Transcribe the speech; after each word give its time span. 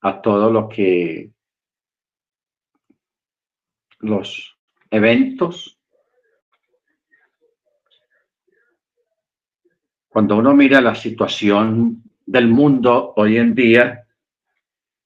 a 0.00 0.22
todo 0.22 0.50
lo 0.50 0.68
que 0.68 1.30
los 4.00 4.56
eventos. 4.90 5.78
Cuando 10.08 10.36
uno 10.36 10.54
mira 10.54 10.80
la 10.80 10.94
situación 10.94 12.02
del 12.26 12.48
mundo 12.48 13.14
hoy 13.16 13.36
en 13.36 13.54
día, 13.54 14.06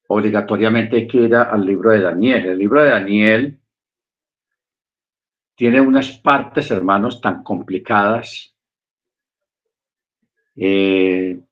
obligatoriamente 0.07 0.97
hay 0.97 1.07
que 1.07 1.17
ir 1.17 1.35
al 1.35 1.65
libro 1.65 1.91
de 1.91 2.01
Daniel. 2.01 2.45
El 2.45 2.57
libro 2.57 2.81
de 2.83 2.89
Daniel 2.89 3.59
tiene 5.55 5.81
unas 5.81 6.17
partes, 6.17 6.71
hermanos, 6.71 7.21
tan 7.21 7.43
complicadas 7.43 8.53
eh, 10.55 11.42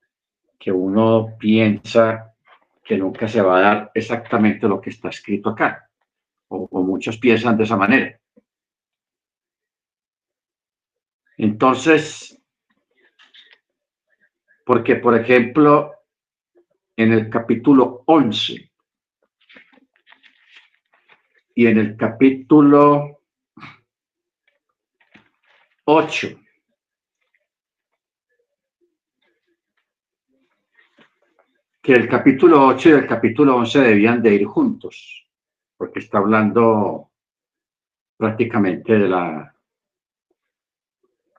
que 0.62 0.72
uno 0.72 1.36
piensa 1.40 2.36
que 2.84 2.96
nunca 2.96 3.28
se 3.28 3.42
va 3.42 3.58
a 3.58 3.62
dar 3.62 3.92
exactamente 3.96 4.68
lo 4.68 4.80
que 4.80 4.92
está 4.92 5.10
escrito 5.10 5.50
acá, 5.50 5.90
o, 6.50 6.84
muchos 6.84 7.18
piensan 7.18 7.58
de 7.58 7.64
esa 7.64 7.76
manera. 7.76 8.20
Entonces, 11.36 12.40
porque 14.64 14.98
por 14.98 15.20
ejemplo, 15.20 15.96
en 16.96 17.12
el 17.12 17.28
capítulo 17.28 18.04
11 18.06 18.72
y 21.56 21.66
en 21.66 21.78
el 21.80 21.98
capítulo 21.98 23.24
8. 25.86 26.40
Que 31.82 31.94
el 31.94 32.08
capítulo 32.08 32.68
8 32.68 32.90
y 32.90 32.92
el 32.92 33.08
capítulo 33.08 33.56
11 33.56 33.80
debían 33.80 34.22
de 34.22 34.36
ir 34.36 34.46
juntos, 34.46 35.28
porque 35.78 36.00
está 36.00 36.20
hablando 36.20 37.10
prácticamente 38.18 38.94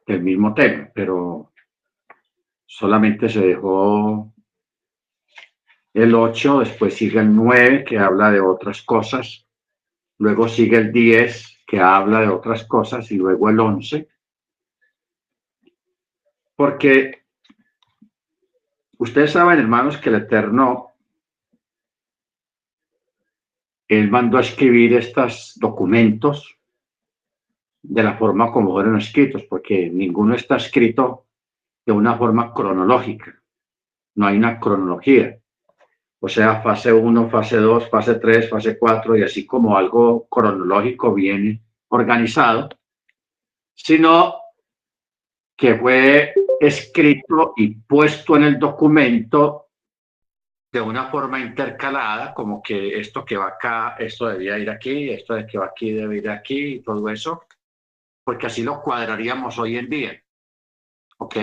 del 0.06 0.22
mismo 0.22 0.52
tema, 0.52 0.90
pero 0.92 1.52
solamente 2.66 3.28
se 3.28 3.46
dejó 3.46 4.32
el 5.94 6.14
8, 6.14 6.60
después 6.60 6.94
sigue 6.94 7.20
el 7.20 7.34
9 7.34 7.84
que 7.84 7.98
habla 7.98 8.30
de 8.30 8.40
otras 8.40 8.82
cosas, 8.82 9.46
luego 10.18 10.48
sigue 10.48 10.78
el 10.78 10.92
10 10.92 11.64
que 11.66 11.78
habla 11.78 12.20
de 12.20 12.28
otras 12.28 12.64
cosas 12.64 13.10
y 13.12 13.16
luego 13.16 13.48
el 13.48 13.60
11 13.60 14.08
porque 16.62 17.21
ustedes 19.02 19.32
saben, 19.32 19.58
hermanos, 19.58 19.98
que 19.98 20.08
el 20.10 20.16
Eterno, 20.16 20.92
Él 23.88 24.10
mandó 24.10 24.38
a 24.38 24.42
escribir 24.42 24.94
estos 24.94 25.54
documentos 25.56 26.56
de 27.82 28.02
la 28.02 28.14
forma 28.14 28.52
como 28.52 28.72
fueron 28.72 28.96
escritos, 28.96 29.42
porque 29.42 29.90
ninguno 29.90 30.34
está 30.34 30.56
escrito 30.56 31.26
de 31.84 31.92
una 31.92 32.16
forma 32.16 32.54
cronológica. 32.54 33.42
No 34.14 34.26
hay 34.26 34.36
una 34.36 34.60
cronología. 34.60 35.38
O 36.20 36.28
sea, 36.28 36.62
fase 36.62 36.92
1, 36.92 37.28
fase 37.28 37.56
2, 37.56 37.90
fase 37.90 38.14
3, 38.14 38.48
fase 38.48 38.78
4, 38.78 39.16
y 39.16 39.22
así 39.24 39.44
como 39.44 39.76
algo 39.76 40.28
cronológico 40.28 41.12
viene 41.12 41.60
organizado, 41.88 42.68
sino 43.74 44.41
que 45.62 45.76
fue 45.76 46.34
escrito 46.58 47.52
y 47.56 47.76
puesto 47.76 48.34
en 48.34 48.42
el 48.42 48.58
documento 48.58 49.68
de 50.72 50.80
una 50.80 51.08
forma 51.08 51.38
intercalada, 51.38 52.34
como 52.34 52.60
que 52.60 52.98
esto 52.98 53.24
que 53.24 53.36
va 53.36 53.46
acá, 53.46 53.94
esto 53.96 54.26
debía 54.26 54.58
ir 54.58 54.68
aquí, 54.68 55.10
esto 55.10 55.34
de 55.34 55.46
que 55.46 55.58
va 55.58 55.66
aquí 55.66 55.92
debe 55.92 56.16
ir 56.16 56.28
aquí, 56.28 56.74
y 56.74 56.82
todo 56.82 57.08
eso, 57.08 57.44
porque 58.24 58.48
así 58.48 58.64
lo 58.64 58.82
cuadraríamos 58.82 59.56
hoy 59.60 59.76
en 59.78 59.88
día. 59.88 60.20
¿Ok? 61.18 61.36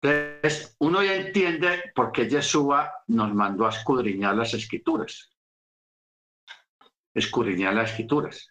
Entonces, 0.00 0.76
uno 0.78 1.02
ya 1.02 1.16
entiende 1.16 1.90
por 1.92 2.12
qué 2.12 2.28
Yeshua 2.28 3.02
nos 3.08 3.34
mandó 3.34 3.66
a 3.66 3.70
escudriñar 3.70 4.36
las 4.36 4.54
escrituras. 4.54 5.36
Escudriñar 7.12 7.74
las 7.74 7.90
escrituras. 7.90 8.48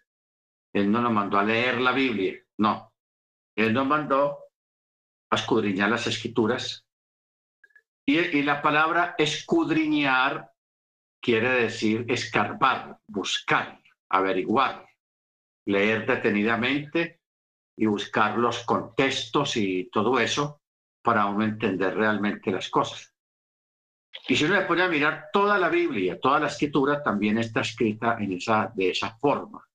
Él 0.73 0.91
no 0.91 1.01
nos 1.01 1.13
mandó 1.13 1.40
a 1.40 1.45
leer 1.45 1.79
la 1.79 1.94
Biblia, 1.94 2.38
no. 2.57 2.92
Él 3.56 3.74
nos 3.74 3.88
mandó 3.88 4.40
a 5.30 5.36
escudriñar 5.36 5.90
las 5.90 6.08
escrituras. 6.08 6.86
Y, 8.06 8.41
la 8.41 8.62
palabra 8.62 9.16
escudriñar 9.18 10.52
quiere 11.22 11.50
decir 11.50 12.06
escarbar, 12.09 13.00
buscar, 13.08 13.81
averiguar, 14.09 14.86
leer 15.66 16.06
detenidamente 16.06 17.22
y 17.78 17.86
buscar 17.86 18.38
los 18.38 18.64
contextos 18.64 19.56
y 19.56 19.90
todo 19.90 20.20
eso 20.20 20.62
para 21.02 21.25
uno 21.25 21.46
entender 21.46 21.96
realmente 21.96 22.52
las 22.52 22.70
cosas. 22.70 23.14
Y 24.28 24.35
si 24.35 24.46
uno 24.46 24.56
le 24.56 24.66
pone 24.66 24.84
a 24.84 24.90
mirar 24.90 25.30
toda 25.31 25.58
la 25.58 25.70
Biblia, 25.70 26.20
toda 26.20 26.40
la 26.40 26.47
escritura 26.47 27.02
también 27.02 27.38
está 27.38 27.62
escrita 27.62 28.18
en 28.20 28.34
esa, 28.34 28.72
de 28.75 28.90
esa 28.91 29.18
forma, 29.18 29.66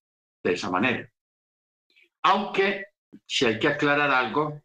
de 0.43 0.53
esa 0.53 0.71
manera. 0.71 1.10
Aunque 2.22 2.84
si 3.26 3.46
hay 3.46 3.58
que 3.58 3.68
aclarar 3.68 4.10
algo, 4.10 4.60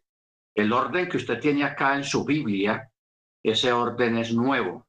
el 0.54 0.72
orden 0.72 1.08
que 1.08 1.16
usted 1.16 1.40
tiene 1.40 1.64
acá 1.64 1.96
en 1.96 2.04
su 2.04 2.24
Biblia, 2.24 2.90
ese 3.42 3.72
orden 3.72 4.16
es 4.18 4.32
nuevo. 4.32 4.86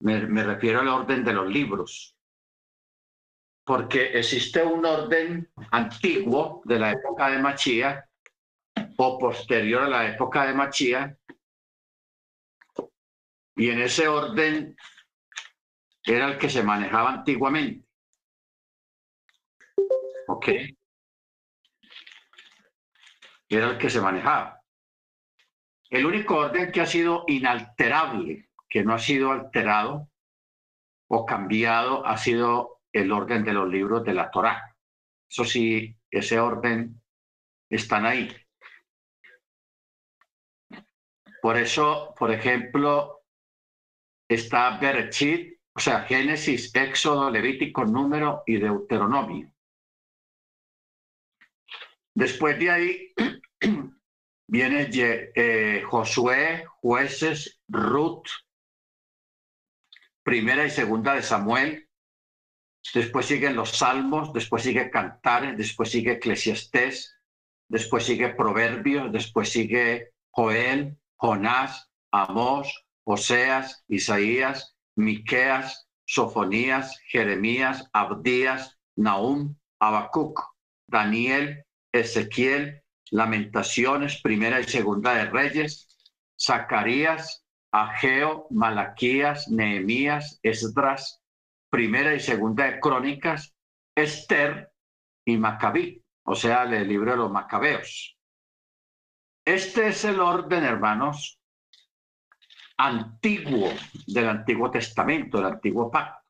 Me, 0.00 0.20
refiero 0.42 0.80
al 0.80 0.88
orden 0.88 1.24
de 1.24 1.32
los 1.32 1.48
libros. 1.48 2.16
Porque 3.64 4.18
existe 4.18 4.62
un 4.62 4.84
orden 4.84 5.50
antiguo 5.70 6.62
de 6.64 6.78
la 6.78 6.92
época 6.92 7.30
de 7.30 7.38
Machía 7.38 8.08
o 8.96 9.18
posterior 9.18 9.82
a 9.82 9.88
la 9.88 10.08
época 10.08 10.46
de 10.46 10.54
Machía. 10.54 11.16
Y 13.56 13.70
en 13.70 13.80
ese 13.80 14.08
orden 14.08 14.76
era 16.04 16.28
el 16.28 16.38
que 16.38 16.50
se 16.50 16.62
manejaba 16.62 17.12
antiguamente. 17.12 17.86
¿Ok? 20.26 20.48
Era 23.56 23.70
el 23.70 23.78
que 23.78 23.90
se 23.90 24.00
manejaba. 24.00 24.60
El 25.90 26.06
único 26.06 26.36
orden 26.36 26.72
que 26.72 26.80
ha 26.80 26.86
sido 26.86 27.24
inalterable, 27.28 28.50
que 28.68 28.82
no 28.82 28.94
ha 28.94 28.98
sido 28.98 29.30
alterado 29.30 30.08
o 31.08 31.24
cambiado, 31.26 32.04
ha 32.06 32.16
sido 32.16 32.80
el 32.92 33.12
orden 33.12 33.44
de 33.44 33.52
los 33.52 33.68
libros 33.68 34.04
de 34.04 34.14
la 34.14 34.30
Torá. 34.30 34.76
Eso 35.28 35.44
sí, 35.44 35.96
ese 36.10 36.40
orden 36.40 37.00
están 37.68 38.06
ahí. 38.06 38.28
Por 41.42 41.58
eso, 41.58 42.14
por 42.18 42.30
ejemplo, 42.32 43.24
está 44.28 44.78
Berechit, 44.78 45.60
o 45.74 45.80
sea, 45.80 46.02
Génesis, 46.02 46.74
Éxodo, 46.74 47.30
Levítico, 47.30 47.84
Número 47.84 48.42
y 48.46 48.56
Deuteronomio. 48.56 49.52
Después 52.14 52.58
de 52.58 52.70
ahí 52.70 53.14
viene 54.48 54.88
eh, 54.92 55.82
Josué, 55.86 56.64
jueces, 56.80 57.60
Ruth, 57.68 58.28
primera 60.22 60.64
y 60.64 60.70
segunda 60.70 61.14
de 61.14 61.22
Samuel. 61.22 61.88
Después 62.92 63.26
siguen 63.26 63.56
los 63.56 63.70
salmos, 63.78 64.32
después 64.32 64.62
sigue 64.62 64.90
Cantares, 64.90 65.56
después 65.56 65.90
sigue 65.90 66.12
Eclesiastés, 66.12 67.16
después 67.68 68.04
sigue 68.04 68.34
Proverbios, 68.34 69.10
después 69.10 69.50
sigue 69.50 70.12
Joel, 70.30 70.98
Jonás, 71.16 71.90
Amós, 72.12 72.84
Oseas, 73.04 73.84
Isaías, 73.88 74.76
Miqueas, 74.96 75.88
Sofonías, 76.06 76.98
Jeremías, 77.06 77.88
Abdías, 77.92 78.78
Nahum, 78.96 79.56
Habacuc, 79.80 80.40
Daniel, 80.86 81.64
Ezequiel, 81.92 82.83
Lamentaciones, 83.10 84.20
primera 84.22 84.60
y 84.60 84.64
segunda 84.64 85.14
de 85.14 85.26
Reyes, 85.26 85.88
Zacarías, 86.40 87.44
Ageo, 87.70 88.46
Malaquías, 88.50 89.48
Nehemías, 89.48 90.38
Esdras, 90.42 91.22
primera 91.70 92.14
y 92.14 92.20
segunda 92.20 92.64
de 92.64 92.80
Crónicas, 92.80 93.54
Esther 93.94 94.70
y 95.24 95.36
Macabí, 95.36 96.04
o 96.24 96.34
sea, 96.34 96.64
el 96.64 96.88
libro 96.88 97.12
de 97.12 97.16
los 97.16 97.30
Macabeos. 97.30 98.16
Este 99.44 99.88
es 99.88 100.04
el 100.04 100.20
orden, 100.20 100.64
hermanos, 100.64 101.38
antiguo 102.76 103.70
del 104.06 104.28
Antiguo 104.28 104.70
Testamento, 104.70 105.38
del 105.38 105.52
Antiguo 105.52 105.90
Pacto. 105.90 106.22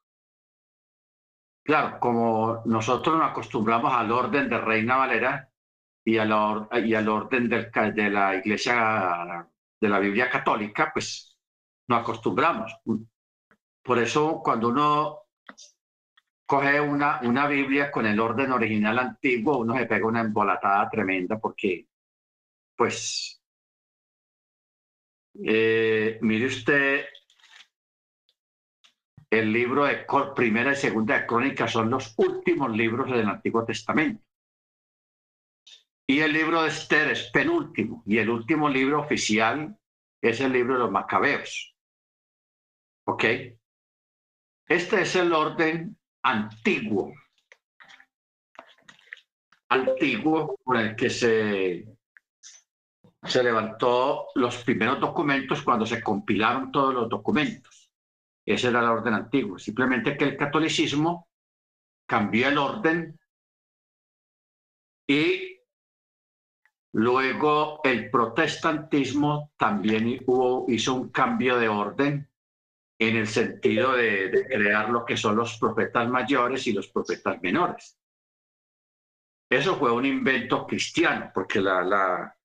Claro, 1.62 1.98
como 1.98 2.62
nosotros 2.66 3.16
nos 3.16 3.30
acostumbramos 3.30 3.92
al 3.92 4.10
orden 4.12 4.50
de 4.50 4.58
Reina 4.58 4.96
Valera, 4.96 5.48
y 6.04 6.18
al, 6.18 6.68
y 6.84 6.94
al 6.94 7.08
orden 7.08 7.48
del, 7.48 7.70
de 7.94 8.10
la 8.10 8.36
iglesia 8.36 9.48
de 9.80 9.88
la 9.88 9.98
Biblia 9.98 10.30
católica, 10.30 10.90
pues 10.92 11.36
no 11.88 11.96
acostumbramos. 11.96 12.76
Por 13.82 13.98
eso 13.98 14.40
cuando 14.42 14.68
uno 14.68 15.18
coge 16.46 16.80
una, 16.80 17.20
una 17.22 17.46
Biblia 17.46 17.90
con 17.90 18.06
el 18.06 18.20
orden 18.20 18.52
original 18.52 18.98
antiguo, 18.98 19.58
uno 19.58 19.76
se 19.76 19.86
pega 19.86 20.06
una 20.06 20.20
embolatada 20.20 20.88
tremenda 20.90 21.38
porque, 21.38 21.88
pues, 22.76 23.40
eh, 25.42 26.18
mire 26.20 26.46
usted, 26.46 27.06
el 29.30 29.52
libro 29.52 29.84
de 29.84 30.06
Primera 30.34 30.72
y 30.72 30.76
Segunda 30.76 31.18
de 31.18 31.26
Crónicas 31.26 31.72
son 31.72 31.90
los 31.90 32.14
últimos 32.18 32.70
libros 32.70 33.10
del 33.10 33.28
Antiguo 33.28 33.64
Testamento. 33.64 34.22
Y 36.06 36.20
el 36.20 36.32
libro 36.32 36.62
de 36.62 36.68
Esther 36.68 37.10
es 37.10 37.30
penúltimo. 37.30 38.02
Y 38.06 38.18
el 38.18 38.28
último 38.28 38.68
libro 38.68 39.00
oficial 39.00 39.76
es 40.20 40.40
el 40.40 40.52
libro 40.52 40.74
de 40.74 40.80
los 40.80 40.90
Macabeos. 40.90 41.74
¿Ok? 43.06 43.24
Este 44.66 45.02
es 45.02 45.16
el 45.16 45.32
orden 45.32 45.98
antiguo. 46.22 47.12
Antiguo 49.68 50.56
por 50.62 50.76
el 50.76 50.94
que 50.94 51.10
se, 51.10 51.86
se 53.22 53.42
levantó 53.42 54.28
los 54.34 54.62
primeros 54.62 55.00
documentos 55.00 55.62
cuando 55.62 55.86
se 55.86 56.02
compilaron 56.02 56.70
todos 56.70 56.94
los 56.94 57.08
documentos. 57.08 57.90
Ese 58.46 58.68
era 58.68 58.80
el 58.80 58.86
orden 58.86 59.14
antiguo. 59.14 59.58
Simplemente 59.58 60.16
que 60.16 60.24
el 60.24 60.36
catolicismo 60.36 61.28
cambió 62.06 62.48
el 62.48 62.58
orden 62.58 63.18
y 65.06 65.53
Luego 66.94 67.80
el 67.82 68.08
protestantismo 68.08 69.50
también 69.56 70.20
hizo 70.68 70.94
un 70.94 71.08
cambio 71.08 71.58
de 71.58 71.68
orden 71.68 72.30
en 73.00 73.16
el 73.16 73.26
sentido 73.26 73.94
de, 73.94 74.46
crear 74.46 74.90
lo 74.90 75.04
que 75.04 75.16
son 75.16 75.34
los 75.34 75.58
profetas 75.58 76.08
mayores 76.08 76.68
y 76.68 76.72
los 76.72 76.86
profetas 76.86 77.42
menores. 77.42 77.98
Eso 79.50 79.76
fue 79.76 79.90
un 79.90 80.06
invento 80.06 80.68
cristiano, 80.68 81.32
porque 81.34 81.60
la, 81.60 82.36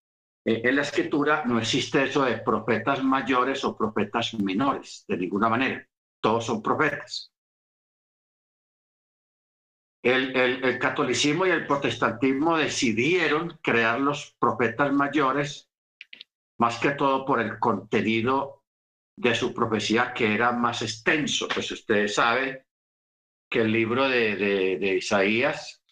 en 0.44 0.76
la 0.76 0.82
escritura 0.82 1.44
no 1.46 1.60
existe 1.60 2.06
eso 2.06 2.26
de 2.26 2.40
profetas 2.40 3.04
mayores 3.04 3.64
o 3.64 3.78
profetas 3.78 4.34
menores, 4.34 5.06
de 5.08 5.18
ninguna 5.18 5.48
manera. 5.48 5.88
Todos 6.20 6.48
son 6.48 6.64
profetas. 6.64 7.32
El, 10.02 10.80
catolicismo 10.80 11.46
y 11.46 11.50
el 11.50 11.68
protestantismo 11.68 12.58
decidieron 12.58 13.60
crear 13.62 14.00
los 14.00 14.36
profetas 14.40 14.94
mayores, 14.94 15.70
más 16.58 16.80
que 16.80 16.92
todo 16.92 17.26
por 17.26 17.42
el 17.42 17.60
contenido 17.60 18.64
de 19.18 19.36
su 19.36 19.54
profecía 19.54 20.14
que 20.14 20.34
era 20.34 20.52
más 20.52 20.82
extenso. 20.82 21.48
Pues 21.54 21.70
ustedes 21.72 22.16
saben 22.16 22.64
que 23.50 23.62
el 23.62 23.72
libro 23.72 24.08
de, 24.08 24.36
de 24.78 24.96
Isaías 24.96 25.84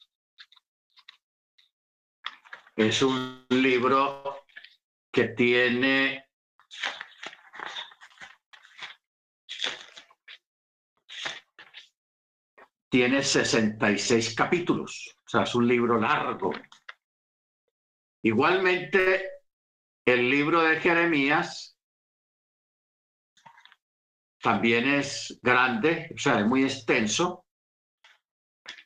es 2.77 3.01
un 3.01 3.45
libro 3.49 4.45
que 5.11 5.29
tiene 5.29 6.26
tiene 12.89 13.21
66 13.21 14.35
capítulos, 14.35 15.15
o 15.25 15.29
sea, 15.29 15.43
es 15.43 15.55
un 15.55 15.67
libro 15.67 15.99
largo. 15.99 16.51
Igualmente, 18.23 19.29
el 20.05 20.29
libro 20.29 20.61
de 20.61 20.79
Jeremías 20.79 21.77
también 24.41 24.87
es 24.87 25.37
grande, 25.41 26.09
o 26.15 26.17
sea, 26.17 26.39
es 26.39 26.45
muy 26.45 26.63
extenso. 26.63 27.45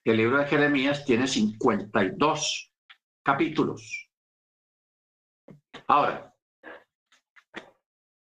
El 0.04 0.18
libro 0.18 0.40
de 0.40 0.48
Jeremías 0.48 1.06
tiene 1.06 1.28
52 1.28 2.72
capítulos. 3.24 4.10
Ahora, 5.88 6.34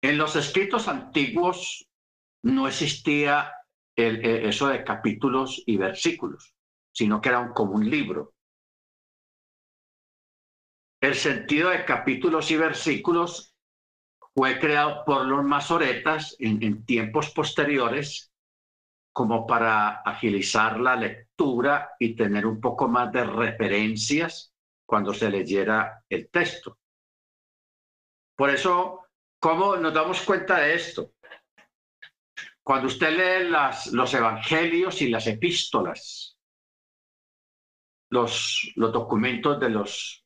en 0.01 0.17
los 0.17 0.35
escritos 0.35 0.87
antiguos 0.87 1.85
no 2.43 2.67
existía 2.67 3.51
el, 3.95 4.25
eso 4.25 4.67
de 4.67 4.83
capítulos 4.83 5.63
y 5.65 5.77
versículos, 5.77 6.53
sino 6.91 7.21
que 7.21 7.29
era 7.29 7.39
un, 7.39 7.53
como 7.53 7.73
un 7.73 7.89
libro. 7.89 8.33
El 11.01 11.15
sentido 11.15 11.69
de 11.69 11.85
capítulos 11.85 12.49
y 12.51 12.57
versículos 12.57 13.53
fue 14.33 14.59
creado 14.59 15.03
por 15.05 15.25
los 15.25 15.43
masoretas 15.43 16.35
en, 16.39 16.61
en 16.63 16.85
tiempos 16.85 17.29
posteriores 17.31 18.31
como 19.13 19.47
para 19.47 20.01
agilizar 20.01 20.77
la 20.77 20.97
lectura 20.97 21.91
y 21.99 22.17
tener 22.17 22.45
un 22.45 22.59
poco 22.59 22.89
más 22.89 23.13
de 23.13 23.23
referencias 23.23 24.53
cuando 24.85 25.13
se 25.13 25.29
leyera 25.29 26.03
el 26.09 26.29
texto. 26.29 26.77
Por 28.35 28.49
eso, 28.49 29.07
¿cómo 29.39 29.77
nos 29.77 29.93
damos 29.93 30.21
cuenta 30.21 30.59
de 30.59 30.75
esto? 30.75 31.14
Cuando 32.65 32.87
usted 32.87 33.11
lee 33.15 33.51
los 33.91 34.13
evangelios 34.15 34.99
y 35.03 35.09
las 35.09 35.27
epístolas, 35.27 36.35
los, 38.09 38.73
documentos 38.75 39.59
de 39.59 39.69
los 39.69 40.25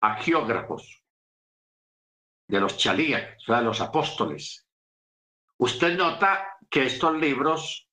agiógrafos, 0.00 1.04
de 2.48 2.58
los 2.58 2.76
chalías, 2.76 3.36
o 3.36 3.40
sea, 3.44 3.58
de 3.58 3.62
los 3.62 3.80
apóstoles, 3.80 4.66
usted 5.58 5.96
nota 5.96 6.48
que 6.68 6.86
estos 6.86 7.16
libros, 7.16 7.88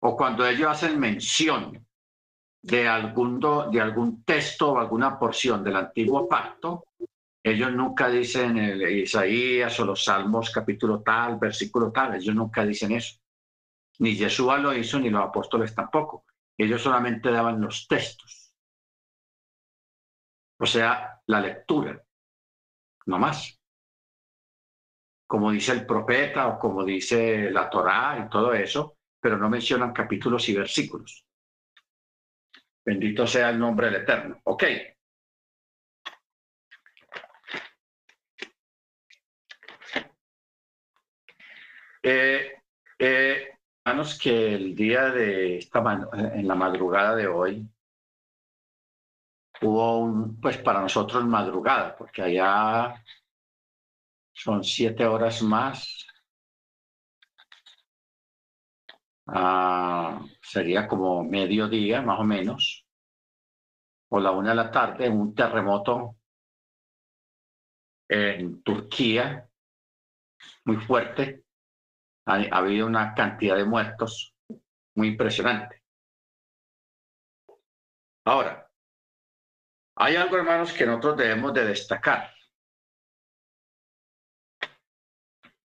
o 0.00 0.16
cuando 0.16 0.46
ellos 0.46 0.70
hacen 0.70 0.98
mención 0.98 1.86
de 2.62 2.88
algún 2.88 4.24
texto 4.24 4.72
o 4.72 4.78
alguna 4.78 5.18
porción 5.18 5.62
del 5.62 5.76
antiguo 5.76 6.26
pacto, 6.26 6.86
ellos 7.48 7.72
nunca 7.72 8.08
dicen 8.08 8.56
el 8.56 8.82
Isaías 8.98 9.78
o 9.80 9.84
los 9.84 10.04
Salmos 10.04 10.50
capítulo 10.50 11.02
tal, 11.02 11.38
versículo 11.38 11.92
tal, 11.92 12.16
ellos 12.16 12.34
nunca 12.34 12.64
dicen 12.64 12.92
eso. 12.92 13.18
Ni 13.98 14.14
Yeshua 14.14 14.58
lo 14.58 14.74
hizo, 14.74 14.98
ni 14.98 15.10
los 15.10 15.22
apóstoles 15.22 15.74
tampoco. 15.74 16.24
Ellos 16.56 16.82
solamente 16.82 17.30
daban 17.30 17.60
los 17.60 17.86
textos. 17.86 18.52
O 20.58 20.66
sea, 20.66 21.20
la 21.26 21.40
lectura, 21.40 22.04
no 23.06 23.18
más. 23.18 23.60
Como 25.26 25.52
dice 25.52 25.72
el 25.72 25.86
profeta 25.86 26.48
o 26.48 26.58
como 26.58 26.84
dice 26.84 27.50
la 27.50 27.68
Torá 27.70 28.24
y 28.24 28.30
todo 28.30 28.52
eso, 28.54 28.98
pero 29.20 29.36
no 29.36 29.48
mencionan 29.48 29.92
capítulos 29.92 30.48
y 30.48 30.56
versículos. 30.56 31.24
Bendito 32.84 33.26
sea 33.26 33.50
el 33.50 33.58
nombre 33.58 33.86
del 33.86 34.02
Eterno. 34.02 34.40
Ok, 34.44 34.64
Eh, 42.10 42.62
eh, 42.98 43.48
que 44.18 44.54
el 44.54 44.74
día 44.74 45.10
de 45.10 45.58
esta 45.58 45.80
en 46.34 46.48
la 46.48 46.54
madrugada 46.54 47.14
de 47.14 47.26
hoy 47.26 47.68
hubo 49.60 49.98
un, 49.98 50.40
pues 50.40 50.56
para 50.56 50.80
nosotros 50.80 51.26
madrugada, 51.26 51.94
porque 51.94 52.22
allá 52.22 53.04
son 54.32 54.64
siete 54.64 55.04
horas 55.06 55.42
más. 55.42 56.06
Sería 60.40 60.88
como 60.88 61.22
mediodía, 61.24 62.00
más 62.00 62.20
o 62.20 62.24
menos, 62.24 62.86
o 64.08 64.18
la 64.18 64.30
una 64.30 64.50
de 64.50 64.54
la 64.56 64.70
tarde, 64.70 65.10
un 65.10 65.34
terremoto 65.34 66.16
en 68.08 68.62
Turquía 68.62 69.46
muy 70.64 70.76
fuerte 70.78 71.47
ha, 72.28 72.58
habido 72.58 72.86
una 72.86 73.14
cantidad 73.14 73.56
de 73.56 73.64
muertos 73.64 74.34
muy 74.94 75.08
impresionante. 75.08 75.82
Ahora, 78.26 78.70
hay 79.96 80.16
algo, 80.16 80.36
hermanos, 80.36 80.72
que 80.72 80.84
nosotros 80.84 81.16
debemos 81.16 81.54
de 81.54 81.64
destacar. 81.64 82.30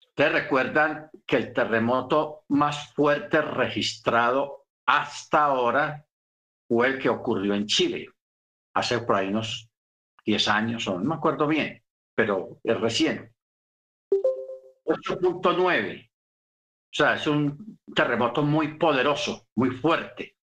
Ustedes 0.00 0.32
recuerdan 0.32 1.10
que 1.26 1.36
el 1.36 1.52
terremoto 1.52 2.44
más 2.48 2.94
fuerte 2.94 3.42
registrado 3.42 4.66
hasta 4.86 5.44
ahora 5.44 6.06
fue 6.66 6.88
el 6.88 6.98
que 6.98 7.10
ocurrió 7.10 7.54
en 7.54 7.66
Chile, 7.66 8.08
hace 8.74 9.00
por 9.00 9.16
ahí 9.16 9.28
unos 9.28 9.68
10 10.24 10.48
años, 10.48 10.88
o 10.88 10.98
no 10.98 11.04
me 11.04 11.14
acuerdo 11.16 11.46
bien, 11.46 11.84
pero 12.14 12.58
es 12.64 12.80
reciente. 12.80 13.34
8.9. 14.86 16.10
O 16.96 16.98
sea, 16.98 17.16
es 17.16 17.26
un 17.26 17.78
terremoto 17.94 18.42
muy 18.42 18.78
poderoso, 18.78 19.48
muy 19.56 19.68
fuerte. 19.68 20.34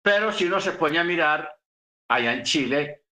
Pero 0.00 0.30
si 0.30 0.44
uno 0.44 0.60
se 0.60 0.74
pone 0.74 1.00
a 1.00 1.02
mirar 1.02 1.52
allá 2.08 2.32
en 2.32 2.44
Chile, 2.44 3.02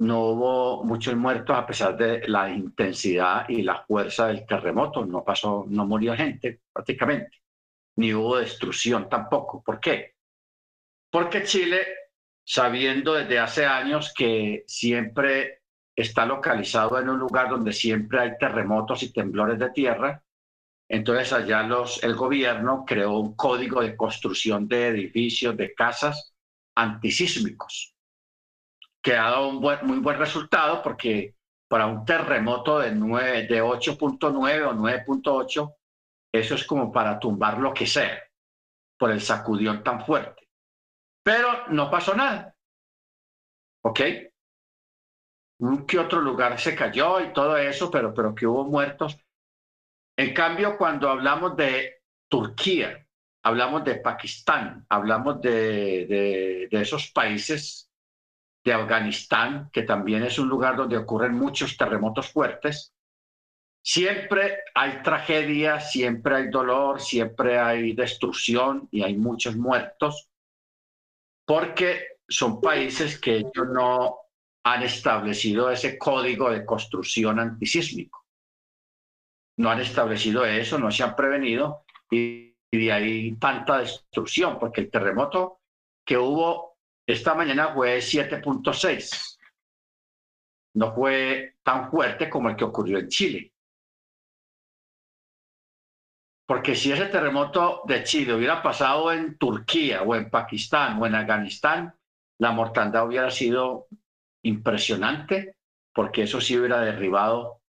no 0.00 0.20
hubo 0.20 0.84
muchos 0.84 1.16
muertos 1.16 1.56
a 1.56 1.64
pesar 1.64 1.96
de 1.96 2.28
la 2.28 2.50
intensidad 2.50 3.48
y 3.48 3.62
la 3.62 3.82
fuerza 3.86 4.26
del 4.26 4.44
terremoto. 4.44 5.06
No 5.06 5.24
pasó, 5.24 5.64
no 5.66 5.86
murió 5.86 6.14
gente 6.14 6.60
prácticamente, 6.70 7.42
ni 7.96 8.12
hubo 8.12 8.36
destrucción 8.36 9.08
tampoco. 9.08 9.62
¿Por 9.62 9.80
qué? 9.80 10.16
Porque 11.10 11.44
Chile, 11.44 11.86
sabiendo 12.44 13.14
desde 13.14 13.38
hace 13.38 13.64
años 13.64 14.12
que 14.14 14.62
siempre 14.66 15.62
está 15.96 16.26
localizado 16.26 16.98
en 16.98 17.08
un 17.08 17.18
lugar 17.18 17.48
donde 17.48 17.72
siempre 17.72 18.20
hay 18.20 18.36
terremotos 18.36 19.02
y 19.02 19.10
temblores 19.10 19.58
de 19.58 19.70
tierra, 19.70 20.22
entonces 20.88 21.32
allá 21.32 21.62
los, 21.62 22.02
el 22.02 22.14
gobierno 22.14 22.84
creó 22.86 23.18
un 23.18 23.34
código 23.34 23.80
de 23.80 23.96
construcción 23.96 24.68
de 24.68 24.88
edificios, 24.88 25.56
de 25.56 25.74
casas 25.74 26.34
antisísmicos, 26.74 27.94
que 29.02 29.16
ha 29.16 29.30
dado 29.30 29.48
un 29.48 29.60
muy 29.86 29.98
buen 29.98 30.18
resultado 30.18 30.82
porque 30.82 31.34
para 31.68 31.86
un 31.86 32.04
terremoto 32.04 32.78
de, 32.78 32.90
de 32.90 33.62
8.9 33.62 34.66
o 34.66 34.74
9.8, 34.74 35.74
eso 36.32 36.54
es 36.54 36.64
como 36.66 36.92
para 36.92 37.18
tumbar 37.18 37.58
lo 37.58 37.72
que 37.72 37.86
sea, 37.86 38.22
por 38.98 39.10
el 39.10 39.20
sacudión 39.20 39.82
tan 39.82 40.04
fuerte. 40.04 40.48
Pero 41.22 41.68
no 41.68 41.90
pasó 41.90 42.14
nada. 42.14 42.54
¿Ok? 43.82 44.00
Un 45.60 45.86
que 45.86 45.98
otro 45.98 46.20
lugar 46.20 46.58
se 46.60 46.74
cayó 46.74 47.20
y 47.20 47.32
todo 47.32 47.56
eso, 47.56 47.90
pero, 47.90 48.12
pero 48.12 48.34
que 48.34 48.46
hubo 48.46 48.64
muertos. 48.64 49.16
En 50.16 50.34
cambio, 50.34 50.76
cuando 50.76 51.08
hablamos 51.08 51.56
de 51.56 52.02
Turquía, 52.28 53.06
hablamos 53.42 53.84
de 53.84 53.96
Pakistán, 53.96 54.84
hablamos 54.88 55.40
de, 55.40 56.68
esos 56.70 57.10
países, 57.12 57.90
de 58.64 58.72
Afganistán, 58.72 59.70
que 59.72 59.82
también 59.82 60.22
es 60.22 60.38
un 60.38 60.48
lugar 60.48 60.76
donde 60.76 60.96
ocurren 60.96 61.34
muchos 61.34 61.76
terremotos 61.76 62.30
fuertes, 62.30 62.94
siempre 63.82 64.58
hay 64.74 65.02
tragedia, 65.02 65.80
siempre 65.80 66.36
hay 66.36 66.50
dolor, 66.50 67.00
siempre 67.00 67.58
hay 67.58 67.92
destrucción 67.94 68.88
y 68.92 69.02
hay 69.02 69.16
muchos 69.16 69.56
muertos, 69.56 70.28
porque 71.44 72.18
son 72.28 72.60
países 72.60 73.18
que 73.18 73.38
ellos 73.38 73.68
no 73.72 74.18
han 74.64 74.84
establecido 74.84 75.70
ese 75.70 75.98
código 75.98 76.50
de 76.50 76.64
construcción 76.64 77.40
antisísmico 77.40 78.21
no 79.58 79.70
han 79.70 79.80
establecido 79.80 80.44
eso, 80.44 80.78
no 80.78 80.90
se 80.90 81.02
han 81.02 81.14
prevenido 81.14 81.84
y, 82.10 82.54
de 82.70 82.92
ahí 82.92 83.36
tanta 83.36 83.78
destrucción, 83.78 84.58
porque 84.58 84.80
el 84.80 84.90
terremoto 84.90 85.60
que 86.06 86.16
hubo 86.16 86.78
esta 87.06 87.34
mañana 87.34 87.74
fue 87.74 87.98
7.6. 87.98 89.38
No 90.74 90.94
fue 90.94 91.56
tan 91.62 91.90
fuerte 91.90 92.30
como 92.30 92.48
el 92.48 92.56
que 92.56 92.64
ocurrió 92.64 92.98
en 92.98 93.08
Chile. 93.08 93.52
Porque 96.46 96.74
si 96.74 96.92
ese 96.92 97.06
terremoto 97.06 97.82
de 97.86 98.02
Chile 98.04 98.34
hubiera 98.34 98.62
pasado 98.62 99.12
en 99.12 99.36
Turquía 99.36 100.02
o 100.02 100.14
en 100.14 100.30
Pakistán 100.30 101.00
o 101.00 101.06
en 101.06 101.14
Afganistán, 101.14 101.94
la 102.38 102.52
mortandad 102.52 103.06
hubiera 103.06 103.30
sido 103.30 103.86
impresionante, 104.42 105.56
porque 105.94 106.22
eso 106.22 106.40
sí 106.40 106.58
hubiera 106.58 106.80
derribado 106.80 107.61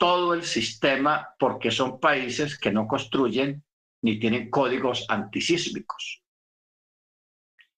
todo 0.00 0.32
el 0.32 0.44
sistema 0.44 1.34
porque 1.38 1.70
son 1.70 2.00
países 2.00 2.58
que 2.58 2.72
no 2.72 2.88
construyen 2.88 3.62
ni 4.02 4.18
tienen 4.18 4.48
códigos 4.48 5.04
antisísmicos. 5.10 6.22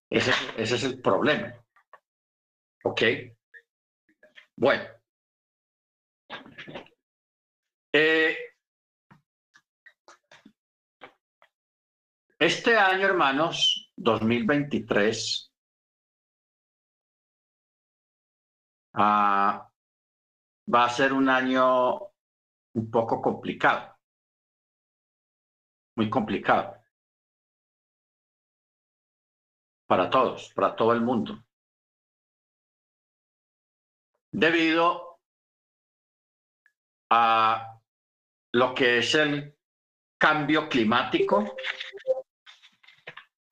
Ese, 0.08 0.30
ese 0.56 0.76
es 0.76 0.84
el 0.84 1.02
problema. 1.02 1.52
¿Ok? 2.84 3.02
Bueno. 4.56 4.84
Eh, 7.92 8.36
este 12.38 12.76
año, 12.76 13.04
hermanos, 13.06 13.90
2023, 13.96 15.52
ah, 18.94 19.68
va 20.72 20.84
a 20.84 20.90
ser 20.90 21.12
un 21.12 21.28
año 21.28 22.11
un 22.74 22.90
poco 22.90 23.20
complicado, 23.20 23.96
muy 25.96 26.08
complicado. 26.08 26.82
Para 29.86 30.08
todos, 30.08 30.52
para 30.54 30.74
todo 30.74 30.92
el 30.92 31.02
mundo, 31.02 31.44
debido 34.32 35.20
a 37.10 37.78
lo 38.52 38.74
que 38.74 38.98
es 38.98 39.14
el 39.14 39.54
cambio 40.18 40.68
climático, 40.68 41.56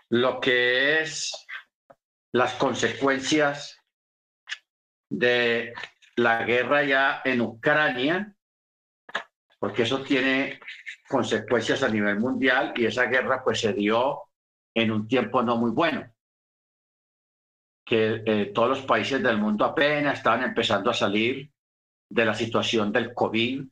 lo 0.09 0.41
que 0.41 1.03
es 1.03 1.47
las 2.33 2.55
consecuencias 2.55 3.79
de 5.11 5.75
la 6.17 6.45
guerra 6.45 6.85
ya 6.85 7.23
en 7.25 7.41
Ucrania 7.43 8.35
porque 9.61 9.83
eso 9.83 10.03
tiene 10.03 10.59
consecuencias 11.07 11.83
a 11.83 11.89
nivel 11.89 12.19
mundial 12.19 12.73
y 12.77 12.87
esa 12.87 13.05
guerra 13.05 13.45
pues 13.45 13.61
se 13.61 13.75
dio 13.75 14.23
en 14.75 14.91
un 14.91 15.07
tiempo 15.07 15.43
no 15.43 15.57
muy 15.57 15.71
bueno, 15.71 16.11
que 17.85 18.23
eh, 18.25 18.47
todos 18.55 18.71
los 18.71 18.83
países 18.83 19.23
del 19.23 19.37
mundo 19.37 19.67
apenas 19.67 20.19
estaban 20.19 20.45
empezando 20.45 20.91
a 20.91 20.95
salir 20.95 21.53
de 22.09 22.25
la 22.25 22.33
situación 22.33 22.91
del 22.91 23.13
COVID, 23.13 23.67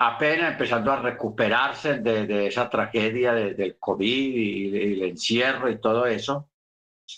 apenas 0.00 0.52
empezando 0.52 0.92
a 0.92 1.00
recuperarse 1.00 2.00
de, 2.00 2.46
esa 2.48 2.68
tragedia 2.68 3.32
del 3.32 3.78
COVID 3.78 4.06
y, 4.06 4.68
y 4.68 4.92
el 4.92 5.02
encierro 5.04 5.70
y 5.70 5.80
todo 5.80 6.06
eso. 6.06 6.50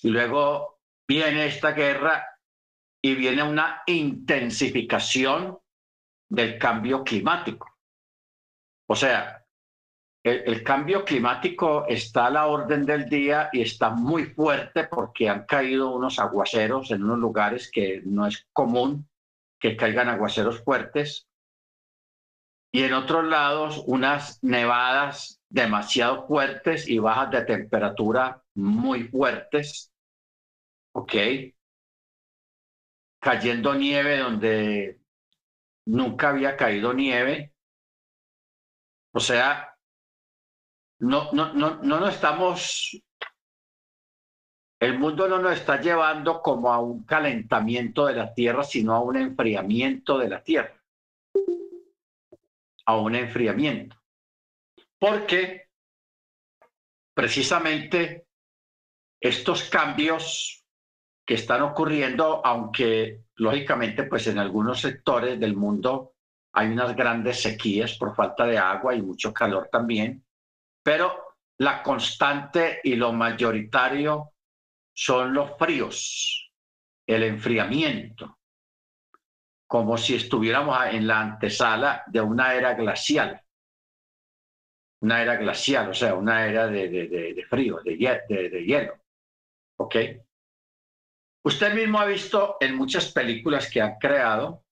Y 0.02 0.10
luego 0.10 0.78
viene 1.08 1.46
esta 1.46 1.72
guerra 1.72 2.24
y 3.02 3.14
viene 3.14 3.42
una 3.42 3.82
intensificación 3.86 5.58
del 6.34 6.58
cambio 6.58 7.04
climático. 7.04 7.68
O 8.86 8.96
sea, 8.96 9.44
el, 10.24 10.62
cambio 10.62 11.04
climático 11.04 11.86
está 11.86 12.26
a 12.26 12.30
la 12.30 12.46
orden 12.46 12.86
del 12.86 13.08
día 13.10 13.50
y 13.52 13.60
está 13.60 13.90
muy 13.90 14.24
fuerte 14.24 14.84
porque 14.84 15.28
han 15.28 15.44
caído 15.44 15.94
unos 15.94 16.18
aguaceros 16.18 16.90
en 16.90 17.04
unos 17.04 17.18
lugares 17.18 17.70
que 17.70 18.00
no 18.06 18.26
es 18.26 18.46
común 18.52 19.06
que 19.60 19.76
caigan 19.76 20.08
aguaceros 20.08 20.62
fuertes. 20.62 21.28
Y 22.72 22.84
en 22.84 22.94
otros 22.94 23.24
lados, 23.24 23.84
unas 23.86 24.42
nevadas 24.42 25.40
demasiado 25.48 26.26
fuertes 26.26 26.88
y 26.88 26.98
bajas 26.98 27.30
de 27.30 27.44
temperatura 27.44 28.42
muy 28.54 29.04
fuertes. 29.08 29.92
¿Ok? 30.92 31.14
Cayendo 33.20 33.74
nieve 33.74 34.18
donde 34.18 35.03
nunca 35.86 36.30
había 36.30 36.56
caído 36.56 36.92
nieve. 36.92 37.52
O 39.12 39.20
sea, 39.20 39.76
no, 41.00 41.32
no, 41.32 41.52
no, 41.52 41.76
no 41.82 42.00
nos 42.00 42.14
estamos, 42.14 43.00
el 44.80 44.98
mundo 44.98 45.28
no 45.28 45.38
nos 45.38 45.52
está 45.52 45.80
llevando 45.80 46.40
como 46.42 46.72
a 46.72 46.80
un 46.80 47.04
calentamiento 47.04 48.06
de 48.06 48.14
la 48.14 48.34
Tierra, 48.34 48.64
sino 48.64 48.94
a 48.94 49.00
un 49.00 49.16
enfriamiento 49.16 50.18
de 50.18 50.28
la 50.28 50.42
Tierra. 50.42 50.82
A 52.86 52.96
un 52.96 53.14
enfriamiento. 53.14 53.96
Porque 54.98 55.68
precisamente 57.14 58.26
estos 59.20 59.64
cambios 59.70 60.63
que 61.24 61.34
están 61.34 61.62
ocurriendo, 61.62 62.44
aunque 62.44 63.24
lógicamente 63.36 64.04
pues 64.04 64.26
en 64.26 64.38
algunos 64.38 64.80
sectores 64.80 65.40
del 65.40 65.56
mundo 65.56 66.14
hay 66.52 66.68
unas 66.68 66.94
grandes 66.94 67.42
sequías 67.42 67.96
por 67.98 68.14
falta 68.14 68.46
de 68.46 68.58
agua 68.58 68.94
y 68.94 69.02
mucho 69.02 69.32
calor 69.32 69.68
también, 69.72 70.24
pero 70.82 71.36
la 71.58 71.82
constante 71.82 72.80
y 72.84 72.94
lo 72.96 73.12
mayoritario 73.12 74.32
son 74.92 75.34
los 75.34 75.56
fríos, 75.58 76.52
el 77.06 77.24
enfriamiento, 77.24 78.38
como 79.66 79.96
si 79.96 80.14
estuviéramos 80.14 80.78
en 80.92 81.06
la 81.06 81.20
antesala 81.20 82.04
de 82.06 82.20
una 82.20 82.54
era 82.54 82.74
glacial, 82.74 83.40
una 85.00 85.22
era 85.22 85.36
glacial, 85.36 85.90
o 85.90 85.94
sea, 85.94 86.14
una 86.14 86.46
era 86.46 86.66
de, 86.68 86.88
de 86.88 87.46
frío, 87.48 87.80
de, 87.84 87.96
de 87.96 88.64
hielo. 88.64 88.94
¿Ok? 89.76 89.96
Usted 91.44 91.74
mismo 91.74 92.00
ha 92.00 92.06
visto 92.06 92.56
en 92.60 92.76
muchas 92.76 93.12
películas 93.12 93.70
que 93.70 93.80
han 93.80 93.98
creado 93.98 94.64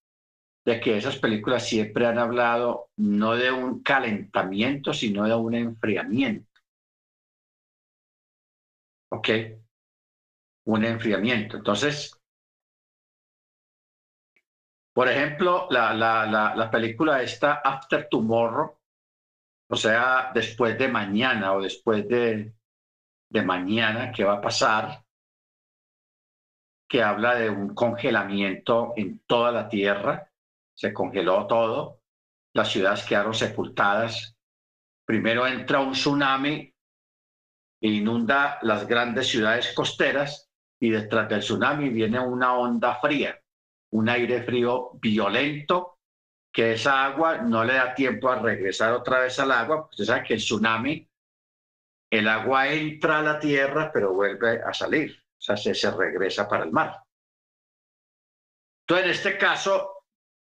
de 0.65 0.81
que 0.81 0.97
esas 0.97 1.19
películas 1.19 1.67
siempre 1.67 2.07
han 2.07 2.19
hablado 2.19 2.91
no 2.97 3.35
de 3.37 3.51
un 3.51 3.83
calentamiento, 3.83 4.95
sino 4.95 5.25
de 5.25 5.35
un 5.35 5.55
enfriamiento. 5.55 6.61
¿Ok? 9.11 9.29
Un 10.67 10.85
enfriamiento. 10.85 11.57
Entonces, 11.59 12.23
Por 14.95 15.09
ejemplo, 15.09 15.69
la, 15.71 15.95
la, 15.95 16.27
la, 16.27 16.55
la 16.55 16.71
película 16.71 17.23
esta 17.23 17.55
After 17.65 18.09
Tomorrow, 18.11 18.79
o 19.71 19.77
sea, 19.77 20.31
después 20.35 20.79
de 20.79 20.89
mañana 20.89 21.55
o 21.55 21.63
después 21.63 22.07
de, 22.07 22.55
de 23.31 23.43
mañana, 23.43 24.13
¿qué 24.13 24.25
va 24.25 24.35
a 24.35 24.41
pasar? 24.43 25.03
Que 26.93 27.03
habla 27.03 27.37
de 27.37 27.49
un 27.49 27.75
congelamiento 27.75 28.93
en 28.99 29.21
toda 29.21 29.51
la 29.51 29.67
Tierra, 29.67 30.31
se 30.75 30.93
congeló 30.93 31.47
todo, 31.47 32.03
las 32.53 32.71
ciudades 32.71 33.03
quedaron 33.05 33.33
sepultadas. 33.33 34.37
Primero 35.07 35.47
entra 35.47 35.81
un 35.81 35.93
tsunami 35.93 36.71
e 37.81 37.89
inunda 37.89 38.59
las 38.61 38.87
grandes 38.87 39.27
ciudades 39.29 39.73
costeras 39.73 40.51
y 40.79 40.91
detrás 40.91 41.31
del 41.31 41.41
tsunami 41.41 41.89
viene 41.89 42.21
una 42.21 42.59
onda 42.59 42.97
fría, 42.97 43.41
un 43.93 44.11
aire 44.11 44.43
frío 44.43 44.91
violento 45.01 45.99
que 46.53 46.73
esa 46.73 47.07
agua 47.07 47.39
no 47.39 47.65
le 47.65 47.73
da 47.73 47.95
tiempo 47.95 48.29
a 48.29 48.39
regresar 48.39 48.93
otra 48.93 49.21
vez 49.21 49.39
al 49.39 49.53
agua, 49.53 49.89
usted 49.91 50.05
sabe 50.05 50.25
que 50.25 50.35
el 50.35 50.41
tsunami, 50.41 51.09
el 52.11 52.29
agua 52.29 52.69
entra 52.69 53.21
a 53.21 53.23
la 53.23 53.39
tierra 53.39 53.91
pero 53.91 54.13
vuelve 54.13 54.61
a 54.63 54.75
salir, 54.75 55.22
o 55.43 55.45
sea, 55.45 55.57
se, 55.57 55.75
se 55.75 55.91
regresa 55.91 56.49
para 56.49 56.63
el 56.63 56.71
mar. 56.71 57.03
Entonces, 58.87 59.07
en 59.07 59.11
este 59.11 59.39
caso, 59.39 60.05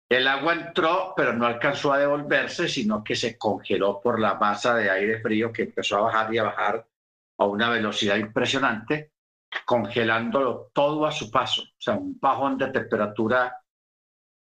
el 0.09 0.29
agua 0.29 0.53
entró, 0.53 1.13
pero 1.17 1.33
no 1.33 1.45
alcanzó 1.45 1.93
a 1.93 1.99
devolverse, 1.99 2.69
sino 2.69 3.03
que 3.03 3.17
se 3.17 3.37
congeló 3.37 4.01
por 4.01 4.21
la 4.21 4.37
masa 4.37 4.77
de 4.77 4.89
aire 4.89 5.21
frío 5.21 5.53
que 5.53 5.63
empezó 5.63 5.97
a 5.97 6.03
bajar 6.03 6.33
y 6.33 6.39
a 6.39 6.45
bajar 6.45 6.87
a 7.39 7.45
una 7.47 7.69
velocidad 7.69 8.15
impresionante, 8.15 9.11
congelándolo 9.65 10.71
todo 10.73 11.05
a 11.05 11.11
su 11.11 11.33
paso. 11.33 11.63
O 11.63 11.81
sea, 11.81 11.95
un 11.95 12.17
bajón 12.21 12.57
de 12.57 12.71
temperatura 12.71 13.61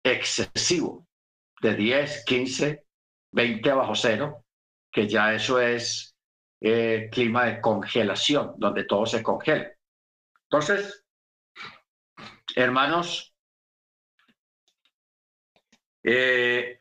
excesivo, 0.05 1.07
de 1.63 1.75
10, 1.75 2.25
15, 2.25 2.85
20 3.31 3.73
bajo 3.73 3.95
cero, 3.95 4.45
que 4.91 5.07
ya 5.07 5.33
eso 5.33 5.61
es 5.61 6.17
eh, 6.61 7.09
clima 7.13 7.45
de 7.45 7.61
congelación, 7.61 8.55
donde 8.57 8.83
todo 8.83 9.07
se 9.07 9.23
congela. 9.23 9.76
Entonces, 10.51 11.05
hermanos, 12.55 13.35
eh, 16.05 16.81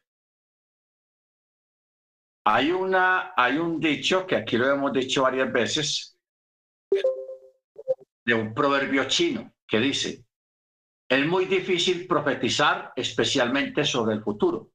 hay, 2.45 2.71
una, 2.71 3.33
hay 3.35 3.57
un 3.57 3.79
dicho 3.79 4.27
que 4.27 4.35
aquí 4.35 4.57
lo 4.57 4.71
hemos 4.71 4.93
dicho 4.93 5.23
varias 5.23 5.51
veces, 5.51 6.17
de 8.23 8.33
un 8.33 8.53
proverbio 8.53 9.07
chino 9.07 9.53
que 9.67 9.79
dice, 9.79 10.25
es 11.09 11.25
muy 11.25 11.45
difícil 11.45 12.07
profetizar 12.07 12.91
especialmente 12.95 13.83
sobre 13.83 14.15
el 14.15 14.23
futuro. 14.23 14.71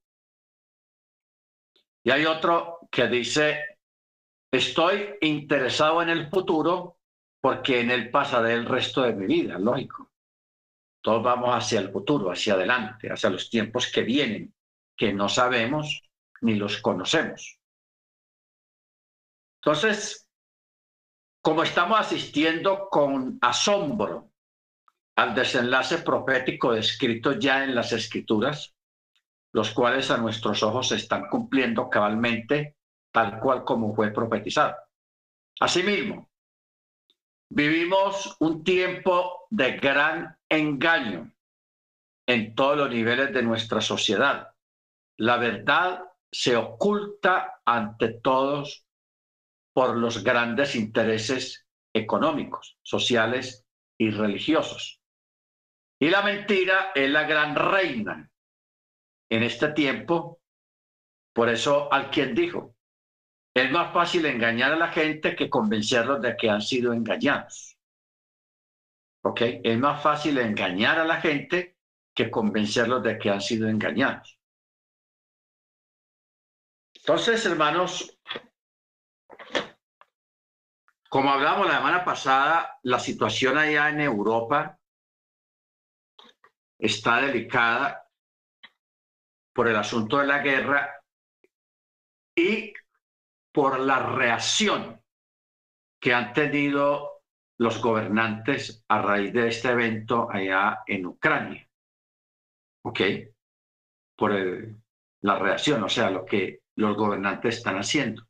Y 2.03 2.11
hay 2.11 2.25
otro 2.25 2.79
que 2.89 3.07
dice, 3.07 3.77
estoy 4.51 5.15
interesado 5.21 6.01
en 6.01 6.09
el 6.09 6.29
futuro 6.29 7.00
porque 7.41 7.81
en 7.81 7.91
él 7.91 8.11
pasaré 8.11 8.53
el 8.53 8.65
resto 8.65 9.01
de 9.01 9.13
mi 9.13 9.25
vida, 9.25 9.57
lógico. 9.57 10.11
Todos 11.01 11.23
vamos 11.23 11.49
hacia 11.49 11.79
el 11.79 11.91
futuro, 11.91 12.31
hacia 12.31 12.53
adelante, 12.53 13.11
hacia 13.11 13.31
los 13.31 13.49
tiempos 13.49 13.91
que 13.91 14.03
vienen, 14.03 14.53
que 14.95 15.11
no 15.11 15.27
sabemos 15.27 16.03
ni 16.41 16.55
los 16.55 16.77
conocemos. 16.77 17.59
Entonces, 19.55 20.27
como 21.41 21.63
estamos 21.63 21.99
asistiendo 21.99 22.87
con 22.89 23.39
asombro 23.41 24.31
al 25.15 25.33
desenlace 25.33 25.99
profético 25.99 26.73
descrito 26.73 27.33
ya 27.33 27.63
en 27.63 27.73
las 27.73 27.91
escrituras, 27.91 28.75
los 29.51 29.71
cuales 29.71 30.11
a 30.11 30.17
nuestros 30.17 30.61
ojos 30.63 30.89
se 30.89 30.95
están 30.95 31.27
cumpliendo 31.29 31.89
cabalmente 31.89 32.77
tal 33.11 33.39
cual 33.39 33.63
como 33.63 33.93
fue 33.93 34.11
profetizado. 34.11 34.75
Asimismo, 35.59 36.30
vivimos 37.51 38.37
un 38.39 38.63
tiempo 38.63 39.45
de 39.49 39.73
gran 39.77 40.37
engaño 40.47 41.33
en 42.25 42.55
todos 42.55 42.77
los 42.77 42.89
niveles 42.89 43.33
de 43.33 43.43
nuestra 43.43 43.81
sociedad. 43.81 44.55
La 45.17 45.35
verdad 45.35 46.01
se 46.31 46.55
oculta 46.55 47.61
ante 47.65 48.07
todos 48.07 48.85
por 49.73 49.97
los 49.97 50.23
grandes 50.23 50.75
intereses 50.75 51.67
económicos, 51.93 52.77
sociales 52.83 53.65
y 53.97 54.11
religiosos. 54.11 55.01
Y 55.99 56.09
la 56.09 56.21
mentira 56.21 56.91
es 56.95 57.09
la 57.09 57.23
gran 57.23 57.55
reina 57.55 58.31
en 59.29 59.43
este 59.43 59.73
tiempo. 59.73 60.39
Por 61.33 61.49
eso 61.49 61.91
al 61.91 62.09
quien 62.11 62.33
dijo, 62.33 62.75
es 63.53 63.71
más 63.71 63.93
fácil 63.93 64.25
engañar 64.25 64.71
a 64.71 64.77
la 64.77 64.89
gente 64.89 65.35
que 65.35 65.49
convencerlos 65.49 66.21
de 66.21 66.35
que 66.37 66.49
han 66.49 66.61
sido 66.61 66.93
engañados. 66.93 67.77
¿Ok? 69.23 69.41
Es 69.63 69.77
más 69.77 70.01
fácil 70.01 70.37
engañar 70.37 70.99
a 70.99 71.05
la 71.05 71.21
gente 71.21 71.77
que 72.13 72.31
convencerlos 72.31 73.03
de 73.03 73.17
que 73.17 73.29
han 73.29 73.41
sido 73.41 73.67
engañados. 73.67 74.39
Entonces, 76.95 77.45
hermanos, 77.45 78.17
como 81.09 81.31
hablamos 81.31 81.67
la 81.67 81.77
semana 81.77 82.05
pasada, 82.05 82.79
la 82.83 82.99
situación 82.99 83.57
allá 83.57 83.89
en 83.89 84.01
Europa 84.01 84.79
está 86.79 87.21
delicada 87.21 88.07
por 89.53 89.67
el 89.67 89.75
asunto 89.75 90.19
de 90.19 90.27
la 90.27 90.39
guerra 90.39 91.03
y 92.35 92.73
por 93.51 93.79
la 93.79 93.99
reacción 93.99 95.01
que 95.99 96.13
han 96.13 96.33
tenido 96.33 97.23
los 97.57 97.81
gobernantes 97.81 98.83
a 98.87 99.01
raíz 99.01 99.33
de 99.33 99.47
este 99.49 99.69
evento 99.69 100.27
allá 100.31 100.79
en 100.87 101.05
Ucrania. 101.05 101.69
¿Ok? 102.83 103.01
Por 104.15 104.33
la 105.21 105.37
reacción, 105.37 105.83
o 105.83 105.89
sea, 105.89 106.09
lo 106.09 106.25
que 106.25 106.63
los 106.75 106.95
gobernantes 106.95 107.57
están 107.57 107.77
haciendo. 107.77 108.27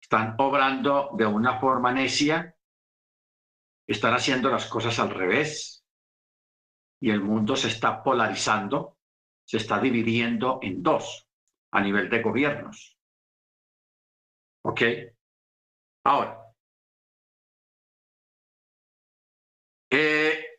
Están 0.00 0.36
obrando 0.38 1.10
de 1.14 1.26
una 1.26 1.58
forma 1.58 1.92
necia, 1.92 2.54
están 3.88 4.14
haciendo 4.14 4.50
las 4.50 4.66
cosas 4.66 4.98
al 5.00 5.10
revés 5.10 5.84
y 7.00 7.10
el 7.10 7.20
mundo 7.20 7.56
se 7.56 7.68
está 7.68 8.02
polarizando, 8.02 8.98
se 9.44 9.56
está 9.56 9.80
dividiendo 9.80 10.60
en 10.62 10.82
dos 10.82 11.28
a 11.72 11.80
nivel 11.80 12.08
de 12.08 12.22
gobiernos. 12.22 12.95
¿Ok? 14.68 14.82
Ahora, 16.02 16.52
eh, 19.90 20.58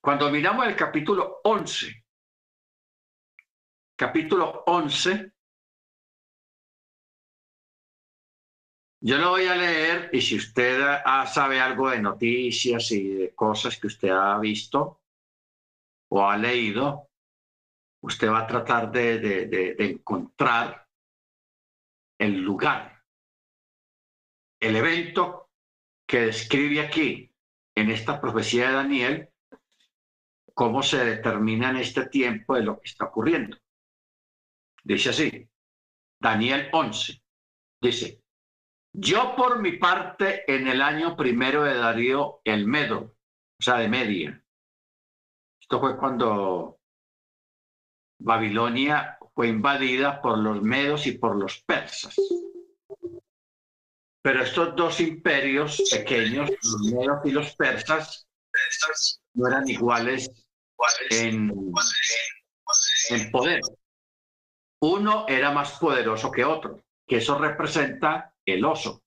cuando 0.00 0.30
miramos 0.30 0.66
el 0.66 0.74
capítulo 0.74 1.40
11, 1.44 2.02
capítulo 3.94 4.64
11, 4.66 5.32
Yo 9.00 9.16
lo 9.16 9.30
voy 9.30 9.46
a 9.46 9.54
leer 9.54 10.10
y 10.12 10.20
si 10.20 10.36
usted 10.36 10.80
sabe 11.26 11.60
algo 11.60 11.88
de 11.88 12.00
noticias 12.00 12.90
y 12.90 13.10
de 13.10 13.32
cosas 13.32 13.78
que 13.78 13.86
usted 13.86 14.08
ha 14.08 14.36
visto 14.40 15.02
o 16.08 16.28
ha 16.28 16.36
leído, 16.36 17.08
usted 18.02 18.28
va 18.28 18.40
a 18.40 18.46
tratar 18.48 18.90
de, 18.90 19.20
de 19.20 19.76
encontrar 19.78 20.87
el 22.18 22.40
lugar, 22.40 23.02
el 24.60 24.76
evento 24.76 25.50
que 26.06 26.20
describe 26.22 26.80
aquí 26.80 27.32
en 27.76 27.90
esta 27.90 28.20
profecía 28.20 28.68
de 28.68 28.74
Daniel, 28.74 29.30
cómo 30.54 30.82
se 30.82 31.04
determina 31.04 31.70
en 31.70 31.76
este 31.76 32.06
tiempo 32.06 32.56
de 32.56 32.62
lo 32.64 32.80
que 32.80 32.88
está 32.88 33.04
ocurriendo. 33.04 33.56
Dice 34.82 35.10
así, 35.10 35.48
Daniel 36.20 36.68
11, 36.72 37.22
dice, 37.80 38.22
yo 38.92 39.36
por 39.36 39.60
mi 39.60 39.72
parte, 39.72 40.50
en 40.52 40.66
el 40.66 40.82
año 40.82 41.16
primero 41.16 41.62
de 41.62 41.74
Darío 41.74 42.40
el 42.44 42.66
Medo, 42.66 43.14
o 43.60 43.62
sea, 43.62 43.76
de 43.76 43.88
Media. 43.88 44.42
Esto 45.60 45.78
fue 45.78 45.96
cuando 45.96 46.80
Babilonia 48.18 49.17
fue 49.38 49.46
invadida 49.46 50.20
por 50.20 50.36
los 50.36 50.60
medos 50.62 51.06
y 51.06 51.12
por 51.12 51.36
los 51.36 51.62
persas. 51.62 52.16
Pero 54.20 54.42
estos 54.42 54.74
dos 54.74 54.98
imperios 54.98 55.80
pequeños, 55.92 56.50
los 56.50 56.92
medos 56.92 57.20
y 57.24 57.30
los 57.30 57.54
persas, 57.54 58.26
no 59.34 59.46
eran 59.46 59.68
iguales 59.68 60.28
en, 61.10 61.52
en 63.10 63.30
poder. 63.30 63.60
Uno 64.80 65.24
era 65.28 65.52
más 65.52 65.78
poderoso 65.78 66.32
que 66.32 66.44
otro, 66.44 66.82
que 67.06 67.18
eso 67.18 67.38
representa 67.38 68.34
el 68.44 68.64
oso 68.64 69.04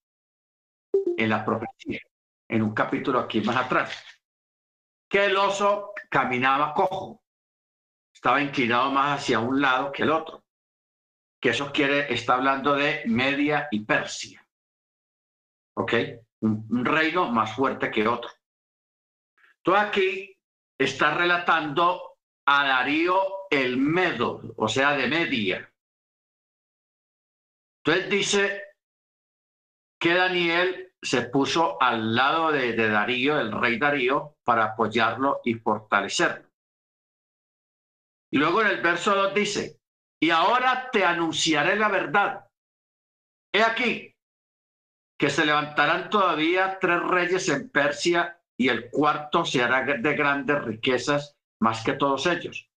en 1.17 1.30
la 1.30 1.44
profecía, 1.44 2.00
en 2.48 2.62
un 2.62 2.74
capítulo 2.74 3.20
aquí 3.20 3.41
más 3.41 3.58
atrás. 3.58 4.02
que 5.10 5.26
el 5.26 5.36
oso 5.36 5.91
caminaba 6.10 6.74
cojo, 6.74 7.21
estaba 8.22 8.40
inclinado 8.40 8.92
más 8.92 9.20
hacia 9.20 9.40
un 9.40 9.60
lado 9.60 9.92
que 9.92 10.04
el 10.04 10.12
otro, 10.12 10.44
que 11.42 11.50
eso 11.50 11.72
quiere, 11.72 12.14
está 12.14 12.36
hablando 12.36 12.76
de 12.76 13.02
Media 13.08 13.68
y 13.72 13.80
Persia, 13.80 14.48
¿ok? 15.76 15.94
Un, 16.42 16.86
reino 16.86 17.32
más 17.32 17.56
fuerte 17.56 17.90
que 17.90 18.08
otro. 18.08 18.30
Todo 19.64 19.76
aquí 19.76 20.38
está 20.78 21.16
relatando 21.16 22.20
a 22.46 22.68
Darío 22.68 23.48
el 23.50 23.78
Medo, 23.78 24.54
o 24.56 24.68
sea, 24.68 24.92
de 24.92 25.08
Media. 25.08 25.74
Entonces 27.84 28.08
dice 28.08 28.64
que 30.00 30.14
Daniel 30.14 30.94
se 31.02 31.24
puso 31.24 31.82
al 31.82 32.14
lado 32.14 32.52
de, 32.52 32.74
de, 32.74 32.88
Darío, 32.88 33.40
el 33.40 33.52
rey 33.52 33.80
Darío, 33.80 34.36
para 34.44 34.66
apoyarlo 34.66 35.42
y 35.44 35.56
fortalecerlo. 35.56 36.51
Y 38.32 38.38
luego 38.38 38.62
en 38.62 38.67
el 38.67 38.82
verso 38.82 39.13
2 39.13 39.34
dice, 39.34 39.82
y 40.22 40.30
ahora 40.30 40.89
te 40.91 41.04
anunciaré 41.04 41.76
la 41.76 41.89
verdad. 41.89 42.48
He 43.54 43.62
aquí 43.62 44.15
que 45.20 45.30
se 45.30 45.46
levantarán 45.46 46.10
todavía 46.10 46.80
tres 46.80 47.02
reyes 47.02 47.50
en 47.50 47.70
Persia 47.70 48.41
y 48.58 48.70
el 48.70 48.89
cuarto 48.89 49.44
se 49.46 49.62
hará 49.62 49.84
de 49.84 50.15
grandes 50.15 50.63
riquezas 50.63 51.36
más 51.60 51.84
que 51.84 51.94
todos 51.94 52.26
ellos. 52.26 52.70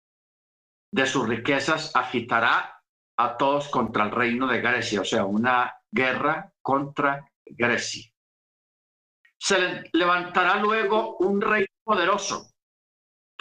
De 0.90 1.06
sus 1.06 1.28
riquezas 1.28 1.94
agitará 1.94 2.82
a 3.18 3.36
todos 3.36 3.68
contra 3.68 4.04
el 4.04 4.10
reino 4.10 4.46
de 4.46 4.60
Grecia, 4.60 5.02
o 5.02 5.04
sea, 5.04 5.24
una 5.24 5.74
guerra 5.90 6.52
contra 6.62 7.30
Grecia. 7.44 8.10
Se 9.38 9.90
levantará 9.92 10.56
luego 10.56 11.16
un 11.18 11.40
rey 11.40 11.66
poderoso 11.84 12.51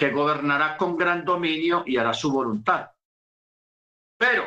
que 0.02 0.10
gobernará 0.10 0.78
con 0.78 0.98
gran 0.98 1.24
dominio 1.24 1.84
y 1.86 1.98
hará 1.98 2.12
su 2.12 2.32
voluntad. 2.32 2.90
Pero 4.18 4.44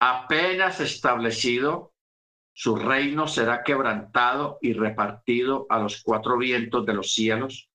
apenas 0.00 0.80
establecido, 0.80 1.94
su 2.52 2.74
reino 2.74 3.28
será 3.28 3.62
quebrantado 3.62 4.58
y 4.60 4.72
repartido 4.72 5.66
a 5.70 5.78
los 5.78 6.02
cuatro 6.02 6.36
vientos 6.36 6.84
de 6.86 6.92
los 6.92 7.14
cielos, 7.14 7.70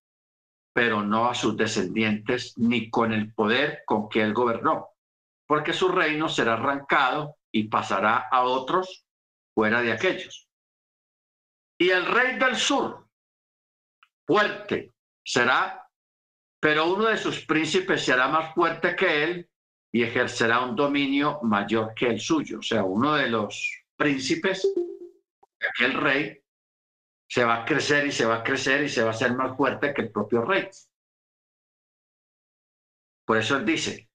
pero 0.74 1.02
no 1.02 1.30
a 1.30 1.36
sus 1.36 1.56
descendientes 1.56 2.58
ni 2.58 2.90
con 2.90 3.14
el 3.14 3.34
poder 3.34 3.84
con 3.86 4.10
que 4.10 4.22
él 4.22 4.34
gobernó, 4.34 4.90
porque 5.48 5.72
su 5.72 5.88
reino 5.88 6.28
será 6.28 6.56
arrancado 6.56 7.38
y 7.50 7.70
pasará 7.70 8.28
a 8.30 8.44
otros 8.44 9.06
fuera 9.54 9.82
de 9.82 9.94
aquellos. 9.94 10.50
Y 11.78 11.92
el 11.92 12.06
rey 12.06 12.38
del 12.38 12.58
sur, 12.58 13.08
fuerte, 14.28 14.92
será, 15.24 15.79
pero 16.60 16.94
uno 16.94 17.06
de 17.06 17.18
sus 17.18 17.46
príncipes 17.46 18.04
será 18.04 18.28
más 18.28 18.54
fuerte 18.54 18.96
que 18.96 19.24
él 19.24 19.50
y 19.92 20.04
ejercerá 20.04 20.62
un 20.62 20.76
dominio 20.76 21.40
mayor 21.42 21.94
que 21.94 22.08
el 22.08 22.20
suyo. 22.20 22.60
O 22.60 22.64
sea, 22.64 22.84
uno 22.84 23.16
de 23.16 23.30
los 23.30 23.84
príncipes, 23.96 24.68
aquel 25.74 25.94
rey, 25.94 26.44
se 27.28 27.44
va 27.44 27.62
a 27.62 27.66
crecer 27.66 28.08
y 28.08 28.12
se 28.12 28.26
va 28.26 28.38
a 28.38 28.44
crecer 28.44 28.84
y 28.84 28.90
se 28.90 29.04
va 29.04 29.10
a 29.10 29.14
hacer 29.14 29.34
más 29.34 29.56
fuerte 29.56 29.94
que 29.94 30.02
el 30.02 30.12
propio 30.12 30.44
rey. 30.44 30.70
Por 33.26 33.38
eso 33.38 33.58
él 33.58 33.66
dice, 33.66 34.10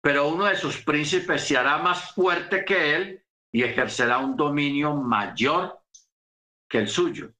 pero 0.00 0.28
uno 0.28 0.44
de 0.44 0.56
sus 0.56 0.82
príncipes 0.84 1.42
se 1.42 1.56
hará 1.56 1.78
más 1.78 2.12
fuerte 2.14 2.64
que 2.64 2.94
él 2.94 3.24
y 3.50 3.62
ejercerá 3.62 4.18
un 4.18 4.36
dominio 4.36 4.94
mayor 4.94 5.82
que 6.68 6.78
el 6.78 6.88
suyo. 6.88 7.32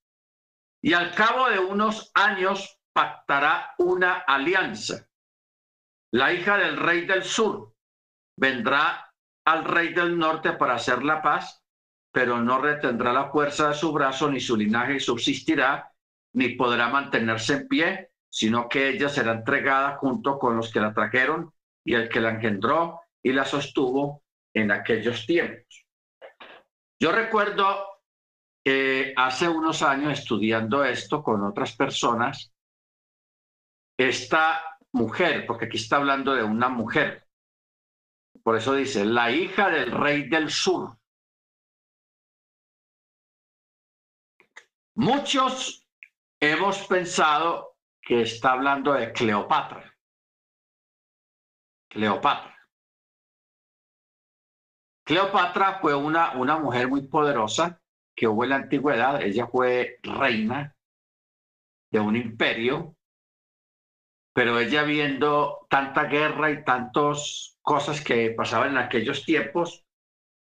Y 0.83 0.95
al 0.95 1.15
cabo 1.15 1.51
de 1.51 1.59
unos 1.59 2.11
años 2.15 2.76
pactará 2.97 3.75
una 3.77 4.21
alianza. 4.21 5.07
La 6.15 6.33
hija 6.33 6.57
del 6.57 6.79
rey 6.79 7.05
del 7.05 7.25
sur 7.25 7.75
vendrá 8.39 9.13
al 9.45 9.65
rey 9.67 9.93
del 9.93 10.19
norte 10.19 10.55
para 10.55 10.77
hacer 10.77 11.05
la 11.05 11.21
paz, 11.21 11.63
pero 12.11 12.41
no 12.41 12.59
retendrá 12.59 13.13
la 13.13 13.31
fuerza 13.31 13.69
de 13.69 13.75
su 13.75 13.93
brazo, 13.93 14.31
ni 14.31 14.41
su 14.41 14.57
linaje 14.57 14.99
subsistirá, 14.99 15.93
ni 16.33 16.55
podrá 16.55 16.89
mantenerse 16.89 17.53
en 17.53 17.69
pie, 17.69 18.13
sino 18.31 18.67
que 18.67 18.89
ella 18.89 19.11
será 19.11 19.33
entregada 19.33 19.97
junto 19.97 20.39
con 20.39 20.57
los 20.57 20.73
que 20.73 20.81
la 20.81 20.95
trajeron 20.95 21.53
y 21.85 21.93
el 21.93 22.09
que 22.09 22.23
la 22.23 22.31
engendró 22.31 23.03
y 23.23 23.35
la 23.35 23.45
sostuvo 23.45 24.23
en 24.55 24.71
aquellos 24.71 25.27
tiempos. 25.27 25.85
Yo 26.99 27.13
recuerdo 27.13 28.01
hace 29.17 29.49
unos 29.51 29.83
años 29.83 30.19
estudiando 30.19 30.83
esto 30.83 31.23
con 31.23 31.45
otras 31.45 31.77
personas, 31.77 32.55
esta 33.97 34.79
mujer, 34.93 35.47
porque 35.47 35.67
aquí 35.67 35.77
está 35.77 35.97
hablando 35.97 36.35
de 36.35 36.43
una 36.43 36.69
mujer, 36.69 37.27
por 38.43 38.57
eso 38.57 38.75
dice, 38.75 39.05
la 39.05 39.31
hija 39.31 39.71
del 39.71 39.91
rey 39.91 40.29
del 40.29 40.51
sur. 40.51 40.97
Muchos 44.95 45.87
hemos 46.41 46.87
pensado 46.87 47.77
que 48.01 48.23
está 48.23 48.53
hablando 48.53 48.93
de 48.93 49.13
Cleopatra. 49.13 49.93
Cleopatra. 51.89 52.57
Cleopatra 55.05 55.79
fue 55.81 55.95
una, 55.95 56.37
una 56.37 56.59
mujer 56.59 56.89
muy 56.89 57.07
poderosa 57.07 57.81
que 58.15 58.27
hubo 58.27 58.45
en 58.45 58.51
la 58.51 58.57
antigüedad. 58.57 59.23
Ella 59.23 59.47
fue 59.47 59.99
reina 60.03 60.75
de 61.91 62.01
un 62.01 62.17
imperio, 62.17 62.96
pero 64.37 64.61
ella 64.61 64.83
viendo 64.83 65.67
tanta 65.71 66.05
guerra 66.05 66.51
y 66.51 66.63
tantas 66.63 67.57
cosas 67.63 68.03
que 68.03 68.33
pasaban 68.33 68.73
en 68.73 68.77
aquellos 68.77 69.25
tiempos, 69.25 69.87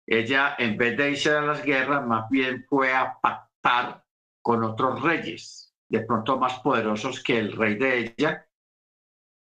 ella 0.07 0.55
en 0.57 0.77
vez 0.77 0.95
de 0.95 1.11
irse 1.11 1.31
a 1.31 1.41
las 1.41 1.65
guerras, 1.65 2.07
más 2.07 2.29
bien 2.29 2.65
fue 2.69 2.93
a 2.93 3.19
pactar 3.19 4.05
con 4.41 4.63
otros 4.63 5.01
reyes, 5.01 5.75
de 5.89 5.99
pronto 5.99 6.39
más 6.39 6.61
poderosos 6.61 7.21
que 7.21 7.37
el 7.37 7.57
rey 7.57 7.75
de 7.75 8.15
ella. 8.17 8.47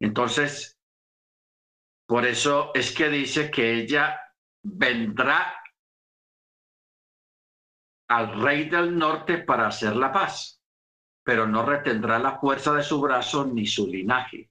Entonces, 0.01 0.81
por 2.05 2.27
eso 2.27 2.73
es 2.75 2.93
que 2.93 3.09
dice 3.11 3.53
que 3.53 3.75
ella 3.75 4.21
vendrá 4.65 5.63
al 8.09 8.43
rey 8.43 8.69
del 8.69 8.99
norte 8.99 9.39
para 9.39 9.69
hacer 9.69 9.95
la 9.95 10.11
paz, 10.13 10.54
pero 11.25 11.47
no 11.47 11.65
retendrá 11.65 12.19
la 12.19 12.39
fuerza 12.39 12.75
de 12.75 12.83
su 12.83 13.01
brazo 13.01 13.47
ni 13.47 13.67
su 13.67 13.89
linaje. 13.89 14.51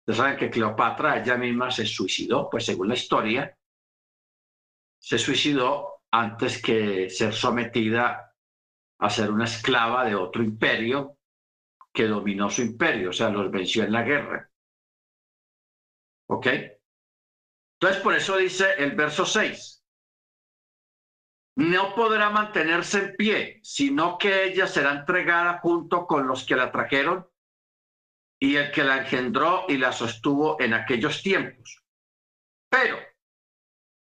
Ustedes 0.00 0.16
saben 0.16 0.36
que 0.36 0.50
Cleopatra 0.50 1.20
ella 1.20 1.36
misma 1.36 1.70
se 1.70 1.84
suicidó, 1.84 2.48
pues 2.50 2.64
según 2.64 2.88
la 2.88 2.94
historia, 2.94 3.56
se 4.98 5.18
suicidó 5.18 6.02
antes 6.10 6.62
que 6.62 7.10
ser 7.10 7.34
sometida 7.34 8.34
a 8.98 9.10
ser 9.10 9.30
una 9.30 9.44
esclava 9.44 10.04
de 10.04 10.14
otro 10.14 10.42
imperio 10.42 11.18
que 11.92 12.06
dominó 12.06 12.48
su 12.48 12.62
imperio, 12.62 13.10
o 13.10 13.12
sea, 13.12 13.28
los 13.28 13.50
venció 13.50 13.84
en 13.84 13.92
la 13.92 14.02
guerra. 14.02 14.50
¿Ok? 16.28 16.46
Entonces, 17.78 18.02
por 18.02 18.14
eso 18.14 18.36
dice 18.38 18.74
el 18.78 18.92
verso 18.92 19.26
6, 19.26 19.83
no 21.56 21.94
podrá 21.94 22.30
mantenerse 22.30 22.98
en 22.98 23.16
pie, 23.16 23.60
sino 23.62 24.18
que 24.18 24.44
ella 24.44 24.66
será 24.66 24.92
entregada 24.92 25.58
junto 25.60 26.06
con 26.06 26.26
los 26.26 26.44
que 26.44 26.56
la 26.56 26.72
trajeron 26.72 27.28
y 28.40 28.56
el 28.56 28.72
que 28.72 28.82
la 28.82 28.98
engendró 28.98 29.64
y 29.68 29.76
la 29.76 29.92
sostuvo 29.92 30.60
en 30.60 30.74
aquellos 30.74 31.22
tiempos. 31.22 31.82
Pero 32.68 32.98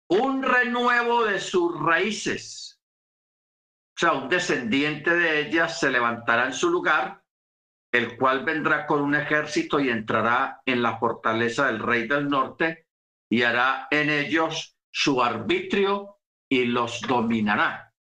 un 0.09 0.43
renuevo 0.43 1.25
de 1.25 1.41
sus 1.41 1.79
raíces, 1.79 2.81
o 3.97 4.01
sea, 4.01 4.12
un 4.12 4.29
descendiente 4.29 5.15
de 5.15 5.41
ella 5.41 5.69
se 5.69 5.91
levantará 5.91 6.47
en 6.47 6.55
su 6.55 6.71
lugar, 6.71 7.23
el 7.93 8.17
cual 8.17 8.45
vendrá 8.45 8.87
con 8.87 9.03
un 9.03 9.15
ejército 9.15 9.79
y 9.79 9.91
entrará 9.91 10.62
en 10.65 10.81
la 10.83 10.99
fortaleza 10.99 11.67
del 11.67 11.81
rey 11.81 12.09
del 12.09 12.29
norte 12.29 12.88
y 13.31 13.43
hará 13.43 13.88
en 13.91 14.09
ellos 14.09 14.79
su 14.91 15.23
arbitrio 15.23 16.21
y 16.53 16.67
los 16.67 17.01
dominará. 17.01 17.95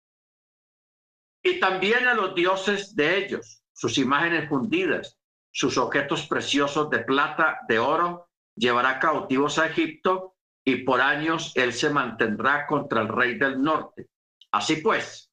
Y 1.41 1.61
también 1.61 2.09
a 2.09 2.15
los 2.15 2.35
dioses 2.35 2.97
de 2.97 3.19
ellos, 3.19 3.63
sus 3.73 3.97
imágenes 3.97 4.49
fundidas, 4.49 5.17
sus 5.53 5.79
objetos 5.79 6.27
preciosos 6.27 6.91
de 6.91 6.99
plata, 6.99 7.61
de 7.69 7.79
oro, 7.79 8.29
llevará 8.57 8.99
cautivos 8.99 9.57
a 9.61 9.67
Egipto 9.67 10.35
y 10.65 10.83
por 10.83 11.01
años 11.01 11.53
él 11.55 11.73
se 11.73 11.91
mantendrá 11.91 12.67
contra 12.67 13.03
el 13.03 13.09
rey 13.09 13.39
del 13.39 13.63
norte. 13.63 14.09
Así 14.51 14.79
pues, 14.79 15.31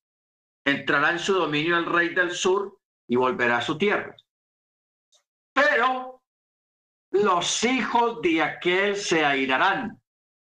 entrará 0.63 1.09
en 1.09 1.19
su 1.19 1.33
dominio 1.33 1.75
el 1.75 1.87
rey 1.87 2.09
del 2.09 2.29
sur 2.29 2.79
y 3.07 3.15
volverá 3.15 3.57
a 3.57 3.61
su 3.63 3.79
tierra. 3.79 4.15
Pero 5.53 6.21
los 7.09 7.63
hijos 7.63 8.21
de 8.21 8.43
aquel 8.43 8.95
se 8.95 9.25
airarán 9.25 9.99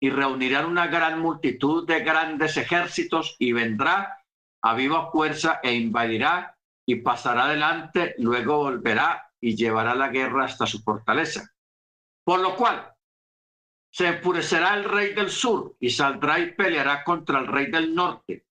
y 0.01 0.11
reunirán 0.11 0.67
una 0.67 0.87
gran 0.87 1.21
multitud 1.21 1.87
de 1.87 2.01
grandes 2.01 2.57
ejércitos 2.57 3.37
y 3.39 3.53
vendrá 3.53 4.25
a 4.63 4.75
viva 4.75 5.11
fuerza 5.11 5.61
e 5.63 5.75
invadirá 5.75 6.57
y 6.87 6.97
pasará 6.97 7.45
adelante, 7.45 8.15
luego 8.19 8.59
volverá 8.59 9.31
y 9.41 9.57
llevará 9.57 9.95
la 9.95 10.09
guerra 10.09 10.45
hasta 10.45 10.67
su 10.67 10.81
fortaleza. 10.83 11.53
Por 12.25 12.41
lo 12.41 12.57
cual, 12.57 12.93
se 13.91 14.09
enfurecerá 14.09 14.75
el 14.75 14.85
rey 14.85 15.15
del 15.15 15.31
sur 15.31 15.77
y 15.81 15.91
saldrá 15.91 16.39
y 16.39 16.53
peleará 16.53 17.05
contra 17.05 17.41
el 17.41 17.47
rey 17.47 17.71
del 17.71 17.95
norte 17.95 18.47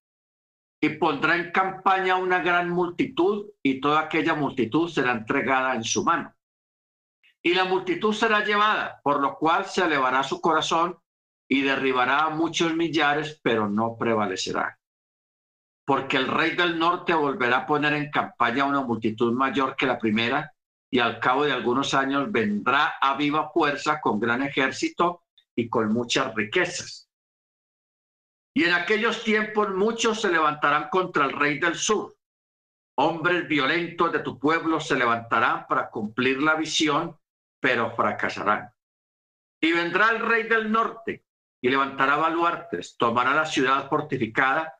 y 0.80 0.90
pondrá 0.90 1.36
en 1.36 1.52
campaña 1.52 2.16
una 2.16 2.40
gran 2.40 2.70
multitud 2.70 3.48
y 3.64 3.80
toda 3.80 4.02
aquella 4.02 4.36
multitud 4.36 4.90
será 4.90 5.12
entregada 5.12 5.76
en 5.76 5.84
su 5.84 6.04
mano. 6.04 6.34
Y 7.42 7.54
la 7.54 7.66
multitud 7.66 8.14
será 8.14 8.44
llevada, 8.44 9.00
por 9.04 9.22
lo 9.22 9.36
cual 9.38 9.66
se 9.66 9.84
elevará 9.86 10.24
su 10.24 10.42
corazón 10.42 10.98
y 11.48 11.62
derribará 11.62 12.26
a 12.26 12.30
muchos 12.30 12.76
millares, 12.76 13.40
pero 13.42 13.70
no 13.70 13.98
prevalecerá. 13.98 14.78
Porque 15.86 16.18
el 16.18 16.28
rey 16.28 16.56
del 16.56 16.78
norte 16.78 17.14
volverá 17.14 17.60
a 17.60 17.66
poner 17.66 17.94
en 17.94 18.12
campaña 18.12 18.66
una 18.66 18.82
multitud 18.82 19.32
mayor 19.34 19.76
que 19.76 19.86
la 19.86 19.98
primera, 19.98 20.52
y 20.90 21.00
al 21.00 21.20
cabo 21.20 21.46
de 21.46 21.54
algunos 21.54 21.94
años 21.94 22.32
vendrá 22.32 22.96
a 23.02 23.16
viva 23.16 23.50
fuerza 23.52 24.02
con 24.02 24.20
gran 24.20 24.42
ejército 24.42 25.24
y 25.56 25.70
con 25.70 25.92
muchas 25.94 26.34
riquezas. 26.36 27.10
Y 28.54 28.64
en 28.64 28.74
aquellos 28.74 29.24
tiempos 29.24 29.70
muchos 29.70 30.22
se 30.22 30.32
levantarán 30.32 30.90
contra 30.90 31.26
el 31.26 31.34
rey 31.34 31.60
del 31.60 31.76
sur. 31.76 32.18
Hombres 32.96 33.48
violentos 33.48 34.12
de 34.12 34.20
tu 34.20 34.40
pueblo 34.40 34.80
se 34.80 34.96
levantarán 34.96 35.68
para 35.68 35.90
cumplir 35.90 36.42
la 36.42 36.56
visión, 36.56 37.18
pero 37.60 37.96
fracasarán. 37.96 38.72
Y 39.62 39.72
vendrá 39.72 40.10
el 40.10 40.20
rey 40.20 40.44
del 40.44 40.72
norte 40.72 41.27
y 41.62 41.70
levantará 41.70 42.18
baluartes, 42.18 42.96
tomará 42.98 43.34
la 43.34 43.46
ciudad 43.46 43.90
fortificada 43.90 44.78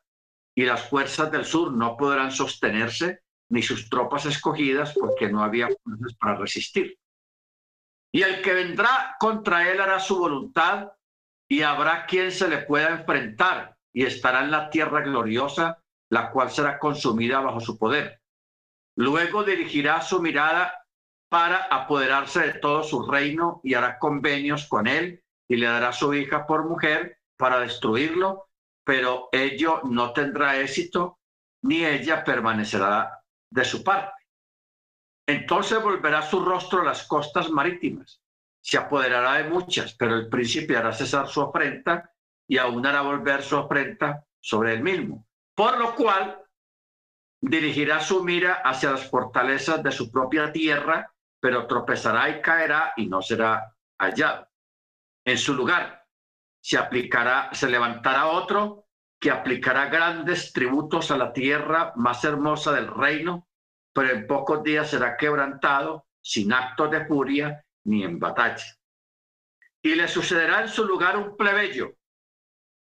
y 0.54 0.64
las 0.64 0.88
fuerzas 0.88 1.30
del 1.30 1.44
sur 1.44 1.72
no 1.72 1.96
podrán 1.96 2.32
sostenerse, 2.32 3.22
ni 3.50 3.62
sus 3.62 3.88
tropas 3.88 4.26
escogidas, 4.26 4.94
porque 4.94 5.28
no 5.28 5.42
había 5.42 5.68
fuerzas 5.82 6.14
para 6.20 6.36
resistir. 6.36 6.98
Y 8.12 8.22
el 8.22 8.42
que 8.42 8.54
vendrá 8.54 9.16
contra 9.18 9.70
él 9.70 9.80
hará 9.80 10.00
su 10.00 10.18
voluntad 10.18 10.92
y 11.48 11.62
habrá 11.62 12.06
quien 12.06 12.30
se 12.32 12.48
le 12.48 12.58
pueda 12.58 12.90
enfrentar 12.90 13.76
y 13.92 14.04
estará 14.04 14.44
en 14.44 14.50
la 14.50 14.70
tierra 14.70 15.00
gloriosa, 15.00 15.82
la 16.10 16.30
cual 16.30 16.50
será 16.50 16.78
consumida 16.78 17.40
bajo 17.40 17.60
su 17.60 17.78
poder. 17.78 18.20
Luego 18.96 19.44
dirigirá 19.44 20.00
su 20.00 20.20
mirada 20.20 20.74
para 21.28 21.64
apoderarse 21.64 22.40
de 22.40 22.54
todo 22.54 22.82
su 22.82 23.08
reino 23.08 23.60
y 23.62 23.74
hará 23.74 23.98
convenios 23.98 24.66
con 24.66 24.86
él 24.86 25.22
y 25.48 25.56
le 25.56 25.66
dará 25.66 25.92
su 25.92 26.14
hija 26.14 26.46
por 26.46 26.64
mujer 26.64 27.18
para 27.36 27.60
destruirlo, 27.60 28.48
pero 28.84 29.28
ello 29.32 29.80
no 29.84 30.12
tendrá 30.12 30.58
éxito 30.58 31.18
ni 31.62 31.84
ella 31.84 32.22
permanecerá 32.22 33.22
de 33.50 33.64
su 33.64 33.82
parte. 33.82 34.12
Entonces 35.26 35.82
volverá 35.82 36.22
su 36.22 36.44
rostro 36.44 36.82
a 36.82 36.84
las 36.84 37.06
costas 37.06 37.50
marítimas, 37.50 38.22
se 38.60 38.78
apoderará 38.78 39.34
de 39.34 39.44
muchas, 39.44 39.94
pero 39.94 40.14
el 40.14 40.28
príncipe 40.28 40.76
hará 40.76 40.92
cesar 40.92 41.28
su 41.28 41.42
afrenta 41.42 42.12
y 42.46 42.58
aún 42.58 42.84
hará 42.86 43.02
volver 43.02 43.42
su 43.42 43.56
afrenta 43.56 44.24
sobre 44.40 44.74
él 44.74 44.82
mismo. 44.82 45.26
Por 45.54 45.78
lo 45.78 45.94
cual 45.94 46.42
dirigirá 47.40 48.00
su 48.00 48.24
mira 48.24 48.62
hacia 48.64 48.92
las 48.92 49.08
fortalezas 49.08 49.82
de 49.82 49.92
su 49.92 50.10
propia 50.10 50.50
tierra, 50.52 51.12
pero 51.40 51.66
tropezará 51.66 52.28
y 52.30 52.40
caerá 52.40 52.92
y 52.96 53.06
no 53.06 53.22
será 53.22 53.74
hallado. 53.98 54.47
En 55.28 55.38
su 55.38 55.54
lugar 55.54 56.06
se 56.60 56.78
aplicará, 56.78 57.50
se 57.52 57.68
levantará 57.68 58.26
otro 58.26 58.86
que 59.20 59.30
aplicará 59.30 59.86
grandes 59.86 60.52
tributos 60.52 61.10
a 61.10 61.16
la 61.16 61.32
tierra 61.32 61.92
más 61.96 62.24
hermosa 62.24 62.72
del 62.72 62.88
reino 62.88 63.48
pero 63.98 64.12
en 64.12 64.28
pocos 64.28 64.62
días 64.62 64.90
será 64.90 65.16
quebrantado 65.16 66.06
sin 66.20 66.52
actos 66.52 66.88
de 66.92 67.04
furia 67.06 67.64
ni 67.84 68.04
en 68.04 68.20
batalla. 68.20 68.64
Y 69.82 69.96
le 69.96 70.06
sucederá 70.06 70.62
en 70.62 70.68
su 70.68 70.84
lugar 70.84 71.16
un 71.16 71.36
plebeyo, 71.36 71.96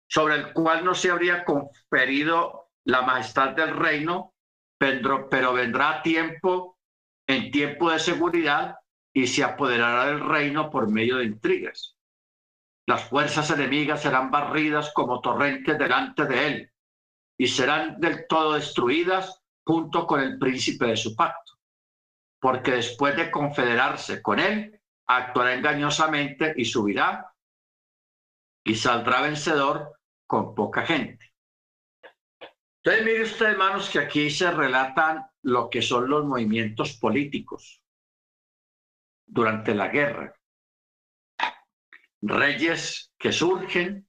sobre 0.09 0.35
el 0.37 0.53
cual 0.53 0.83
no 0.83 0.95
se 0.95 1.11
habría 1.11 1.45
conferido 1.45 2.71
la 2.85 3.03
majestad 3.03 3.49
del 3.49 3.75
reino, 3.75 4.33
pero, 4.79 5.53
vendrá 5.53 6.01
tiempo, 6.01 6.79
en 7.27 7.51
tiempo 7.51 7.91
de 7.91 7.99
seguridad, 7.99 8.75
y 9.13 9.27
se 9.27 9.43
apoderará 9.43 10.07
del 10.07 10.19
reino 10.19 10.71
por 10.71 10.89
medio 10.89 11.17
de 11.17 11.25
intrigas. 11.25 11.92
Las 12.85 13.09
fuerzas 13.09 13.49
enemigas 13.51 14.01
serán 14.01 14.29
barridas 14.29 14.91
como 14.93 15.21
torrentes 15.21 15.77
delante 15.77 16.25
de 16.25 16.47
él, 16.47 16.73
y 17.37 17.47
serán 17.47 17.99
del 17.99 18.27
todo 18.27 18.53
destruidas 18.53 19.41
junto 19.65 20.05
con 20.05 20.19
el 20.19 20.37
príncipe 20.37 20.87
de 20.87 20.97
su 20.97 21.15
pacto, 21.15 21.53
porque 22.39 22.71
después 22.71 23.15
de 23.15 23.31
confederarse 23.31 24.21
con 24.21 24.39
él, 24.39 24.81
actuará 25.07 25.53
engañosamente 25.53 26.53
y 26.57 26.65
subirá 26.65 27.33
y 28.65 28.75
saldrá 28.75 29.21
vencedor 29.21 29.99
con 30.27 30.55
poca 30.55 30.85
gente. 30.85 31.33
Entonces, 32.77 33.05
mire 33.05 33.23
usted, 33.23 33.45
hermanos, 33.45 33.89
que 33.89 33.99
aquí 33.99 34.29
se 34.29 34.51
relatan 34.51 35.25
lo 35.43 35.69
que 35.69 35.81
son 35.81 36.09
los 36.09 36.25
movimientos 36.25 36.93
políticos 36.93 37.81
durante 39.25 39.73
la 39.73 39.87
guerra. 39.87 40.35
Reyes 42.25 43.11
que 43.17 43.33
surgen 43.33 44.07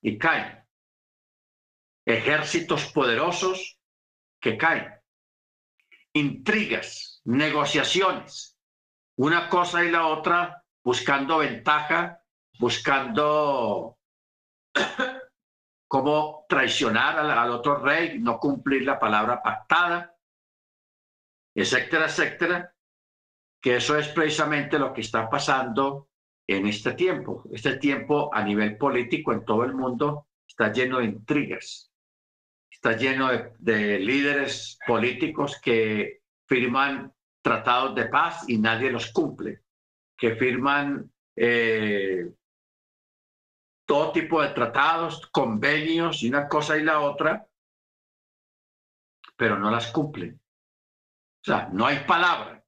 y 0.00 0.16
caen. 0.16 0.64
Ejércitos 2.06 2.92
poderosos 2.92 3.80
que 4.40 4.56
caen. 4.56 4.94
Intrigas, 6.12 7.20
negociaciones, 7.24 8.56
una 9.16 9.48
cosa 9.48 9.84
y 9.84 9.90
la 9.90 10.06
otra, 10.06 10.64
buscando 10.84 11.38
ventaja, 11.38 12.22
buscando 12.60 13.98
cómo 15.88 16.46
traicionar 16.48 17.18
al, 17.18 17.50
otro 17.50 17.78
rey, 17.78 18.20
no 18.20 18.38
cumplir 18.38 18.82
la 18.84 19.00
palabra 19.00 19.42
pactada, 19.42 20.16
etcétera, 21.56 22.06
etcétera, 22.06 22.74
que 23.60 23.76
eso 23.76 23.98
es 23.98 24.06
precisamente 24.08 24.78
lo 24.78 24.92
que 24.92 25.00
está 25.00 25.28
pasando 25.28 26.10
en 26.46 26.66
este 26.66 26.92
tiempo. 26.92 27.44
Este 27.52 27.76
tiempo 27.78 28.30
a 28.32 28.42
nivel 28.42 28.76
político 28.76 29.32
en 29.32 29.44
todo 29.44 29.64
el 29.64 29.74
mundo 29.74 30.28
está 30.46 30.72
lleno 30.72 30.98
de 30.98 31.06
intrigas, 31.06 31.90
está 32.70 32.96
lleno 32.96 33.30
de, 33.58 33.98
líderes 33.98 34.78
políticos 34.86 35.60
que 35.60 36.22
firman 36.46 37.12
tratados 37.42 37.94
de 37.94 38.06
paz 38.06 38.44
y 38.48 38.58
nadie 38.58 38.90
los 38.90 39.10
cumple, 39.10 39.62
que 40.16 40.36
firman 40.36 41.10
eh, 41.36 42.32
todo 43.86 44.12
tipo 44.12 44.42
de 44.42 44.48
tratados, 44.50 45.26
convenios 45.28 46.22
y 46.22 46.28
una 46.28 46.48
cosa 46.48 46.76
y 46.76 46.82
la 46.82 47.00
otra, 47.00 47.46
pero 49.36 49.58
no 49.58 49.70
las 49.70 49.90
cumplen. 49.90 50.40
O 51.40 51.44
sea, 51.44 51.68
no 51.72 51.84
hay 51.84 51.98
palabra, 52.06 52.64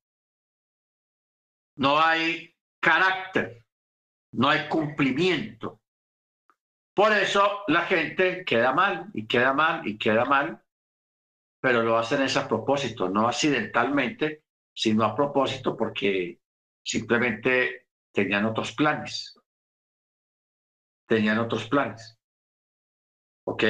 no 1.77 1.99
hay 1.99 2.55
carácter, 2.81 3.66
no 4.33 4.49
hay 4.49 4.69
cumplimiento. 4.69 5.81
Por 6.95 7.13
eso 7.13 7.63
la 7.69 7.83
gente 7.83 8.45
queda 8.45 8.73
mal 8.73 9.11
y 9.13 9.27
queda 9.27 9.53
mal 9.53 9.87
y 9.87 9.99
queda 9.99 10.25
mal, 10.25 10.63
pero 11.61 11.83
lo 11.83 11.99
hacen 11.99 12.23
es 12.23 12.37
a 12.37 12.49
propósito, 12.49 13.09
no 13.09 13.29
accidentalmente, 13.29 14.45
sino 14.73 15.05
a 15.05 15.15
propósito 15.15 15.77
porque 15.77 16.41
simplemente 16.83 17.89
tenían 18.13 18.47
otros 18.47 18.73
planes. 18.73 19.39
Tenían 21.07 21.39
otros 21.39 21.69
planes. 21.69 22.19
¿Ok? 23.45 23.65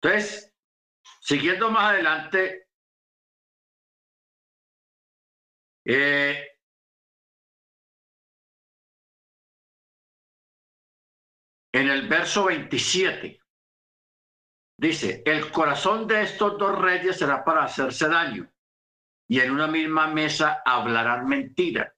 Entonces, 0.00 0.54
siguiendo 1.20 1.70
más 1.70 1.92
adelante, 1.92 2.68
eh, 5.84 6.55
En 11.76 11.90
el 11.90 12.08
verso 12.08 12.46
27 12.46 13.38
dice, 14.78 15.22
el 15.26 15.52
corazón 15.52 16.06
de 16.06 16.22
estos 16.22 16.56
dos 16.56 16.78
reyes 16.78 17.18
será 17.18 17.44
para 17.44 17.64
hacerse 17.64 18.08
daño 18.08 18.50
y 19.28 19.40
en 19.40 19.50
una 19.50 19.66
misma 19.66 20.06
mesa 20.06 20.62
hablarán 20.64 21.28
mentira, 21.28 21.94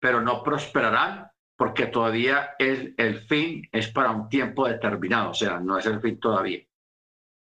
pero 0.00 0.20
no 0.20 0.42
prosperarán 0.42 1.30
porque 1.56 1.86
todavía 1.86 2.56
el, 2.58 2.96
el 2.98 3.20
fin 3.28 3.68
es 3.70 3.86
para 3.92 4.10
un 4.10 4.28
tiempo 4.28 4.66
determinado, 4.66 5.30
o 5.30 5.34
sea, 5.34 5.60
no 5.60 5.78
es 5.78 5.86
el 5.86 6.00
fin 6.00 6.18
todavía. 6.18 6.66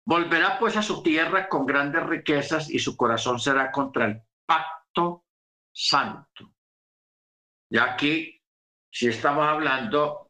Volverá 0.05 0.59
pues 0.59 0.77
a 0.77 0.83
su 0.83 1.01
tierra 1.01 1.49
con 1.49 1.65
grandes 1.65 2.05
riquezas 2.05 2.69
y 2.69 2.77
su 2.77 2.95
corazón 2.95 3.39
será 3.39 3.71
contra 3.71 4.05
el 4.05 4.21
pacto 4.45 5.25
santo. 5.73 6.53
Y 7.71 7.79
aquí, 7.79 8.39
si 8.91 9.07
estamos 9.07 9.47
hablando 9.47 10.23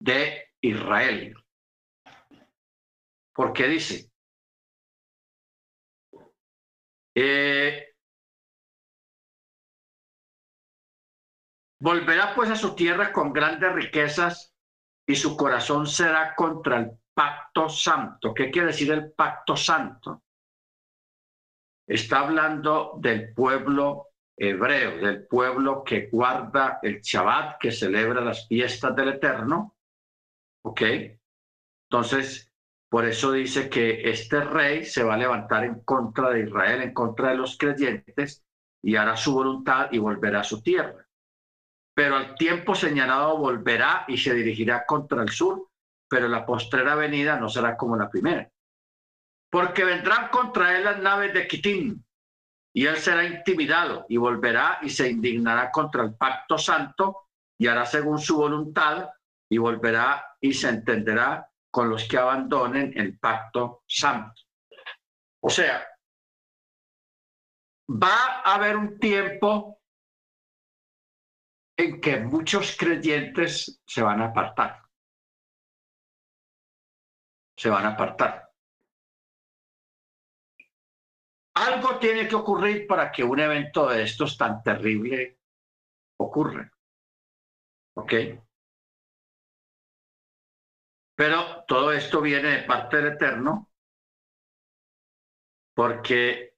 de 0.00 0.48
Israel. 0.60 1.34
Porque 3.32 3.68
dice, 3.68 4.10
eh, 7.14 7.88
Volverá 11.80 12.34
pues 12.34 12.50
a 12.50 12.56
su 12.56 12.74
tierra 12.74 13.12
con 13.12 13.32
grandes 13.32 13.72
riquezas 13.72 14.52
y 15.06 15.14
su 15.14 15.36
corazón 15.36 15.86
será 15.86 16.34
contra 16.34 16.78
el 16.78 16.90
pacto 17.14 17.68
santo. 17.68 18.34
¿Qué 18.34 18.50
quiere 18.50 18.68
decir 18.68 18.90
el 18.90 19.12
pacto 19.12 19.56
santo? 19.56 20.24
Está 21.86 22.20
hablando 22.20 22.94
del 23.00 23.32
pueblo 23.32 24.08
hebreo, 24.36 24.98
del 24.98 25.26
pueblo 25.26 25.84
que 25.84 26.08
guarda 26.10 26.80
el 26.82 27.00
Shabbat, 27.00 27.58
que 27.60 27.70
celebra 27.70 28.20
las 28.20 28.46
fiestas 28.48 28.94
del 28.96 29.10
Eterno. 29.10 29.77
¿Ok? 30.68 30.82
Entonces, 31.90 32.52
por 32.90 33.06
eso 33.06 33.32
dice 33.32 33.70
que 33.70 34.10
este 34.10 34.42
rey 34.42 34.84
se 34.84 35.02
va 35.02 35.14
a 35.14 35.18
levantar 35.18 35.64
en 35.64 35.80
contra 35.80 36.28
de 36.28 36.40
Israel, 36.40 36.82
en 36.82 36.92
contra 36.92 37.30
de 37.30 37.36
los 37.36 37.56
creyentes, 37.56 38.44
y 38.82 38.96
hará 38.96 39.16
su 39.16 39.32
voluntad 39.32 39.88
y 39.92 39.98
volverá 39.98 40.40
a 40.40 40.44
su 40.44 40.60
tierra. 40.62 41.06
Pero 41.94 42.16
al 42.16 42.34
tiempo 42.34 42.74
señalado 42.74 43.38
volverá 43.38 44.04
y 44.08 44.18
se 44.18 44.34
dirigirá 44.34 44.84
contra 44.84 45.22
el 45.22 45.30
sur, 45.30 45.70
pero 46.06 46.28
la 46.28 46.44
postrera 46.44 46.94
venida 46.94 47.40
no 47.40 47.48
será 47.48 47.74
como 47.74 47.96
la 47.96 48.10
primera. 48.10 48.50
Porque 49.50 49.84
vendrán 49.84 50.28
contra 50.28 50.76
él 50.76 50.84
las 50.84 51.00
naves 51.00 51.32
de 51.32 51.48
Kitín, 51.48 52.04
y 52.74 52.84
él 52.84 52.98
será 52.98 53.24
intimidado 53.24 54.04
y 54.10 54.18
volverá 54.18 54.80
y 54.82 54.90
se 54.90 55.08
indignará 55.08 55.70
contra 55.70 56.04
el 56.04 56.14
pacto 56.14 56.58
santo 56.58 57.28
y 57.56 57.66
hará 57.66 57.86
según 57.86 58.18
su 58.18 58.36
voluntad 58.36 59.08
y 59.48 59.58
volverá 59.58 60.36
y 60.40 60.52
se 60.52 60.68
entenderá 60.68 61.50
con 61.70 61.88
los 61.88 62.06
que 62.08 62.18
abandonen 62.18 62.92
el 62.96 63.18
pacto 63.18 63.82
santo. 63.86 64.42
O 65.40 65.50
sea, 65.50 65.86
va 67.90 68.42
a 68.44 68.54
haber 68.54 68.76
un 68.76 68.98
tiempo 68.98 69.80
en 71.76 72.00
que 72.00 72.18
muchos 72.18 72.76
creyentes 72.76 73.80
se 73.86 74.02
van 74.02 74.20
a 74.20 74.26
apartar. 74.26 74.82
Se 77.56 77.70
van 77.70 77.86
a 77.86 77.90
apartar. 77.90 78.52
Algo 81.54 81.98
tiene 81.98 82.28
que 82.28 82.34
ocurrir 82.34 82.86
para 82.86 83.10
que 83.10 83.24
un 83.24 83.40
evento 83.40 83.88
de 83.88 84.02
estos 84.02 84.36
tan 84.36 84.62
terrible 84.62 85.40
ocurra. 86.18 86.70
¿Ok? 87.94 88.12
Pero 91.18 91.64
todo 91.66 91.90
esto 91.90 92.20
viene 92.20 92.48
de 92.48 92.62
parte 92.62 92.98
del 92.98 93.14
Eterno, 93.14 93.72
porque 95.74 96.54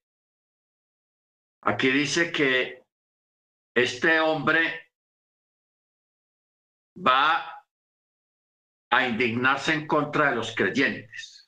aquí 1.62 1.88
dice 1.88 2.30
que 2.30 2.84
este 3.74 4.20
hombre 4.20 4.92
va 6.98 7.64
a 8.90 9.06
indignarse 9.06 9.72
en 9.72 9.86
contra 9.86 10.28
de 10.28 10.36
los 10.36 10.54
creyentes. 10.54 11.40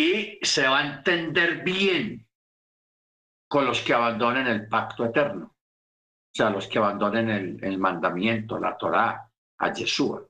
y 0.00 0.38
se 0.40 0.66
va 0.66 0.78
a 0.78 0.96
entender 0.96 1.62
bien 1.62 2.26
con 3.46 3.66
los 3.66 3.82
que 3.82 3.92
abandonen 3.92 4.46
el 4.46 4.66
pacto 4.66 5.04
eterno, 5.04 5.44
o 5.48 6.34
sea, 6.34 6.48
los 6.48 6.66
que 6.68 6.78
abandonen 6.78 7.58
el, 7.62 7.78
mandamiento, 7.78 8.58
la 8.58 8.78
Torá, 8.78 9.29
a 9.60 9.72
Yeshua. 9.72 10.26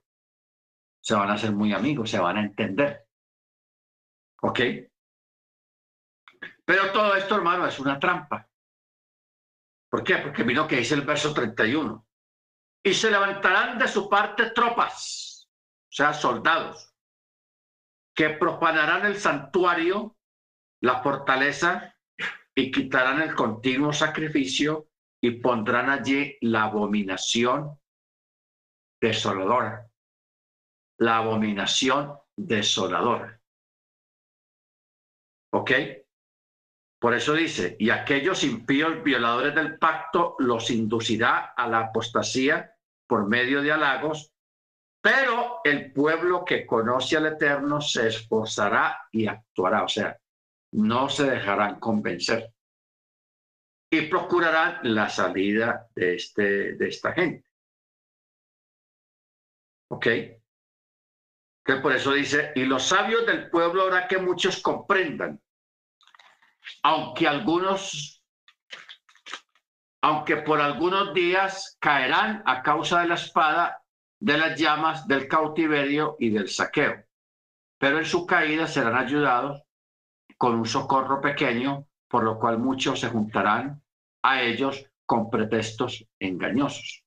Se 1.03 1.15
van 1.15 1.31
a 1.31 1.35
hacer 1.35 1.53
muy 1.53 1.73
amigos, 1.73 2.11
se 2.11 2.19
van 2.19 2.37
a 2.37 2.43
entender. 2.43 3.07
¿Ok? 4.43 4.61
Pero 6.65 6.93
todo 6.93 7.15
esto, 7.17 7.37
hermano, 7.37 7.67
es 7.67 7.79
una 7.79 7.99
trampa. 7.99 8.49
¿Por 9.91 10.05
qué? 10.05 10.19
Porque 10.19 10.43
vino 10.43 10.69
que 10.69 10.77
dice 10.77 10.95
el 10.95 11.03
verso 11.03 11.33
31. 11.33 12.07
Y 12.85 12.95
se 12.95 13.11
levantarán 13.11 13.79
de 13.79 13.89
su 13.89 14.09
parte 14.09 14.51
tropas, 14.51 15.49
o 15.91 15.93
sea, 15.93 16.15
soldados, 16.15 16.95
que 18.15 18.31
profanarán 18.31 19.05
el 19.07 19.17
santuario, 19.17 20.17
la 20.81 21.03
fortaleza, 21.03 21.95
y 22.55 22.71
quitarán 22.71 23.23
el 23.23 23.35
continuo 23.35 23.93
sacrificio 23.93 24.89
y 25.21 25.33
pondrán 25.33 25.91
allí 25.91 26.37
la 26.41 26.65
abominación 26.65 27.80
desoladora. 29.01 29.89
La 30.99 31.19
abominación 31.19 32.19
desoladora. 32.37 33.41
¿Ok? 35.53 35.71
Por 37.01 37.15
eso 37.15 37.33
dice, 37.33 37.77
y 37.79 37.91
aquellos 37.91 38.45
impíos 38.45 39.03
violadores 39.03 39.55
del 39.55 39.79
pacto 39.79 40.37
los 40.39 40.71
inducirá 40.71 41.55
a 41.57 41.67
la 41.67 41.81
apostasía 41.81 42.77
por 43.07 43.27
medio 43.27 43.63
de 43.63 43.73
halagos 43.73 44.33
pero 45.01 45.61
el 45.65 45.93
pueblo 45.93 46.45
que 46.45 46.67
conoce 46.67 47.17
al 47.17 47.27
Eterno 47.27 47.81
se 47.81 48.09
esforzará 48.09 49.09
y 49.11 49.27
actuará, 49.27 49.85
o 49.85 49.89
sea, 49.89 50.19
no 50.73 51.09
se 51.09 51.25
dejarán 51.25 51.81
convencer 51.81 52.53
y 53.91 54.03
procurarán 54.03 54.81
la 54.83 55.09
salida 55.09 55.89
de, 55.95 56.15
este, 56.15 56.75
de 56.75 56.89
esta 56.89 57.13
gente. 57.13 57.50
¿Ok? 59.91 60.07
Que 61.65 61.77
por 61.83 61.93
eso 61.93 62.13
dice, 62.13 62.53
y 62.55 62.65
los 62.65 62.85
sabios 62.85 63.27
del 63.27 63.51
pueblo 63.51 63.87
hará 63.87 64.07
que 64.07 64.19
muchos 64.19 64.61
comprendan, 64.63 65.41
aunque 66.83 67.27
algunos, 67.27 68.25
aunque 70.01 70.39
por 70.39 70.61
algunos 70.61 71.13
días 71.13 71.77
caerán 71.81 72.43
a 72.47 72.63
causa 72.63 73.01
de 73.01 73.09
la 73.09 73.15
espada 73.15 73.83
de 74.21 74.39
las 74.39 74.59
llamas 74.59 75.07
del 75.09 75.27
cautiverio 75.27 76.17
y 76.19 76.31
del 76.31 76.49
saqueo, 76.49 77.05
pero 77.79 77.99
en 77.99 78.07
su 78.07 78.27
caída 78.27 78.67
serán 78.67 78.97
ayudados 78.97 79.63
con 80.37 80.55
un 80.55 80.67
socorro 80.67 81.21
pequeño, 81.21 81.87
por 82.09 82.23
lo 82.23 82.39
cual 82.39 82.59
muchos 82.59 83.01
se 83.01 83.09
juntarán 83.09 83.83
a 84.23 84.43
ellos 84.43 84.85
con 85.05 85.31
pretextos 85.31 86.07
engañosos. 86.19 87.00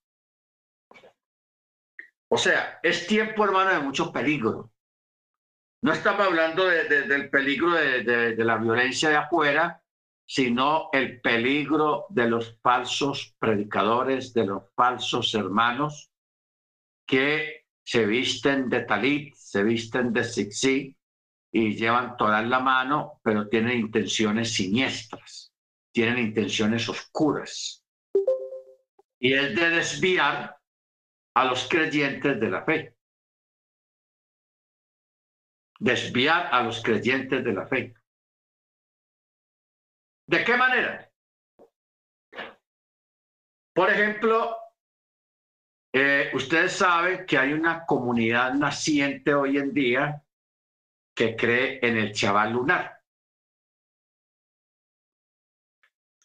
O 2.34 2.38
sea, 2.40 2.80
es 2.82 3.06
tiempo, 3.06 3.44
hermano, 3.44 3.70
de 3.76 3.80
mucho 3.80 4.12
peligro. 4.12 4.74
No 5.84 5.94
estamos 5.94 6.26
hablando 6.26 6.66
del 6.66 7.30
peligro 7.30 7.74
de 7.74 8.36
la 8.40 8.58
violencia 8.58 9.10
de 9.10 9.18
afuera, 9.18 9.84
sino 10.26 10.90
el 10.94 11.22
peligro 11.22 12.08
de 12.10 12.28
los 12.28 12.58
falsos 12.64 13.36
predicadores, 13.38 14.34
de 14.34 14.48
los 14.48 14.64
falsos 14.76 15.32
hermanos, 15.36 16.10
que 17.06 17.68
se 17.86 18.08
visten 18.08 18.68
de 18.68 18.80
talit, 18.82 19.36
se 19.36 19.62
visten 19.62 20.12
de 20.12 20.24
zigzag 20.24 20.96
y 21.52 21.76
llevan 21.76 22.18
toda 22.18 22.42
la 22.42 22.60
mano, 22.60 23.20
pero 23.22 23.48
tienen 23.48 23.78
intenciones 23.78 24.56
siniestras, 24.56 25.54
tienen 25.92 26.18
intenciones 26.18 26.90
oscuras. 26.90 27.86
Y 29.20 29.34
es 29.34 29.56
de 29.56 29.70
desviar 29.70 30.58
a 31.36 31.46
los 31.46 31.68
creyentes 31.68 32.40
de 32.40 32.50
la 32.50 32.64
fe. 32.64 32.96
Desviar 35.80 36.50
a 36.52 36.64
los 36.64 36.82
creyentes 36.82 37.44
de 37.44 37.54
la 37.54 37.68
fe. 37.68 37.94
¿De 40.28 40.44
qué 40.44 40.56
manera? 40.56 41.12
Por 43.74 43.90
ejemplo, 43.90 44.56
eh, 45.92 46.32
ustedes 46.34 46.74
saben 46.74 47.26
que 47.26 47.38
hay 47.38 47.54
una 47.54 47.86
comunidad 47.86 48.54
naciente 48.54 49.34
hoy 49.34 49.58
en 49.58 49.74
día 49.74 50.24
que 51.16 51.36
cree 51.36 51.80
en 51.86 51.98
el 51.98 52.14
chaval 52.14 52.54
lunar. 52.54 53.02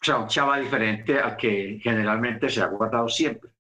O 0.00 0.04
sea, 0.04 0.18
un 0.18 0.28
chaval 0.28 0.62
diferente 0.62 1.18
al 1.18 1.36
que 1.36 1.80
generalmente 1.82 2.48
se 2.48 2.62
ha 2.62 2.66
guardado 2.66 3.09
siempre. 3.09 3.50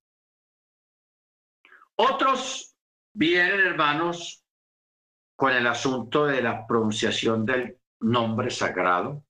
Otros 2.00 2.76
vienen, 3.12 3.60
hermanos, 3.60 4.44
con 5.36 5.52
el 5.52 5.66
asunto 5.66 6.26
de 6.26 6.42
la 6.42 6.64
pronunciación 6.66 7.44
del 7.44 7.78
nombre 8.00 8.50
sagrado. 8.50 9.24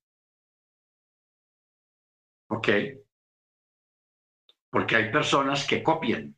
¿Ok? 2.49 2.69
Porque 4.69 4.95
hay 4.95 5.11
personas 5.11 5.65
que 5.65 5.81
copian 5.81 6.35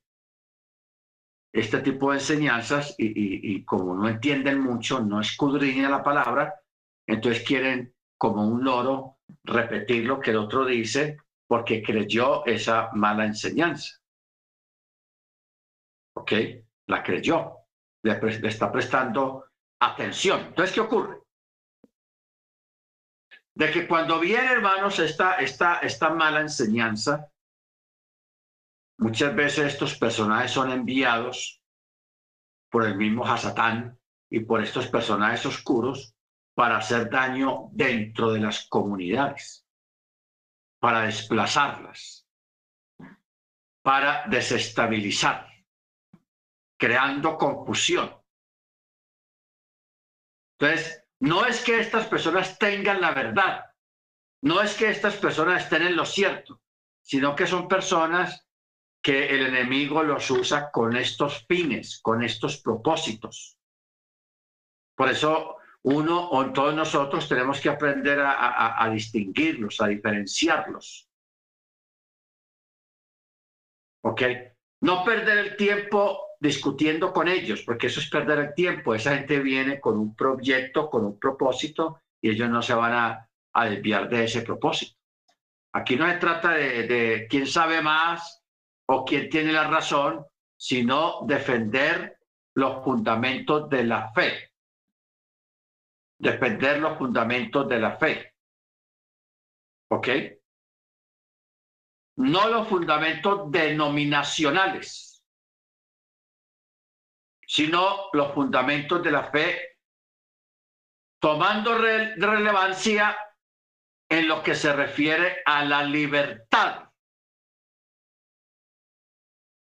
este 1.54 1.80
tipo 1.82 2.12
de 2.12 2.20
enseñanzas 2.20 2.96
y, 2.98 3.66
como 3.66 3.94
no 3.94 4.08
entienden 4.08 4.62
mucho, 4.62 5.02
no 5.02 5.20
escudriñan 5.20 5.92
la 5.92 6.02
palabra, 6.02 6.56
entonces 7.06 7.44
quieren 7.46 7.94
como 8.18 8.48
un 8.48 8.64
loro 8.64 9.18
repetir 9.44 10.06
lo 10.06 10.20
que 10.22 10.32
el 10.32 10.38
otro 10.38 10.66
dice 10.66 11.18
porque 11.46 11.84
creyó 11.84 12.46
esa 12.46 12.90
mala 12.94 13.26
enseñanza. 13.26 14.01
¿Ok? 16.16 16.32
La 16.88 17.04
creyó, 17.04 17.58
le, 18.04 18.48
está 18.48 18.72
prestando 18.72 19.46
atención. 19.80 20.48
Entonces, 20.48 20.74
¿qué 20.74 20.82
ocurre? 20.82 21.20
De 23.54 23.72
que 23.72 23.88
cuando 23.88 24.20
viene, 24.20 24.52
hermanos, 24.52 25.00
esta, 25.00 25.36
esta, 25.36 25.80
esta 25.80 26.10
mala 26.10 26.42
enseñanza, 26.42 27.30
muchas 28.98 29.36
veces 29.36 29.74
estos 29.74 29.98
personajes 29.98 30.52
son 30.52 30.72
enviados 30.72 31.62
por 32.70 32.86
el 32.86 32.96
mismo 32.96 33.26
Hasatán 33.26 34.00
y 34.30 34.40
por 34.40 34.64
estos 34.64 34.88
personajes 34.88 35.46
oscuros 35.46 36.16
para 36.54 36.78
hacer 36.78 37.10
daño 37.10 37.70
dentro 37.72 38.32
de 38.32 38.40
las 38.40 38.68
comunidades, 38.68 39.66
para 40.80 41.02
desplazarlas, 41.02 42.26
para 43.82 44.28
desestabilizar, 44.28 45.51
creando 46.82 47.38
confusión. 47.38 48.12
Entonces, 50.58 51.06
no 51.20 51.46
es 51.46 51.64
que 51.64 51.80
estas 51.80 52.08
personas 52.08 52.58
tengan 52.58 53.00
la 53.00 53.12
verdad, 53.12 53.66
no 54.42 54.64
es 54.64 54.74
que 54.74 54.90
estas 54.90 55.16
personas 55.18 55.64
estén 55.64 55.84
en 55.84 55.96
lo 55.96 56.06
cierto, 56.06 56.60
sino 57.04 57.36
que 57.36 57.46
son 57.46 57.68
personas 57.68 58.48
que 59.00 59.30
el 59.30 59.46
enemigo 59.46 60.02
los 60.02 60.32
usa 60.32 60.72
con 60.72 60.96
estos 60.98 61.46
fines, 61.48 62.00
con 62.02 62.24
estos 62.24 62.60
propósitos. 62.60 63.60
Por 64.96 65.10
eso 65.10 65.58
uno 65.84 66.32
o 66.32 66.52
todos 66.52 66.74
nosotros 66.74 67.30
tenemos 67.30 67.62
que 67.62 67.70
aprender 67.70 68.20
a, 68.20 68.90
distinguirlos, 68.92 69.80
a 69.82 69.88
diferenciarlos. 69.88 71.08
¿Ok? 74.04 74.22
No 74.82 75.04
perder 75.04 75.38
el 75.38 75.56
tiempo 75.56 76.31
discutiendo 76.42 77.14
con 77.14 77.28
ellos, 77.28 77.62
porque 77.62 77.88
eso 77.88 78.00
es 78.00 78.10
perder 78.10 78.40
el 78.40 78.54
tiempo. 78.54 78.94
Esa 78.94 79.16
gente 79.16 79.40
viene 79.40 79.80
con 79.80 79.98
un 79.98 80.16
proyecto, 80.16 80.90
con 80.90 81.06
un 81.06 81.20
propósito, 81.20 82.02
y 82.22 82.32
ellos 82.32 82.50
no 82.50 82.62
se 82.62 82.74
van 82.74 82.94
a, 82.94 83.28
desviar 83.70 84.10
de 84.10 84.26
ese 84.26 84.42
propósito. 84.42 84.98
Aquí 85.74 85.96
no 85.96 86.10
se 86.10 86.18
trata 86.18 86.52
de, 86.52 86.88
de 86.88 87.28
quién 87.30 87.46
sabe 87.46 87.82
más 87.82 88.44
o 88.88 89.06
quién 89.06 89.30
tiene 89.30 89.54
la 89.54 89.70
razón, 89.70 90.26
sino 90.58 91.20
defender 91.26 92.18
los 92.56 92.84
fundamentos 92.84 93.70
de 93.70 93.84
la 93.84 94.12
fe 94.12 94.52
defender 96.22 96.80
los 96.80 96.98
fundamentos 96.98 97.68
de 97.68 97.80
la 97.80 97.98
fe. 97.98 98.36
¿Ok? 99.90 100.08
No 102.18 102.48
los 102.48 102.68
fundamentos 102.68 103.50
denominacionales, 103.52 105.11
sino 107.52 108.08
los 108.14 108.34
fundamentos 108.34 109.04
de 109.04 109.12
la 109.12 109.30
fe, 109.30 109.78
tomando 111.20 111.78
relevancia 111.78 113.18
en 114.08 114.30
lo 114.30 114.42
que 114.42 114.56
se 114.56 114.72
refiere 114.72 115.42
a 115.46 115.66
la 115.66 115.84
libertad 115.84 116.90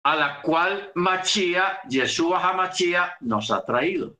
a 0.04 0.16
la 0.16 0.42
cual 0.42 0.92
Machía, 0.96 1.80
Yeshua 1.88 2.40
HaMachía, 2.40 3.18
nos 3.20 3.52
ha 3.52 3.64
traído. 3.64 4.18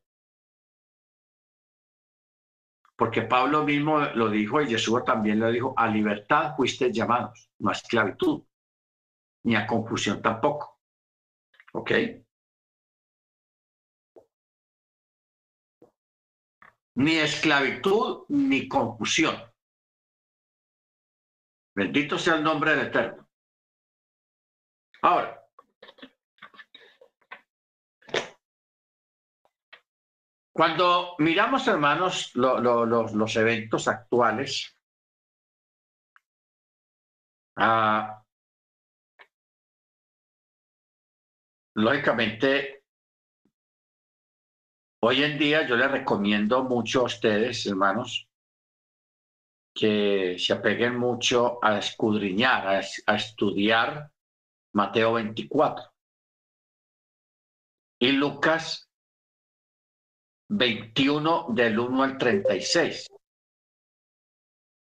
Porque 2.96 3.24
Pablo 3.24 3.64
mismo 3.64 4.00
lo 4.00 4.30
dijo 4.30 4.62
y 4.62 4.68
Jesús 4.68 5.04
también 5.06 5.40
lo 5.40 5.50
dijo, 5.50 5.74
a 5.76 5.88
libertad 5.88 6.56
fuiste 6.56 6.94
llamados, 6.94 7.50
no 7.58 7.70
a 7.70 7.74
esclavitud, 7.74 8.44
ni 9.44 9.56
a 9.56 9.66
confusión 9.66 10.22
tampoco. 10.22 10.80
¿Ok? 11.74 11.92
Ni 16.96 17.18
esclavitud 17.18 18.26
ni 18.30 18.68
confusión. 18.68 19.36
Bendito 21.76 22.18
sea 22.18 22.36
el 22.36 22.44
nombre 22.44 22.76
del 22.76 22.88
Eterno. 22.88 23.28
Ahora, 25.02 25.46
Cuando 30.56 31.16
miramos, 31.20 31.68
hermanos, 31.68 32.32
los, 32.34 33.36
eventos 33.36 33.90
actuales, 33.90 34.74
ah, 37.58 38.24
lógicamente, 41.74 42.75
hoy 45.08 45.24
en 45.24 45.38
día 45.38 45.68
yo 45.68 45.76
les 45.76 45.92
recomiendo 45.92 46.64
mucho 46.64 47.02
a 47.02 47.04
ustedes, 47.04 47.64
hermanos, 47.68 48.28
que 49.72 50.38
se 50.40 50.54
apeguen 50.54 50.98
mucho 50.98 51.64
a 51.64 51.78
escudriñar, 51.78 52.68
a, 53.06 53.16
estudiar 53.16 54.10
Mateo 54.74 55.14
24 55.14 55.92
y 58.00 58.14
Lucas 58.14 58.90
21 60.50 61.48
del 61.50 61.78
1 61.78 62.04
al 62.04 62.18
36. 62.18 63.08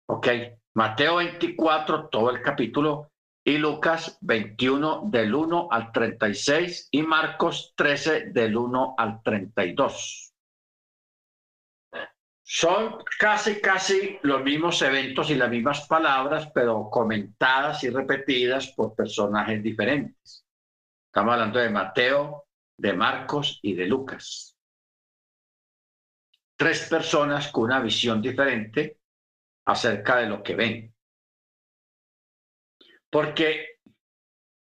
Ok, 0.07 0.27
Mateo 0.75 1.17
24, 1.17 2.07
todo 2.07 2.29
el 2.29 2.41
capítulo, 2.41 3.11
y 3.43 3.57
Lucas 3.57 4.17
21 4.21 5.09
del 5.11 5.35
1 5.35 5.67
al 5.71 5.91
36 5.91 6.87
y 6.91 7.03
Marcos 7.03 7.73
13 7.75 8.31
del 8.31 8.55
1 8.55 8.95
al 8.97 9.21
32. 9.21 10.33
Son 12.45 12.97
casi, 13.19 13.59
casi 13.59 14.19
los 14.21 14.43
mismos 14.43 14.81
eventos 14.81 15.29
y 15.29 15.35
las 15.35 15.49
mismas 15.49 15.87
palabras, 15.87 16.49
pero 16.53 16.89
comentadas 16.89 17.83
y 17.83 17.89
repetidas 17.89 18.67
por 18.75 18.95
personajes 18.95 19.61
diferentes. 19.63 20.45
Estamos 21.07 21.33
hablando 21.33 21.59
de 21.59 21.69
Mateo, 21.69 22.45
de 22.77 22.93
Marcos 22.93 23.59
y 23.61 23.73
de 23.73 23.85
Lucas 23.87 24.53
tres 26.63 26.87
personas 26.87 27.51
con 27.51 27.65
una 27.65 27.81
visión 27.81 28.21
diferente 28.21 28.99
acerca 29.65 30.17
de 30.17 30.27
lo 30.27 30.41
que 30.41 30.55
ven. 30.55 30.92
Porque 33.13 33.77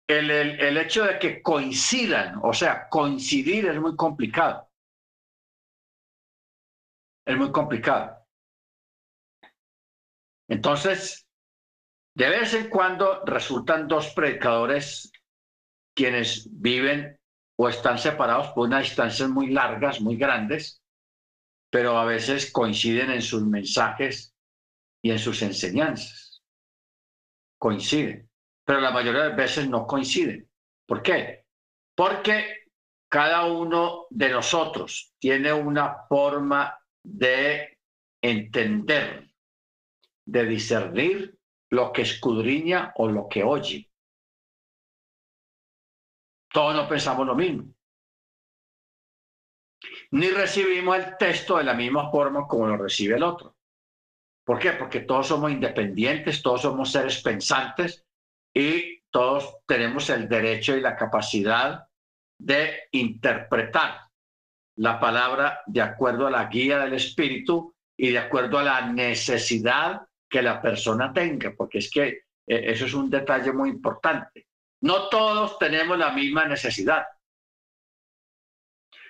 el, 0.09 0.28
el, 0.28 0.76
hecho 0.76 1.05
de 1.05 1.20
que 1.20 1.40
coincidan, 1.40 2.40
o 2.42 2.53
sea, 2.53 2.88
coincidir 2.88 3.66
es 3.66 3.80
muy 3.80 3.94
complicado. 3.94 4.68
Es 7.24 7.36
muy 7.36 7.53
complicado. 7.53 8.26
Entonces, 10.48 11.28
de 12.16 12.28
vez 12.28 12.53
en 12.55 12.68
cuando 12.70 13.24
resultan 13.24 13.86
dos 13.86 14.12
predicadores 14.14 15.12
quienes 15.94 16.48
viven 16.51 17.20
o 17.57 17.68
están 17.68 17.98
separados 17.98 18.48
por 18.48 18.66
unas 18.66 18.82
distancias 18.82 19.28
muy 19.28 19.51
largas, 19.51 20.01
muy 20.01 20.16
grandes, 20.16 20.82
pero 21.70 21.96
a 21.96 22.05
veces 22.05 22.51
coinciden 22.51 23.12
en 23.12 23.22
sus 23.22 23.46
mensajes 23.46 24.34
y 25.03 25.12
en 25.12 25.20
sus 25.20 25.40
enseñanzas. 25.42 26.42
Coinciden, 27.61 28.30
pero 28.71 28.83
la 28.83 28.93
mayoría 28.93 29.25
de 29.25 29.35
veces 29.35 29.68
no 29.68 29.85
coinciden. 29.85 30.49
¿Por 30.87 31.03
qué? 31.03 31.45
Porque 31.97 32.66
cada 33.11 33.47
uno 33.47 34.07
de 34.11 34.29
nosotros 34.29 35.12
tiene 35.18 35.53
una 35.53 36.07
forma 36.09 36.79
de 37.03 37.81
entender, 38.23 39.29
de 40.25 40.45
discernir 40.45 41.37
lo 41.71 41.93
que 41.93 42.03
escudriña 42.03 42.93
o 42.95 43.09
lo 43.09 43.27
que 43.27 43.43
oye. 43.43 43.91
Todos 46.53 46.77
no 46.77 46.89
pensamos 46.89 47.27
lo 47.27 47.35
mismo 47.35 47.75
ni 50.12 50.31
recibimos 50.31 50.97
el 50.97 51.16
texto 51.16 51.57
de 51.57 51.64
la 51.64 51.75
misma 51.75 52.09
forma 52.09 52.47
como 52.47 52.68
lo 52.68 52.77
recibe 52.77 53.16
el 53.16 53.25
otro. 53.25 53.57
¿Por 54.45 54.61
qué? 54.61 54.75
Porque 54.75 55.01
todos 55.01 55.27
somos 55.27 55.51
independientes, 55.51 56.41
todos 56.41 56.62
somos 56.62 56.93
seres 56.93 57.21
pensantes 57.21 58.07
y 58.55 59.03
todos 59.11 59.59
tenemos 59.66 60.09
el 60.11 60.28
derecho 60.28 60.76
y 60.76 60.80
la 60.80 60.96
capacidad 60.96 61.86
de 62.38 62.88
interpretar 62.92 64.01
la 64.76 64.98
palabra 64.98 65.61
de 65.66 65.82
acuerdo 65.82 66.26
a 66.26 66.30
la 66.30 66.46
guía 66.46 66.78
del 66.78 66.94
Espíritu 66.94 67.74
y 67.96 68.11
de 68.11 68.18
acuerdo 68.18 68.59
a 68.59 68.62
la 68.62 68.80
necesidad 68.86 70.03
que 70.28 70.42
la 70.42 70.62
persona 70.62 71.12
tenga, 71.12 71.53
porque 71.57 71.78
es 71.78 71.90
que 71.90 72.07
eh, 72.09 72.22
eso 72.46 72.86
es 72.86 72.94
un 72.94 73.11
detalle 73.11 73.53
muy 73.53 73.68
importante. 73.68 74.46
No 74.82 75.09
todos 75.09 75.59
tenemos 75.59 75.98
la 75.98 76.12
misma 76.12 76.46
necesidad. 76.46 77.05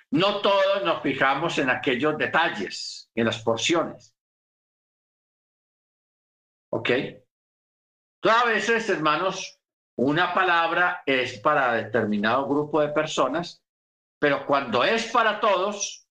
No 0.09 0.41
todos 0.41 0.83
nos 0.83 1.01
fijamos 1.01 1.57
en 1.59 1.69
aquellos 1.69 2.17
detalles, 2.17 3.09
en 3.15 3.25
las 3.25 3.41
porciones. 3.41 4.13
¿Ok? 6.69 6.89
Todas 8.21 8.45
veces, 8.45 8.87
hermanos, 8.87 9.59
una 9.97 10.33
palabra 10.33 11.01
es 11.07 11.39
para 11.39 11.73
determinado 11.73 12.47
grupo 12.47 12.79
de 12.79 12.89
personas, 12.89 13.63
pero 14.19 14.45
cuando 14.45 14.83
es 14.83 15.11
para 15.11 15.39
todos, 15.39 16.07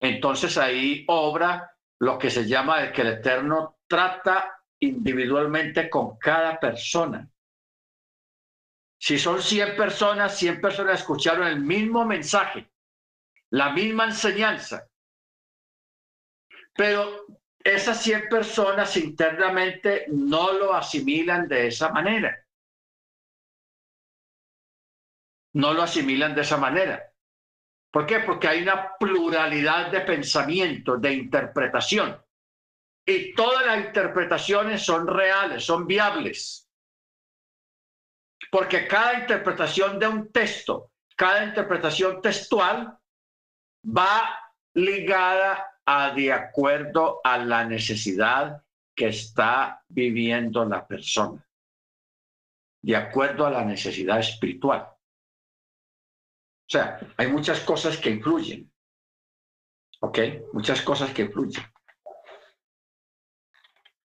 entonces 0.00 0.56
ahí 0.56 1.04
obra 1.08 1.76
lo 2.00 2.18
que 2.18 2.30
se 2.30 2.48
llama 2.48 2.82
el 2.82 2.92
que 2.92 3.02
el 3.02 3.08
Eterno 3.08 3.78
trata 3.86 4.62
individualmente 4.80 5.90
con 5.90 6.16
cada 6.16 6.58
persona. 6.58 7.28
Si 8.98 9.18
son 9.18 9.42
100 9.42 9.76
personas, 9.76 10.38
100 10.38 10.60
personas 10.60 11.00
escucharon 11.00 11.46
el 11.46 11.60
mismo 11.60 12.06
mensaje, 12.06 12.72
la 13.50 13.70
misma 13.70 14.06
enseñanza. 14.06 14.88
Pero 16.74 17.26
esas 17.64 18.02
100 18.02 18.28
personas 18.28 18.96
internamente 18.96 20.06
no 20.08 20.52
lo 20.52 20.74
asimilan 20.74 21.46
de 21.48 21.68
esa 21.68 21.90
manera. 21.90 22.44
No 25.54 25.72
lo 25.74 25.82
asimilan 25.82 26.34
de 26.34 26.40
esa 26.40 26.56
manera. 26.56 27.12
¿Por 27.90 28.06
qué? 28.06 28.20
Porque 28.20 28.48
hay 28.48 28.62
una 28.62 28.96
pluralidad 28.96 29.90
de 29.90 30.00
pensamientos, 30.00 31.00
de 31.00 31.12
interpretación. 31.12 32.20
Y 33.04 33.34
todas 33.34 33.66
las 33.66 33.86
interpretaciones 33.86 34.82
son 34.82 35.06
reales, 35.06 35.64
son 35.64 35.86
viables. 35.86 36.70
Porque 38.50 38.86
cada 38.86 39.20
interpretación 39.20 39.98
de 39.98 40.06
un 40.06 40.32
texto, 40.32 40.92
cada 41.16 41.44
interpretación 41.44 42.22
textual 42.22 42.98
va 43.84 44.38
ligada 44.74 45.71
a 45.86 46.12
de 46.14 46.32
acuerdo 46.32 47.20
a 47.24 47.38
la 47.38 47.64
necesidad 47.64 48.62
que 48.94 49.08
está 49.08 49.82
viviendo 49.88 50.64
la 50.64 50.86
persona, 50.86 51.44
de 52.82 52.96
acuerdo 52.96 53.46
a 53.46 53.50
la 53.50 53.64
necesidad 53.64 54.20
espiritual. 54.20 54.82
O 54.82 56.70
sea, 56.72 56.98
hay 57.16 57.28
muchas 57.28 57.60
cosas 57.60 57.98
que 57.98 58.10
influyen. 58.10 58.70
¿Ok? 60.00 60.18
Muchas 60.52 60.82
cosas 60.82 61.12
que 61.12 61.22
influyen. 61.22 61.62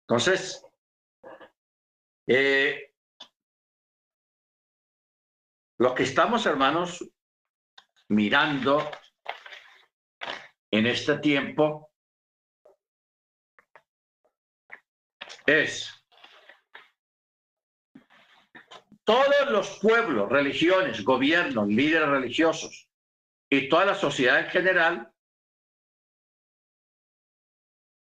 Entonces, 0.03 0.65
eh, 2.27 2.95
lo 5.79 5.95
que 5.95 6.03
estamos, 6.03 6.47
hermanos, 6.47 7.09
mirando 8.09 8.91
en 10.71 10.87
este 10.87 11.19
tiempo 11.19 11.91
es 15.47 15.93
todos 19.05 19.51
los 19.51 19.81
pueblos, 19.81 20.31
religiones, 20.31 21.03
gobiernos, 21.03 21.67
líderes 21.67 22.09
religiosos 22.09 22.89
y 23.49 23.69
toda 23.69 23.85
la 23.85 23.95
sociedad 23.97 24.39
en 24.39 24.51
general 24.51 25.13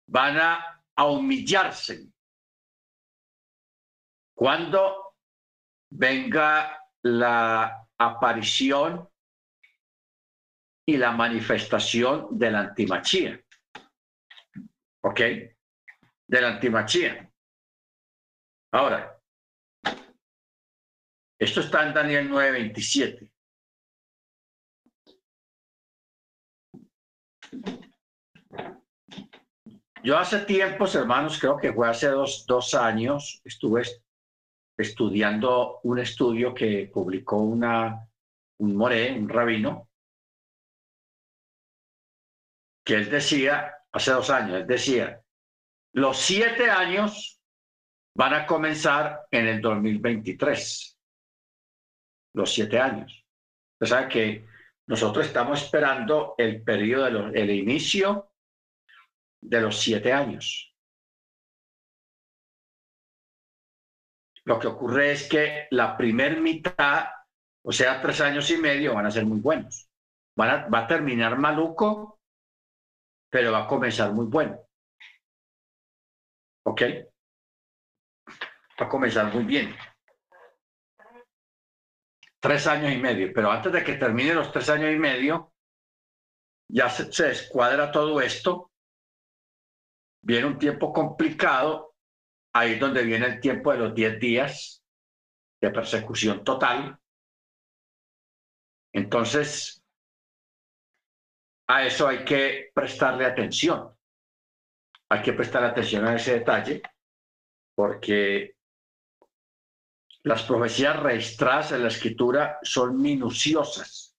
van 0.06 0.38
a, 0.38 0.74
humillarse 1.00 2.08
cuando 4.34 5.14
venga 5.90 6.84
la 7.02 7.88
aparición 7.96 9.08
y 10.88 10.96
la 10.96 11.12
manifestación 11.12 12.28
de 12.30 12.50
la 12.50 12.60
antimachía. 12.60 13.38
¿Ok? 15.02 15.20
De 15.20 16.40
la 16.40 16.48
antimachía. 16.54 17.30
Ahora, 18.72 19.20
esto 21.38 21.60
está 21.60 21.86
en 21.86 21.92
Daniel 21.92 22.30
9:27. 22.30 23.30
Yo 30.02 30.16
hace 30.16 30.38
tiempos, 30.46 30.94
hermanos, 30.94 31.38
creo 31.38 31.58
que 31.58 31.74
fue 31.74 31.86
hace 31.86 32.08
dos, 32.08 32.46
dos 32.46 32.74
años, 32.74 33.42
estuve 33.44 33.82
estudiando 34.78 35.80
un 35.82 35.98
estudio 35.98 36.54
que 36.54 36.90
publicó 36.90 37.36
una, 37.42 38.08
un 38.58 38.74
moré, 38.74 39.12
un 39.12 39.28
rabino, 39.28 39.87
que 42.88 42.94
él 42.94 43.10
decía, 43.10 43.74
hace 43.92 44.12
dos 44.12 44.30
años, 44.30 44.62
él 44.62 44.66
decía, 44.66 45.22
los 45.92 46.16
siete 46.16 46.70
años 46.70 47.38
van 48.16 48.32
a 48.32 48.46
comenzar 48.46 49.26
en 49.30 49.46
el 49.46 49.60
2023 49.60 50.98
los 52.32 52.50
siete 52.50 52.80
años. 52.80 53.26
O 53.78 53.84
sea 53.84 54.08
que 54.08 54.46
nosotros 54.86 55.26
estamos 55.26 55.62
esperando 55.62 56.34
el 56.38 56.62
periodo, 56.62 57.28
el 57.28 57.50
inicio 57.50 58.32
de 59.42 59.60
los 59.60 59.78
siete 59.78 60.10
años. 60.10 60.74
Lo 64.46 64.58
que 64.58 64.66
ocurre 64.66 65.12
es 65.12 65.28
que 65.28 65.68
la 65.72 65.94
primer 65.94 66.40
mitad, 66.40 67.04
o 67.62 67.70
sea, 67.70 68.00
tres 68.00 68.22
años 68.22 68.50
y 68.50 68.56
medio, 68.56 68.94
van 68.94 69.04
a 69.04 69.10
ser 69.10 69.26
muy 69.26 69.40
buenos. 69.40 69.90
Van 70.34 70.72
va 70.72 70.78
a 70.78 70.86
terminar 70.86 71.36
maluco, 71.36 72.17
pero 73.30 73.52
va 73.52 73.64
a 73.64 73.66
comenzar 73.66 74.12
muy 74.12 74.26
bueno. 74.26 74.58
¿Ok? 76.64 76.82
Va 78.80 78.86
a 78.86 78.88
comenzar 78.88 79.32
muy 79.34 79.44
bien 79.44 79.74
tres 82.40 82.66
años 82.66 82.92
y 82.92 82.98
medio, 82.98 83.32
pero 83.34 83.50
antes 83.50 83.72
de 83.72 83.84
que 83.84 83.94
termine 83.94 84.34
los 84.34 84.52
tres 84.52 84.68
años 84.70 84.92
y 84.92 84.98
medio, 84.98 85.52
ya 86.70 86.88
se, 86.88 87.12
se 87.12 87.28
descuadra 87.28 87.90
todo 87.90 88.20
esto, 88.20 88.70
viene 90.22 90.46
un 90.46 90.58
tiempo 90.58 90.92
complicado, 90.92 91.94
ahí 92.54 92.72
es 92.72 92.80
donde 92.80 93.02
viene 93.02 93.26
el 93.26 93.40
tiempo 93.40 93.72
de 93.72 93.78
los 93.78 93.94
diez 93.94 94.18
días 94.20 94.82
de 95.60 95.70
persecución 95.70 96.44
total. 96.44 96.98
Entonces, 98.92 99.77
a 101.68 101.84
eso 101.84 102.08
hay 102.08 102.24
que 102.24 102.70
prestarle 102.74 103.26
atención. 103.26 103.94
Hay 105.10 105.22
que 105.22 105.34
prestar 105.34 105.64
atención 105.64 106.06
a 106.06 106.16
ese 106.16 106.38
detalle, 106.38 106.82
porque 107.74 108.56
las 110.22 110.42
profecías 110.42 110.98
registradas 111.00 111.72
en 111.72 111.82
la 111.82 111.88
escritura 111.88 112.58
son 112.62 113.00
minuciosas 113.00 114.16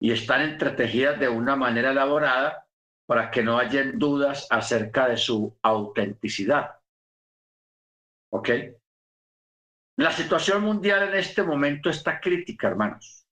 y 0.00 0.12
están 0.12 0.42
entretejidas 0.42 1.18
de 1.18 1.28
una 1.28 1.56
manera 1.56 1.90
elaborada 1.90 2.66
para 3.06 3.30
que 3.30 3.42
no 3.42 3.58
hayan 3.58 3.98
dudas 3.98 4.46
acerca 4.50 5.08
de 5.08 5.16
su 5.16 5.56
autenticidad. 5.62 6.78
¿Ok? 8.30 8.50
La 9.96 10.10
situación 10.10 10.62
mundial 10.62 11.08
en 11.08 11.14
este 11.14 11.42
momento 11.42 11.90
está 11.90 12.20
crítica, 12.20 12.68
hermanos. 12.68 13.26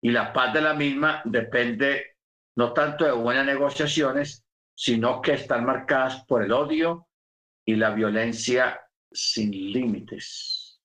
Y 0.00 0.10
la 0.10 0.32
paz 0.32 0.54
de 0.54 0.62
la 0.62 0.74
misma 0.74 1.20
depende 1.24 2.17
no 2.58 2.72
tanto 2.72 3.04
de 3.04 3.12
buenas 3.12 3.46
negociaciones, 3.46 4.44
sino 4.74 5.22
que 5.22 5.34
están 5.34 5.64
marcadas 5.64 6.24
por 6.24 6.42
el 6.42 6.50
odio 6.50 7.06
y 7.64 7.76
la 7.76 7.90
violencia 7.90 8.80
sin 9.12 9.52
límites. 9.52 10.82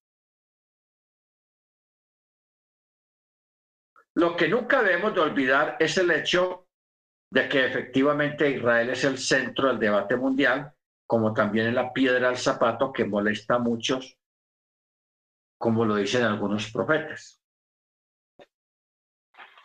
Lo 4.14 4.36
que 4.36 4.48
nunca 4.48 4.84
debemos 4.84 5.16
de 5.16 5.22
olvidar 5.22 5.78
es 5.80 5.98
el 5.98 6.12
hecho 6.12 6.68
de 7.32 7.50
que 7.50 7.66
efectivamente 7.66 8.52
Israel 8.52 8.92
es 8.92 9.04
el 9.04 9.18
centro 9.18 9.70
del 9.70 9.80
debate 9.80 10.16
mundial, 10.16 10.72
como 11.08 11.34
también 11.34 11.70
es 11.70 11.74
la 11.74 11.92
piedra 11.92 12.30
al 12.30 12.38
zapato 12.38 12.94
que 12.94 13.06
molesta 13.06 13.56
a 13.56 13.60
muchos, 13.60 14.16
como 15.58 15.86
lo 15.86 15.96
dicen 15.96 16.22
algunos 16.22 16.72
profetas. 16.72 17.42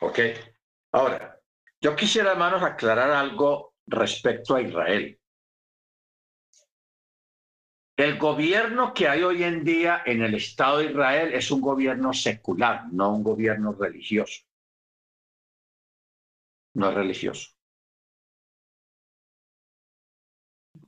¿Ok? 0.00 0.20
Ahora, 0.92 1.37
yo 1.80 1.94
quisiera, 1.96 2.32
hermanos, 2.32 2.62
aclarar 2.62 3.10
algo 3.10 3.74
respecto 3.86 4.54
a 4.54 4.62
Israel. 4.62 5.18
El 7.96 8.16
gobierno 8.16 8.94
que 8.94 9.08
hay 9.08 9.22
hoy 9.22 9.42
en 9.42 9.64
día 9.64 10.02
en 10.06 10.22
el 10.22 10.34
Estado 10.34 10.78
de 10.78 10.86
Israel 10.86 11.34
es 11.34 11.50
un 11.50 11.60
gobierno 11.60 12.12
secular, 12.12 12.84
no 12.92 13.12
un 13.12 13.24
gobierno 13.24 13.72
religioso. 13.72 14.42
No 16.74 16.90
es 16.90 16.94
religioso. 16.94 17.50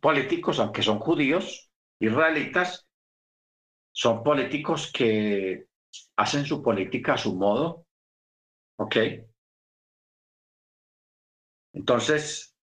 Políticos, 0.01 0.61
aunque 0.61 0.83
son 0.83 0.99
judíos, 1.01 1.71
israelitas, 1.99 2.87
son 3.93 4.23
políticos 4.23 4.91
que 4.93 5.67
hacen 6.17 6.47
su 6.47 6.63
política 6.63 7.15
a 7.15 7.19
su 7.19 7.35
modo. 7.35 7.87
¿Ok? 8.77 8.97
Entonces, 11.73 12.57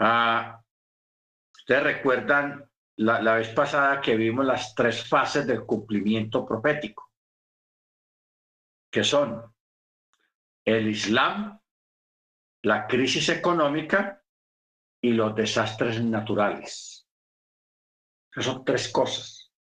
ah, 0.00 0.62
ustedes 1.56 1.82
recuerdan 1.82 2.68
la, 2.96 3.34
vez 3.34 3.48
pasada 3.50 4.00
que 4.00 4.16
vimos 4.16 4.44
las 4.44 4.74
tres 4.74 5.08
fases 5.08 5.46
del 5.46 5.64
cumplimiento 5.64 6.44
profético, 6.44 7.10
que 8.90 9.04
son 9.04 9.54
el 10.64 10.88
Islam, 10.88 11.58
la 12.62 12.86
crisis 12.86 13.28
económica 13.28 14.22
y 15.00 15.12
los 15.12 15.34
desastres 15.34 16.02
naturales. 16.02 17.08
son 18.36 18.64
tres 18.64 18.90
cosas. 18.90 19.52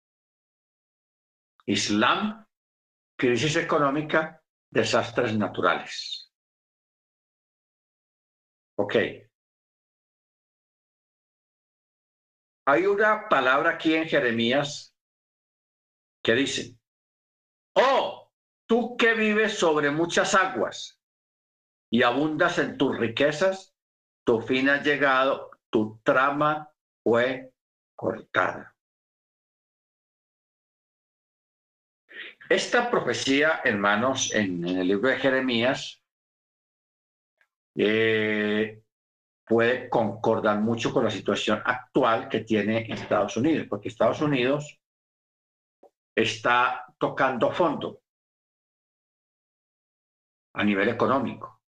Islam, 1.66 2.46
crisis 3.18 3.56
económica, 3.56 4.42
desastres 4.70 5.38
naturales. 5.38 6.21
Ok. 8.82 8.96
Hay 12.66 12.88
una 12.88 13.30
palabra 13.30 13.72
aquí 13.72 13.94
en 13.94 14.08
Jeremías 14.08 14.96
que 16.24 16.34
dice, 16.34 16.80
oh, 17.76 18.32
tú 18.68 18.98
que 18.98 19.14
vives 19.14 19.60
sobre 19.60 19.92
muchas 19.92 20.34
aguas 20.34 21.00
y 21.92 22.02
abundas 22.02 22.58
en 22.58 22.76
tus 22.80 22.98
riquezas, 22.98 23.76
tu 24.26 24.42
fin 24.42 24.68
ha 24.70 24.82
llegado, 24.82 25.52
tu 25.70 26.00
trama 26.04 26.74
fue 27.04 27.54
cortada. 27.96 28.76
Esta 32.50 32.90
profecía, 32.90 33.62
hermanos, 33.64 34.34
en, 34.34 34.68
el 34.68 34.88
libro 34.88 35.10
de 35.10 35.18
Jeremías, 35.18 36.01
eh, 37.76 38.84
puede 39.46 39.90
concordar 39.90 40.60
mucho 40.60 40.94
con 40.94 41.04
la 41.04 41.12
situación 41.12 41.62
actual 41.66 42.30
que 42.30 42.42
tiene 42.42 42.92
Estados 42.92 43.38
Unidos, 43.38 43.68
porque 43.70 43.90
Estados 43.90 44.22
Unidos 44.22 44.80
está 46.16 46.86
tocando 46.98 47.52
fondo 47.52 48.02
a 50.54 50.64
nivel 50.64 50.90
económico. 50.90 51.62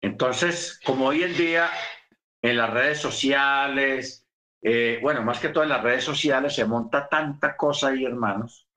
Entonces, 0.00 0.80
como 0.84 1.06
hoy 1.06 1.22
en 1.22 1.36
día 1.36 1.70
en 2.42 2.56
las 2.56 2.72
redes 2.72 3.00
sociales, 3.00 4.28
eh, 4.62 4.98
bueno, 5.02 5.22
más 5.22 5.40
que 5.40 5.48
todo 5.48 5.64
en 5.64 5.70
las 5.70 5.82
redes 5.82 6.04
sociales 6.04 6.54
se 6.54 6.64
monta 6.64 7.08
tanta 7.08 7.56
cosa 7.56 7.88
ahí, 7.88 8.04
hermanos, 8.04 8.68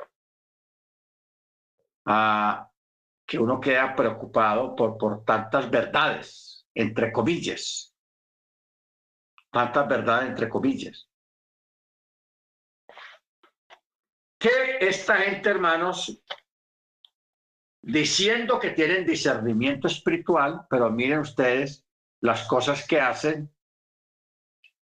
que 3.31 3.39
uno 3.39 3.61
queda 3.61 3.95
preocupado 3.95 4.75
por, 4.75 4.97
por 4.97 5.23
tantas 5.23 5.71
verdades, 5.71 6.67
entre 6.75 7.13
comillas. 7.13 7.95
Tantas 9.49 9.87
verdades, 9.87 10.31
entre 10.31 10.49
comillas. 10.49 11.09
Que 14.37 14.79
esta 14.81 15.15
gente, 15.15 15.49
hermanos, 15.49 16.21
diciendo 17.81 18.59
que 18.59 18.71
tienen 18.71 19.05
discernimiento 19.05 19.87
espiritual, 19.87 20.67
pero 20.69 20.89
miren 20.91 21.19
ustedes 21.19 21.85
las 22.19 22.45
cosas 22.49 22.85
que 22.85 22.99
hacen 22.99 23.49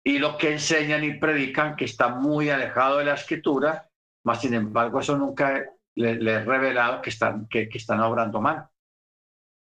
y 0.04 0.18
lo 0.18 0.36
que 0.36 0.52
enseñan 0.52 1.04
y 1.04 1.18
predican 1.18 1.74
que 1.74 1.86
está 1.86 2.10
muy 2.10 2.50
alejado 2.50 2.98
de 2.98 3.06
la 3.06 3.14
escritura, 3.14 3.90
más 4.24 4.42
sin 4.42 4.52
embargo 4.52 5.00
eso 5.00 5.16
nunca 5.16 5.72
le, 5.96 6.32
he 6.32 6.44
revelado 6.44 7.02
que 7.02 7.10
están, 7.10 7.48
que, 7.48 7.68
están 7.72 8.00
obrando 8.00 8.40
mal, 8.40 8.68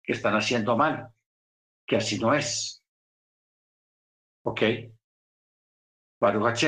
que 0.04 0.14
están 0.14 0.36
haciendo 0.36 0.76
mal, 0.76 1.14
que 1.86 1.98
así 1.98 2.20
no 2.20 2.34
es. 2.34 2.84
¿Ok? 4.44 4.62
Baruch 6.20 6.66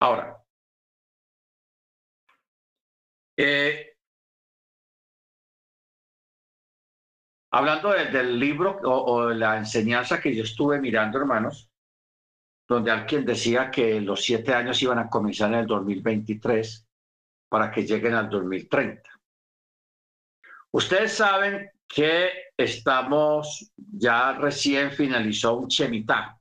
Ahora, 0.00 0.42
eh, 3.36 3.96
hablando 7.50 7.90
del 7.90 8.38
libro 8.38 8.78
o, 8.82 9.12
o 9.14 9.28
de 9.28 9.36
la 9.36 9.56
enseñanza 9.58 10.20
que 10.20 10.34
yo 10.34 10.44
estuve 10.44 10.80
mirando, 10.80 11.18
hermanos, 11.18 11.70
donde 12.68 12.90
alguien 12.90 13.24
decía 13.24 13.70
que 13.70 14.00
los 14.00 14.24
siete 14.24 14.54
años 14.54 14.82
iban 14.82 14.98
a 14.98 15.08
comenzar 15.08 15.52
en 15.52 15.60
el 15.60 15.66
2023 15.66 16.86
para 17.52 17.70
que 17.70 17.82
lleguen 17.82 18.14
al 18.14 18.30
2030. 18.30 19.10
Ustedes 20.70 21.12
saben 21.12 21.70
que 21.86 22.30
estamos, 22.56 23.70
ya 23.76 24.32
recién 24.32 24.90
finalizó 24.90 25.58
un 25.58 25.68
Chemitá. 25.68 26.40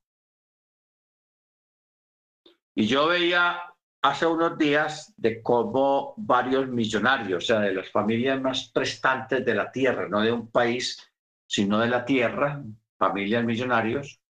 Y 2.74 2.88
yo 2.88 3.08
veía 3.08 3.62
hace 4.02 4.26
unos 4.26 4.58
días 4.58 5.14
de 5.18 5.44
cómo 5.44 6.14
varios 6.16 6.70
millonarios, 6.70 7.44
o 7.44 7.46
sea, 7.46 7.60
de 7.60 7.74
las 7.74 7.92
familias 7.92 8.40
más 8.40 8.70
prestantes 8.70 9.44
de 9.44 9.54
la 9.54 9.70
tierra, 9.70 10.08
no 10.08 10.22
de 10.22 10.32
un 10.32 10.50
país, 10.50 11.12
sino 11.46 11.78
de 11.80 11.90
la 11.90 12.06
tierra, 12.06 12.64
familias 12.98 13.44
millonarios, 13.44 14.22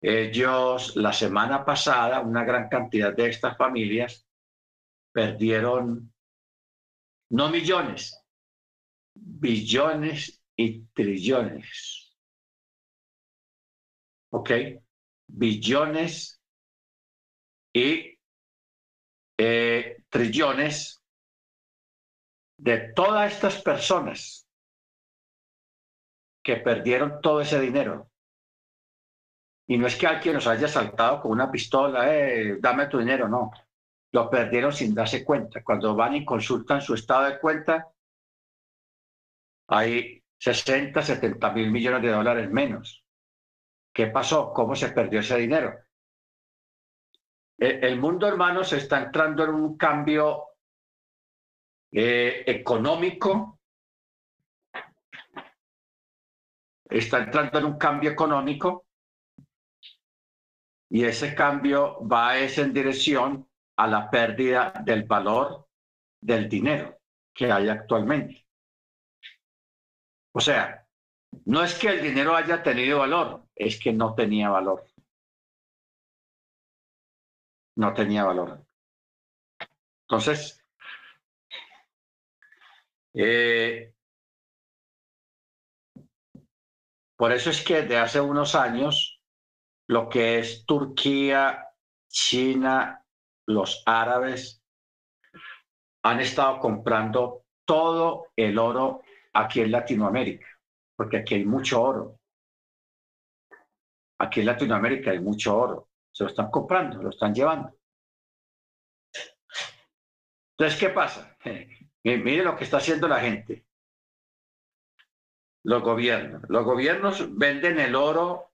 ellos, 0.00 0.96
la 0.96 1.12
semana 1.12 1.62
pasada, 1.62 2.20
una 2.20 2.42
gran 2.44 2.70
cantidad 2.70 3.12
de 3.12 3.28
estas 3.28 3.54
familias 3.58 4.27
perdieron 5.18 6.14
no 7.30 7.50
millones, 7.50 8.24
billones 9.14 10.40
y 10.54 10.84
trillones. 10.94 12.16
¿Ok? 14.30 14.50
Billones 15.26 16.40
y 17.72 18.16
eh, 19.38 20.04
trillones 20.08 21.02
de 22.58 22.92
todas 22.94 23.32
estas 23.32 23.60
personas 23.60 24.48
que 26.44 26.58
perdieron 26.58 27.20
todo 27.20 27.40
ese 27.40 27.60
dinero. 27.60 28.08
Y 29.66 29.78
no 29.78 29.88
es 29.88 29.96
que 29.96 30.06
alguien 30.06 30.34
nos 30.34 30.46
haya 30.46 30.68
saltado 30.68 31.22
con 31.22 31.32
una 31.32 31.50
pistola, 31.50 32.16
eh, 32.16 32.58
dame 32.60 32.86
tu 32.86 32.98
dinero, 32.98 33.28
no. 33.28 33.50
Lo 34.12 34.30
perdieron 34.30 34.72
sin 34.72 34.94
darse 34.94 35.24
cuenta. 35.24 35.62
Cuando 35.62 35.94
van 35.94 36.16
y 36.16 36.24
consultan 36.24 36.80
su 36.80 36.94
estado 36.94 37.24
de 37.24 37.38
cuenta, 37.38 37.88
hay 39.68 40.22
60, 40.38 41.02
70 41.02 41.52
mil 41.52 41.70
millones 41.70 42.02
de 42.02 42.10
dólares 42.10 42.50
menos. 42.50 43.04
¿Qué 43.92 44.06
pasó? 44.06 44.52
¿Cómo 44.52 44.74
se 44.74 44.90
perdió 44.90 45.20
ese 45.20 45.36
dinero? 45.36 45.74
El, 47.58 47.98
mundo, 47.98 48.28
hermano, 48.28 48.62
se 48.62 48.76
está 48.76 49.02
entrando 49.02 49.42
en 49.44 49.50
un 49.50 49.76
cambio 49.76 50.44
eh, 51.90 52.44
económico. 52.46 53.58
Está 56.88 57.18
entrando 57.24 57.58
en 57.58 57.64
un 57.64 57.76
cambio 57.76 58.10
económico 58.10 58.86
y 60.88 61.04
ese 61.04 61.34
cambio 61.34 61.98
va 62.06 62.38
es 62.38 62.58
en 62.58 62.72
dirección 62.72 63.47
a 63.78 63.86
la 63.86 64.10
pérdida 64.10 64.72
del 64.84 65.04
valor 65.04 65.68
del 66.20 66.48
dinero 66.48 67.00
que 67.32 67.50
hay 67.50 67.68
actualmente. 67.68 68.44
O 70.32 70.40
sea, 70.40 70.84
no 71.44 71.62
es 71.62 71.78
que 71.78 71.88
el 71.88 72.02
dinero 72.02 72.34
haya 72.34 72.62
tenido 72.62 72.98
valor, 72.98 73.44
es 73.54 73.78
que 73.80 73.92
no 73.92 74.14
tenía 74.16 74.50
valor. 74.50 74.84
No 77.76 77.94
tenía 77.94 78.24
valor. 78.24 78.66
Entonces, 80.08 80.60
eh, 83.14 83.94
por 87.16 87.30
eso 87.30 87.50
es 87.50 87.64
que 87.64 87.82
de 87.82 87.98
hace 87.98 88.20
unos 88.20 88.56
años 88.56 89.22
lo 89.86 90.08
que 90.08 90.40
es 90.40 90.66
Turquía, 90.66 91.64
China, 92.08 93.04
los 93.48 93.82
árabes, 93.86 94.62
han 96.04 96.20
estado 96.20 96.60
comprando 96.60 97.44
todo 97.64 98.28
el 98.36 98.58
oro 98.58 99.02
aquí 99.32 99.60
en 99.60 99.72
Latinoamérica, 99.72 100.46
porque 100.96 101.18
aquí 101.18 101.34
hay 101.34 101.44
mucho 101.44 101.82
oro. 101.82 102.20
Aquí 104.20 104.40
en 104.40 104.46
Latinoamérica 104.46 105.10
hay 105.10 105.20
mucho 105.20 105.56
oro. 105.56 105.88
Se 106.12 106.24
lo 106.24 106.30
están 106.30 106.50
comprando, 106.50 107.02
lo 107.02 107.10
están 107.10 107.34
llevando. 107.34 107.74
Entonces, 110.56 110.78
¿qué 110.78 110.88
pasa? 110.90 111.36
Mire 112.04 112.44
lo 112.44 112.56
que 112.56 112.64
está 112.64 112.78
haciendo 112.78 113.06
la 113.06 113.20
gente. 113.20 113.64
Los 115.64 115.82
gobiernos. 115.82 116.42
Los 116.48 116.64
gobiernos 116.64 117.36
venden 117.36 117.78
el 117.78 117.94
oro 117.94 118.48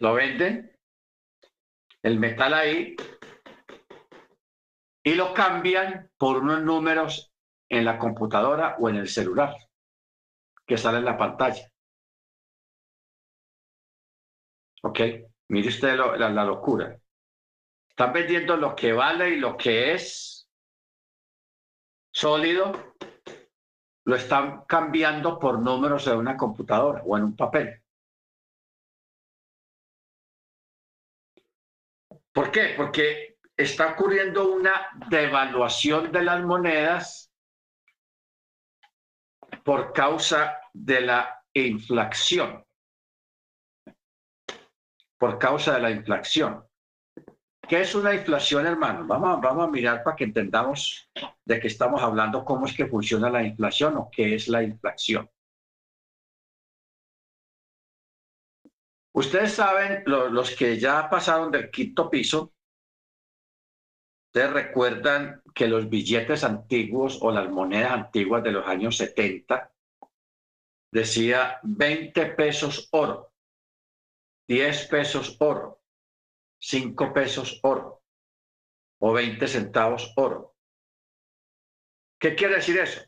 lo 0.00 0.14
venden, 0.14 0.75
el 2.06 2.20
metal 2.20 2.54
ahí, 2.54 2.94
y 5.02 5.14
lo 5.14 5.34
cambian 5.34 6.08
por 6.16 6.36
unos 6.36 6.62
números 6.62 7.32
en 7.68 7.84
la 7.84 7.98
computadora 7.98 8.76
o 8.78 8.88
en 8.88 8.94
el 8.94 9.08
celular 9.08 9.56
que 10.64 10.78
sale 10.78 10.98
en 10.98 11.04
la 11.04 11.18
pantalla. 11.18 11.68
¿Ok? 14.84 15.00
Mire 15.48 15.68
usted 15.68 15.96
la, 15.96 16.30
la 16.30 16.44
locura. 16.44 16.96
Están 17.88 18.12
vendiendo 18.12 18.56
lo 18.56 18.76
que 18.76 18.92
vale 18.92 19.30
y 19.30 19.40
lo 19.40 19.56
que 19.56 19.94
es 19.94 20.48
sólido, 22.12 22.94
lo 24.04 24.14
están 24.14 24.64
cambiando 24.68 25.40
por 25.40 25.58
números 25.58 26.06
en 26.06 26.18
una 26.18 26.36
computadora 26.36 27.02
o 27.04 27.16
en 27.16 27.24
un 27.24 27.36
papel. 27.36 27.82
¿Por 32.36 32.50
qué? 32.50 32.74
Porque 32.76 33.38
está 33.56 33.92
ocurriendo 33.92 34.52
una 34.52 34.90
devaluación 35.08 36.12
de 36.12 36.22
las 36.22 36.44
monedas 36.44 37.32
por 39.64 39.94
causa 39.94 40.60
de 40.74 41.00
la 41.00 41.42
inflación. 41.54 42.62
Por 45.16 45.38
causa 45.38 45.76
de 45.76 45.80
la 45.80 45.90
inflación. 45.90 46.62
¿Qué 47.66 47.80
es 47.80 47.94
una 47.94 48.12
inflación, 48.12 48.66
hermano? 48.66 49.06
Vamos, 49.06 49.40
vamos 49.40 49.68
a 49.68 49.70
mirar 49.70 50.04
para 50.04 50.14
que 50.14 50.24
entendamos 50.24 51.10
de 51.42 51.58
qué 51.58 51.68
estamos 51.68 52.02
hablando, 52.02 52.44
cómo 52.44 52.66
es 52.66 52.76
que 52.76 52.84
funciona 52.84 53.30
la 53.30 53.44
inflación 53.44 53.96
o 53.96 54.10
qué 54.12 54.34
es 54.34 54.46
la 54.48 54.62
inflación. 54.62 55.26
Ustedes 59.16 59.54
saben, 59.54 60.02
los 60.04 60.54
que 60.54 60.78
ya 60.78 61.08
pasaron 61.08 61.50
del 61.50 61.70
quinto 61.70 62.10
piso, 62.10 62.52
ustedes 64.26 64.52
recuerdan 64.52 65.40
que 65.54 65.68
los 65.68 65.88
billetes 65.88 66.44
antiguos 66.44 67.18
o 67.22 67.30
las 67.30 67.48
monedas 67.50 67.92
antiguas 67.92 68.42
de 68.42 68.52
los 68.52 68.66
años 68.66 68.98
70 68.98 69.72
decía 70.92 71.60
20 71.62 72.26
pesos 72.34 72.90
oro, 72.92 73.32
10 74.48 74.86
pesos 74.88 75.38
oro, 75.40 75.80
5 76.60 77.14
pesos 77.14 77.58
oro 77.62 78.02
o 79.00 79.14
20 79.14 79.48
centavos 79.48 80.12
oro. 80.16 80.54
¿Qué 82.20 82.34
quiere 82.34 82.56
decir 82.56 82.78
eso? 82.78 83.00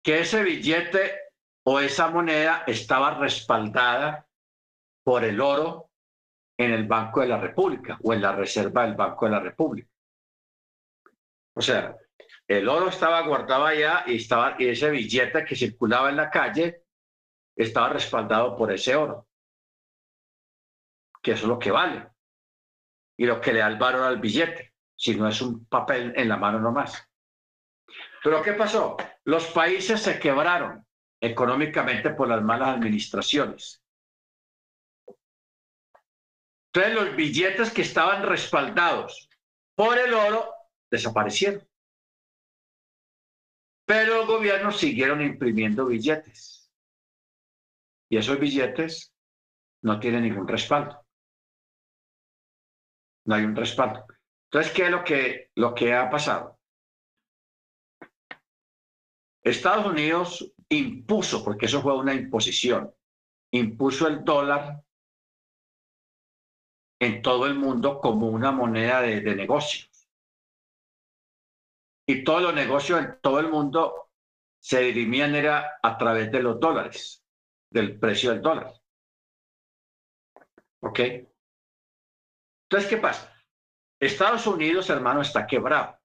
Que 0.00 0.20
ese 0.20 0.44
billete 0.44 1.21
o 1.64 1.80
esa 1.80 2.08
moneda 2.08 2.64
estaba 2.66 3.18
respaldada 3.18 4.26
por 5.04 5.24
el 5.24 5.40
oro 5.40 5.90
en 6.56 6.72
el 6.72 6.86
Banco 6.86 7.20
de 7.20 7.28
la 7.28 7.38
República 7.38 7.98
o 8.02 8.12
en 8.12 8.22
la 8.22 8.32
reserva 8.32 8.84
del 8.84 8.94
Banco 8.94 9.26
de 9.26 9.32
la 9.32 9.40
República. 9.40 9.88
O 11.54 11.60
sea, 11.60 11.96
el 12.48 12.68
oro 12.68 12.88
estaba 12.88 13.20
guardado 13.22 13.66
allá 13.66 14.04
y, 14.06 14.16
estaba, 14.16 14.56
y 14.58 14.68
ese 14.68 14.90
billete 14.90 15.44
que 15.44 15.56
circulaba 15.56 16.10
en 16.10 16.16
la 16.16 16.30
calle 16.30 16.84
estaba 17.54 17.90
respaldado 17.90 18.56
por 18.56 18.72
ese 18.72 18.96
oro, 18.96 19.28
que 21.22 21.32
es 21.32 21.42
lo 21.42 21.58
que 21.58 21.70
vale 21.70 22.08
y 23.16 23.26
lo 23.26 23.40
que 23.40 23.52
le 23.52 23.60
da 23.60 23.68
el 23.68 23.78
valor 23.78 24.04
al 24.04 24.20
billete, 24.20 24.74
si 24.96 25.14
no 25.14 25.28
es 25.28 25.40
un 25.42 25.66
papel 25.66 26.12
en 26.16 26.28
la 26.28 26.36
mano 26.36 26.58
nomás. 26.58 27.08
Pero 28.22 28.42
¿qué 28.42 28.52
pasó? 28.54 28.96
Los 29.24 29.46
países 29.48 30.00
se 30.00 30.18
quebraron 30.18 30.84
económicamente 31.22 32.10
por 32.10 32.28
las 32.28 32.42
malas 32.42 32.76
administraciones. 32.76 33.80
Entonces 36.74 36.94
los 36.94 37.16
billetes 37.16 37.70
que 37.70 37.82
estaban 37.82 38.24
respaldados 38.24 39.28
por 39.76 39.96
el 39.98 40.12
oro 40.12 40.52
desaparecieron. 40.90 41.66
Pero 43.86 44.16
los 44.16 44.26
gobiernos 44.26 44.78
siguieron 44.78 45.22
imprimiendo 45.22 45.86
billetes. 45.86 46.72
Y 48.10 48.16
esos 48.16 48.38
billetes 48.40 49.14
no 49.82 50.00
tienen 50.00 50.24
ningún 50.24 50.48
respaldo. 50.48 51.06
No 53.26 53.36
hay 53.36 53.44
un 53.44 53.54
respaldo. 53.54 54.06
Entonces, 54.50 54.72
¿qué 54.72 54.84
es 54.86 54.90
lo 54.90 55.04
que, 55.04 55.50
lo 55.54 55.74
que 55.74 55.94
ha 55.94 56.10
pasado? 56.10 56.58
Estados 59.42 59.86
Unidos 59.86 60.52
impuso, 60.72 61.44
porque 61.44 61.66
eso 61.66 61.82
fue 61.82 61.96
una 61.96 62.14
imposición, 62.14 62.94
impuso 63.52 64.06
el 64.08 64.24
dólar 64.24 64.82
en 67.00 67.20
todo 67.20 67.46
el 67.46 67.54
mundo 67.54 68.00
como 68.00 68.28
una 68.28 68.52
moneda 68.52 69.00
de, 69.02 69.20
negocios. 69.34 70.08
Y 72.06 72.24
todos 72.24 72.42
los 72.42 72.54
negocios 72.54 73.00
en 73.00 73.20
todo 73.20 73.40
el 73.40 73.48
mundo 73.48 74.10
se 74.60 74.80
dirimían 74.80 75.34
era 75.34 75.78
a 75.82 75.98
través 75.98 76.30
de 76.30 76.42
los 76.42 76.60
dólares, 76.60 77.24
del 77.70 77.98
precio 77.98 78.30
del 78.30 78.42
dólar. 78.42 78.72
¿Ok? 80.80 81.00
Entonces, 82.64 82.88
¿qué 82.88 82.96
pasa? 82.96 83.32
Estados 84.00 84.46
Unidos, 84.46 84.88
hermano, 84.90 85.22
está 85.22 85.46
quebrado. 85.46 85.98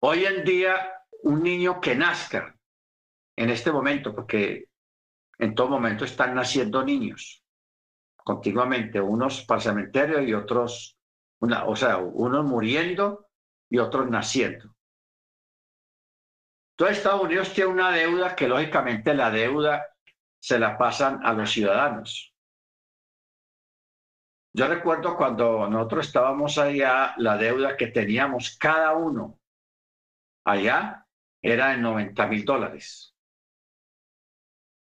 Hoy 0.00 0.24
en 0.24 0.44
día, 0.44 0.97
un 1.22 1.42
niño 1.42 1.80
que 1.80 1.94
nazca 1.94 2.54
en 3.36 3.50
este 3.50 3.72
momento, 3.72 4.14
porque 4.14 4.66
en 5.38 5.54
todo 5.54 5.68
momento 5.68 6.04
están 6.04 6.34
naciendo 6.34 6.84
niños 6.84 7.44
continuamente, 8.28 9.00
unos 9.00 9.42
para 9.46 9.56
el 9.56 9.62
cementerio 9.62 10.22
y 10.22 10.34
otros, 10.34 10.98
una, 11.40 11.64
o 11.64 11.74
sea, 11.74 11.96
unos 11.96 12.44
muriendo 12.44 13.26
y 13.70 13.78
otros 13.78 14.10
naciendo. 14.10 14.74
Todo 16.76 16.88
Estados 16.90 17.22
Unidos 17.22 17.54
tiene 17.54 17.70
una 17.70 17.90
deuda 17.90 18.36
que 18.36 18.46
lógicamente 18.46 19.14
la 19.14 19.30
deuda 19.30 19.86
se 20.38 20.58
la 20.58 20.76
pasan 20.76 21.24
a 21.24 21.32
los 21.32 21.50
ciudadanos. 21.50 22.34
Yo 24.52 24.68
recuerdo 24.68 25.16
cuando 25.16 25.66
nosotros 25.66 26.06
estábamos 26.06 26.58
allá, 26.58 27.14
la 27.16 27.38
deuda 27.38 27.78
que 27.78 27.86
teníamos 27.86 28.58
cada 28.58 28.92
uno 28.92 29.38
Allá 30.48 31.06
era 31.42 31.70
de 31.70 31.78
90 31.78 32.26
mil 32.26 32.44
dólares. 32.44 33.14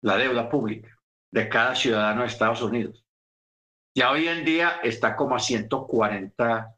La 0.01 0.17
deuda 0.17 0.49
pública 0.49 0.97
de 1.31 1.49
cada 1.49 1.75
ciudadano 1.75 2.21
de 2.21 2.27
Estados 2.27 2.61
Unidos. 2.61 3.05
Ya 3.95 4.11
hoy 4.11 4.27
en 4.27 4.45
día 4.45 4.79
está 4.83 5.15
como 5.15 5.35
a 5.35 5.39
140 5.39 6.75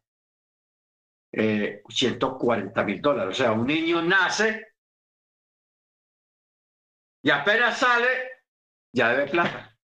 eh, 1.32 1.84
140 1.88 2.84
mil 2.84 3.01
dólares. 3.01 3.39
O 3.39 3.43
sea, 3.43 3.51
un 3.51 3.67
niño 3.67 4.01
nace 4.01 4.67
y 7.21 7.30
apenas 7.30 7.77
sale, 7.77 8.07
ya 8.93 9.09
debe 9.09 9.30
plata. 9.30 9.77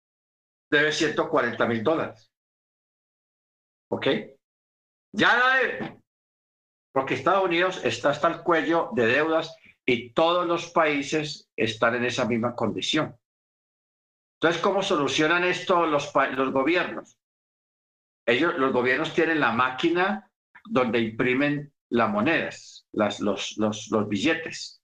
Debe 0.70 0.92
140 0.92 1.66
mil 1.66 1.82
dólares. 1.82 2.30
¿Ok? 3.90 4.06
Ya 5.12 5.36
la 5.36 5.56
debe 5.56 6.04
porque 6.94 7.14
Estados 7.14 7.44
Unidos 7.44 7.84
está 7.84 8.10
hasta 8.10 8.28
el 8.28 8.42
cuello 8.42 8.90
de 8.92 9.06
deudas 9.06 9.56
y 9.86 10.12
todos 10.12 10.46
los 10.46 10.70
países 10.70 11.50
están 11.56 11.96
en 11.96 12.04
esa 12.04 12.24
misma 12.24 12.54
condición. 12.54 13.16
Entonces, 14.40 14.60
¿cómo 14.62 14.82
solucionan 14.82 15.44
esto 15.44 15.86
los, 15.86 16.12
gobiernos? 16.12 17.18
Ellos, 18.26 18.54
los 18.58 18.72
gobiernos 18.72 19.14
tienen 19.14 19.40
la 19.40 19.52
máquina 19.52 20.30
donde 20.64 21.00
imprimen 21.00 21.72
las 21.90 22.10
monedas, 22.10 22.86
los, 22.92 23.20
los, 23.20 24.08
billetes. 24.08 24.82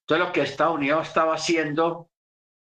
Entonces, 0.00 0.26
lo 0.26 0.32
que 0.32 0.42
Estados 0.42 0.76
Unidos 0.76 1.08
estaba 1.08 1.34
haciendo 1.34 2.10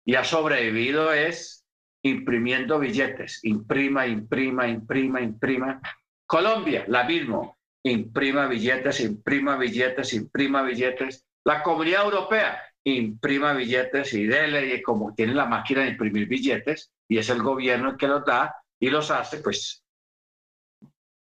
y 0.06 0.16
ha 0.16 0.24
sobrevivido 0.24 1.14
es 1.14 1.66
imprimiendo 2.04 2.80
billetes. 2.80 3.40
Imprima, 3.44 4.06
imprima, 4.06 4.68
imprima, 4.68 5.22
imprima. 5.22 5.82
Colombia, 6.26 6.86
la 6.88 7.06
misma 7.06 7.54
imprima 7.84 8.48
billetes, 8.48 9.00
imprima 9.02 9.58
billetes, 9.58 10.14
imprima 10.14 10.62
billetes. 10.64 11.26
La 11.46 11.62
comunidad 11.62 12.06
europea 12.06 12.62
imprima 12.86 13.54
billetes 13.54 14.14
y 14.14 14.26
dele, 14.26 14.76
y 14.76 14.82
como 14.82 15.14
tiene 15.14 15.34
la 15.34 15.46
máquina 15.46 15.82
de 15.82 15.90
imprimir 15.90 16.28
billetes 16.28 16.92
y 17.08 17.18
es 17.18 17.30
el 17.30 17.42
gobierno 17.42 17.92
el 17.92 17.98
que 17.98 18.08
los 18.08 18.26
da 18.26 18.56
y 18.80 18.90
los 18.90 19.12
hace, 19.12 19.38
pues 19.38 19.84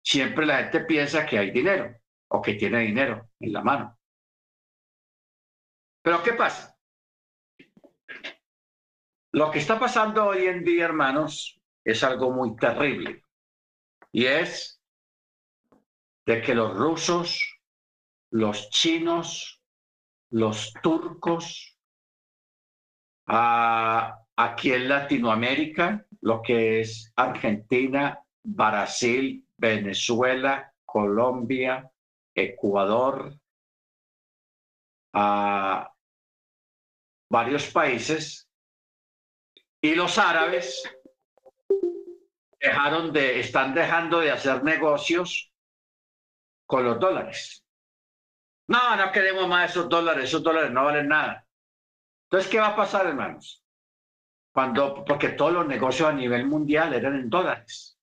siempre 0.04 0.46
la 0.46 0.58
gente 0.58 0.82
piensa 0.82 1.26
que 1.26 1.38
hay 1.38 1.52
dinero 1.52 1.96
o 2.30 2.42
que 2.42 2.54
tiene 2.56 2.80
dinero 2.80 3.30
en 3.40 3.54
la 3.54 3.62
mano. 3.62 3.98
Pero 6.02 6.24
¿qué 6.24 6.34
pasa? 6.34 6.76
Lo 9.32 9.52
que 9.52 9.60
está 9.60 9.80
pasando 9.80 10.26
hoy 10.26 10.48
en 10.48 10.64
día, 10.64 10.86
hermanos, 10.86 11.60
es 11.84 12.04
algo 12.04 12.32
muy 12.32 12.56
terrible. 12.56 13.24
Y 14.12 14.26
es 14.26 14.82
de 16.26 16.42
que 16.42 16.56
los 16.56 16.76
rusos, 16.76 17.60
los 18.32 18.70
chinos, 18.70 19.59
los 20.32 20.74
turcos, 20.82 21.78
aquí 23.26 24.72
en 24.72 24.90
Latinoamérica, 24.90 26.06
lo 26.22 26.42
que 26.42 26.82
es 26.82 27.12
Argentina, 27.16 28.20
Brasil, 28.44 29.46
Venezuela, 29.58 30.74
Colombia, 30.86 31.90
Ecuador, 32.34 33.36
a 35.14 35.92
varios 37.30 37.68
países, 37.68 38.50
y 39.82 39.96
los 39.96 40.18
árabes 40.18 40.84
dejaron 42.60 43.14
de, 43.14 43.40
están 43.40 43.74
dejando 43.74 44.20
de 44.20 44.32
hacer 44.32 44.64
negocios 44.64 45.52
con 46.66 46.84
los 46.84 47.00
dólares. 47.00 47.59
No, 48.70 48.96
no 48.96 49.12
queremos 49.12 49.48
más 49.48 49.72
esos 49.72 49.90
dólares, 49.90 50.26
esos 50.26 50.44
dólares 50.44 50.72
no 50.72 50.86
valen 50.86 51.08
nada. 51.08 51.46
Entonces, 52.26 52.50
¿qué 52.50 52.60
va 52.60 52.68
a 52.68 52.76
pasar, 52.76 53.06
hermanos? 53.08 53.64
cuando, 54.52 55.06
porque 55.06 55.30
todos 55.30 55.54
los 55.54 55.68
negocios 55.68 56.10
a 56.10 56.14
nivel 56.14 56.46
mundial 56.46 56.94
eran 56.94 57.16
en 57.16 57.30
dólares. 57.30 57.98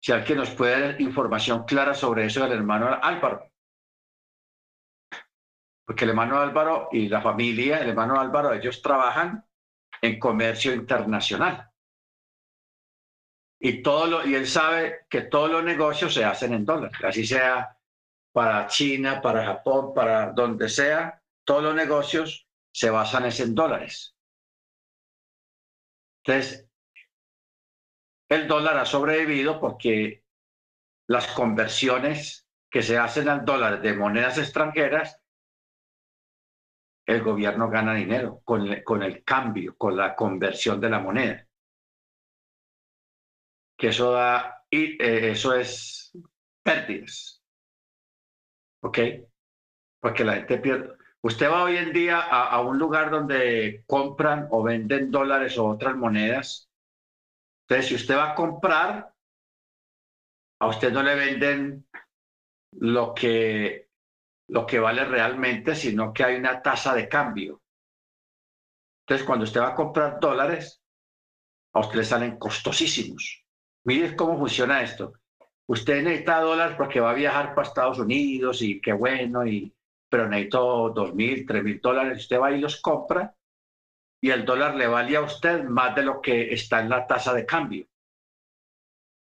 Si 0.00 0.12
alguien 0.12 0.38
nos 0.38 0.50
puede 0.50 0.80
dar 0.80 1.00
información 1.00 1.64
clara 1.64 1.94
sobre 1.94 2.26
eso 2.26 2.42
del 2.42 2.52
hermano 2.52 2.98
Álvaro. 3.00 3.50
Porque 5.84 6.04
el 6.04 6.10
hermano 6.10 6.40
Álvaro 6.40 6.88
y 6.90 7.08
la 7.08 7.20
familia, 7.20 7.78
el 7.78 7.90
hermano 7.90 8.18
Álvaro, 8.18 8.52
ellos 8.52 8.82
trabajan 8.82 9.44
en 10.02 10.18
comercio 10.18 10.74
internacional. 10.74 11.70
Y, 13.58 13.82
todo 13.82 14.06
lo, 14.06 14.26
y 14.26 14.34
él 14.34 14.46
sabe 14.46 15.06
que 15.08 15.22
todos 15.22 15.50
los 15.50 15.64
negocios 15.64 16.12
se 16.12 16.24
hacen 16.24 16.52
en 16.52 16.64
dólares, 16.64 16.98
así 17.02 17.24
sea 17.24 17.75
para 18.36 18.66
China, 18.66 19.22
para 19.22 19.46
Japón, 19.46 19.94
para 19.94 20.30
donde 20.30 20.68
sea, 20.68 21.22
todos 21.42 21.62
los 21.62 21.74
negocios 21.74 22.46
se 22.70 22.90
basan 22.90 23.24
en 23.24 23.54
dólares. 23.54 24.14
Entonces, 26.22 26.68
el 28.28 28.46
dólar 28.46 28.76
ha 28.76 28.84
sobrevivido 28.84 29.58
porque 29.58 30.22
las 31.08 31.28
conversiones 31.28 32.46
que 32.70 32.82
se 32.82 32.98
hacen 32.98 33.30
al 33.30 33.46
dólar 33.46 33.80
de 33.80 33.94
monedas 33.94 34.36
extranjeras, 34.36 35.18
el 37.06 37.22
gobierno 37.22 37.70
gana 37.70 37.94
dinero 37.94 38.42
con, 38.44 38.66
el 39.02 39.24
cambio, 39.24 39.78
con 39.78 39.96
la 39.96 40.14
conversión 40.14 40.78
de 40.78 40.90
la 40.90 40.98
moneda. 40.98 41.48
Que 43.78 43.88
eso 43.88 44.12
da, 44.12 44.62
y 44.68 45.02
eh, 45.02 45.30
eso 45.30 45.54
es 45.54 46.12
pérdidas. 46.62 47.35
¿Ok? 48.86 48.98
Porque 50.00 50.24
la 50.24 50.34
gente 50.34 50.58
pierde. 50.58 50.96
Usted 51.20 51.50
va 51.50 51.64
hoy 51.64 51.76
en 51.76 51.92
día 51.92 52.20
a, 52.20 52.60
un 52.60 52.78
lugar 52.78 53.10
donde 53.10 53.82
compran 53.84 54.46
o 54.52 54.62
venden 54.62 55.10
dólares 55.10 55.58
o 55.58 55.66
otras 55.66 55.96
monedas. 55.96 56.70
Entonces, 57.62 57.88
si 57.88 57.94
usted 57.96 58.16
va 58.16 58.30
a 58.30 58.34
comprar, 58.36 59.12
a 60.60 60.66
usted 60.68 60.92
no 60.92 61.02
le 61.02 61.16
venden 61.16 61.88
lo 62.78 63.12
que, 63.12 63.90
lo 64.50 64.64
que 64.64 64.78
vale 64.78 65.04
realmente, 65.04 65.74
sino 65.74 66.12
que 66.12 66.22
hay 66.22 66.36
una 66.36 66.62
tasa 66.62 66.94
de 66.94 67.08
cambio. 67.08 67.60
Entonces, 69.00 69.26
cuando 69.26 69.46
usted 69.46 69.62
va 69.62 69.70
a 69.70 69.74
comprar 69.74 70.20
dólares, 70.20 70.80
a 71.72 71.80
usted 71.80 71.96
le 71.96 72.04
salen 72.04 72.38
costosísimos. 72.38 73.44
Mire 73.82 74.14
cómo 74.14 74.38
funciona 74.38 74.80
esto. 74.80 75.14
Usted 75.68 76.02
necesita 76.02 76.40
dólares 76.40 76.76
porque 76.76 77.00
va 77.00 77.10
a 77.10 77.14
viajar 77.14 77.54
para 77.54 77.66
Estados 77.66 77.98
Unidos 77.98 78.62
y 78.62 78.80
qué 78.80 78.92
bueno, 78.92 79.46
y 79.46 79.72
pero 80.08 80.28
necesito 80.28 80.90
dos 80.90 81.14
mil, 81.14 81.44
tres 81.44 81.64
mil 81.64 81.80
dólares. 81.80 82.18
Usted 82.22 82.40
va 82.40 82.52
y 82.52 82.60
los 82.60 82.80
compra 82.80 83.34
y 84.20 84.30
el 84.30 84.44
dólar 84.44 84.76
le 84.76 84.86
vale 84.86 85.16
a 85.16 85.22
usted 85.22 85.64
más 85.64 85.94
de 85.94 86.02
lo 86.02 86.20
que 86.20 86.52
está 86.52 86.80
en 86.80 86.88
la 86.88 87.06
tasa 87.06 87.34
de 87.34 87.44
cambio, 87.44 87.86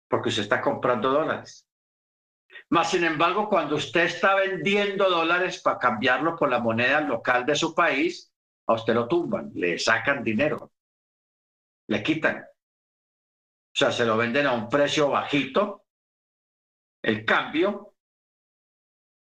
porque 0.10 0.30
usted 0.30 0.44
está 0.44 0.62
comprando 0.62 1.10
dólares. 1.10 1.68
Más 2.70 2.92
sin 2.92 3.04
embargo, 3.04 3.50
cuando 3.50 3.76
usted 3.76 4.06
está 4.06 4.36
vendiendo 4.36 5.10
dólares 5.10 5.62
para 5.62 5.80
cambiarlo 5.80 6.36
por 6.36 6.50
la 6.50 6.60
moneda 6.60 7.02
local 7.02 7.46
de 7.46 7.56
su 7.56 7.74
país, 7.74 8.32
a 8.68 8.74
usted 8.74 8.94
lo 8.94 9.08
tumban, 9.08 9.52
le 9.54 9.78
sacan 9.78 10.24
dinero, 10.24 10.72
le 11.88 12.04
quitan. 12.04 12.38
O 12.38 13.78
sea, 13.78 13.92
se 13.92 14.06
lo 14.06 14.18
venden 14.18 14.48
a 14.48 14.54
un 14.54 14.70
precio 14.70 15.10
bajito, 15.10 15.85
el 17.06 17.24
cambio, 17.24 17.94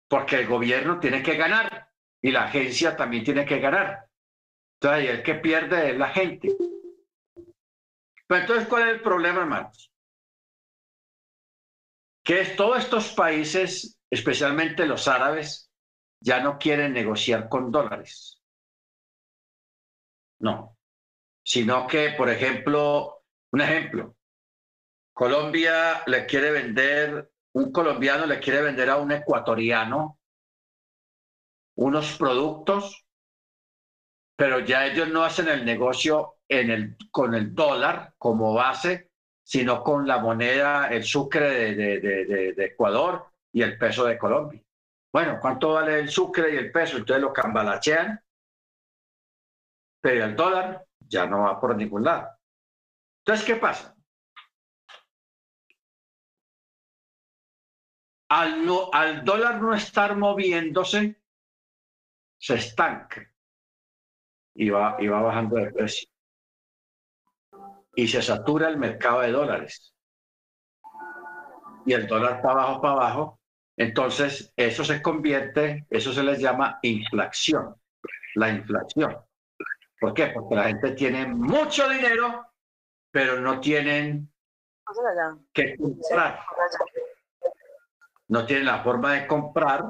porque 0.07 0.35
el 0.35 0.47
gobierno 0.47 0.99
tiene 0.99 1.23
que 1.23 1.35
ganar 1.35 1.89
y 2.21 2.29
la 2.29 2.43
agencia 2.43 2.95
también 2.95 3.23
tiene 3.23 3.45
que 3.45 3.59
ganar. 3.59 4.07
Entonces, 4.79 5.09
el 5.09 5.23
que 5.23 5.35
pierde 5.35 5.89
es 5.89 5.97
la 5.97 6.09
gente. 6.09 6.55
Pero 8.27 8.41
entonces, 8.41 8.67
¿cuál 8.67 8.83
es 8.83 8.95
el 8.95 9.01
problema, 9.01 9.41
hermanos? 9.41 9.91
Que 12.23 12.41
es, 12.41 12.55
todos 12.55 12.77
estos 12.77 13.11
países, 13.13 13.99
especialmente 14.07 14.85
los 14.85 15.07
árabes, 15.07 15.71
ya 16.21 16.41
no 16.41 16.59
quieren 16.59 16.93
negociar 16.93 17.49
con 17.49 17.71
dólares. 17.71 18.39
No. 20.39 20.77
Sino 21.43 21.87
que, 21.87 22.11
por 22.11 22.29
ejemplo, 22.29 23.23
un 23.51 23.61
ejemplo, 23.61 24.15
Colombia 25.11 26.03
le 26.05 26.27
quiere 26.27 26.51
vender 26.51 27.32
un 27.53 27.71
colombiano 27.71 28.25
le 28.25 28.39
quiere 28.39 28.61
vender 28.61 28.89
a 28.89 28.97
un 28.97 29.11
ecuatoriano 29.11 30.19
unos 31.75 32.17
productos, 32.17 33.05
pero 34.35 34.59
ya 34.59 34.85
ellos 34.85 35.09
no 35.09 35.23
hacen 35.23 35.47
el 35.47 35.65
negocio 35.65 36.35
en 36.47 36.69
el, 36.69 36.97
con 37.11 37.33
el 37.33 37.53
dólar 37.53 38.13
como 38.17 38.53
base, 38.53 39.11
sino 39.43 39.83
con 39.83 40.07
la 40.07 40.19
moneda, 40.19 40.87
el 40.87 41.03
sucre 41.03 41.75
de, 41.75 41.99
de, 41.99 42.65
Ecuador 42.65 43.27
y 43.51 43.61
el 43.61 43.77
peso 43.77 44.05
de 44.05 44.17
Colombia. 44.17 44.63
Bueno, 45.11 45.37
¿cuánto 45.39 45.73
vale 45.73 45.99
el 45.99 46.09
sucre 46.09 46.53
y 46.53 46.57
el 46.57 46.71
peso? 46.71 46.97
Entonces 46.97 47.21
lo 47.21 47.33
cambalachean, 47.33 48.19
pero 50.01 50.25
el 50.25 50.35
dólar 50.35 50.85
ya 50.99 51.25
no 51.25 51.43
va 51.43 51.59
por 51.59 51.75
ningún 51.75 52.03
lado. 52.03 52.29
Entonces, 53.19 53.45
¿qué 53.45 53.55
pasa? 53.55 53.92
Al, 58.33 58.65
no, 58.65 58.89
al 58.91 59.23
dólar 59.23 59.61
no 59.61 59.75
estar 59.75 60.15
moviéndose, 60.15 61.21
se 62.39 62.55
estanca 62.55 63.31
y 64.55 64.69
va, 64.69 64.97
y 64.99 65.07
va 65.07 65.21
bajando 65.21 65.57
de 65.57 65.71
precio. 65.71 66.09
Y 67.95 68.07
se 68.07 68.23
satura 68.23 68.69
el 68.69 68.77
mercado 68.77 69.21
de 69.21 69.31
dólares. 69.31 69.93
Y 71.85 71.93
el 71.93 72.07
dólar 72.07 72.41
para 72.41 72.63
abajo, 72.63 72.81
para 72.81 72.93
abajo. 72.93 73.39
Entonces, 73.77 74.51
eso 74.55 74.83
se 74.83 75.01
convierte, 75.01 75.85
eso 75.91 76.11
se 76.11 76.23
les 76.23 76.39
llama 76.39 76.79
inflación. 76.81 77.75
La 78.33 78.49
inflación. 78.49 79.15
¿Por 79.99 80.13
qué? 80.15 80.27
Porque 80.27 80.55
la 80.55 80.63
gente 80.63 80.91
tiene 80.93 81.27
mucho 81.27 81.87
dinero, 81.87 82.47
pero 83.11 83.39
no 83.39 83.59
tienen 83.59 84.33
que 85.53 85.77
comprar 85.77 86.39
no 88.33 88.47
tienen 88.47 88.65
la 88.65 88.81
forma 88.81 89.13
de 89.13 89.27
comprar 89.27 89.83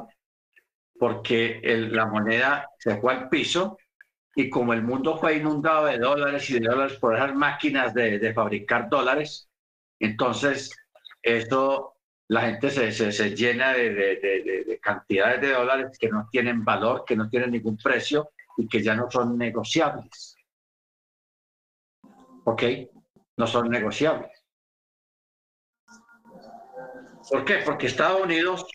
porque 0.99 1.61
la 1.63 2.07
moneda 2.07 2.69
se 2.77 2.97
fue 2.97 3.13
al 3.13 3.29
piso 3.29 3.77
y 4.35 4.49
como 4.49 4.73
el 4.73 4.83
mundo 4.83 5.17
fue 5.17 5.37
inundado 5.37 5.85
de 5.85 5.97
dólares 5.97 6.49
y 6.49 6.59
de 6.59 6.67
dólares 6.67 6.97
por 6.99 7.15
esas 7.15 7.33
máquinas 7.33 7.93
de, 7.93 8.33
fabricar 8.33 8.89
dólares, 8.89 9.49
entonces 9.97 10.75
eso 11.21 11.95
la 12.27 12.41
gente 12.41 12.69
se, 12.69 12.91
se, 12.91 13.33
llena 13.33 13.71
de, 13.71 13.93
de, 13.93 14.79
cantidades 14.81 15.39
de 15.39 15.53
dólares 15.53 15.97
que 15.97 16.09
no 16.09 16.27
tienen 16.29 16.65
valor, 16.65 17.05
que 17.07 17.15
no 17.15 17.29
tienen 17.29 17.51
ningún 17.51 17.77
precio 17.77 18.31
y 18.57 18.67
que 18.67 18.83
ya 18.83 18.93
no 18.93 19.09
son 19.09 19.37
negociables. 19.37 20.35
¿Ok? 22.43 22.63
No 23.37 23.47
son 23.47 23.69
negociables. 23.69 24.32
¿Por 27.29 27.45
qué? 27.45 27.57
Porque 27.65 27.87
Estados 27.87 28.21
Unidos, 28.21 28.65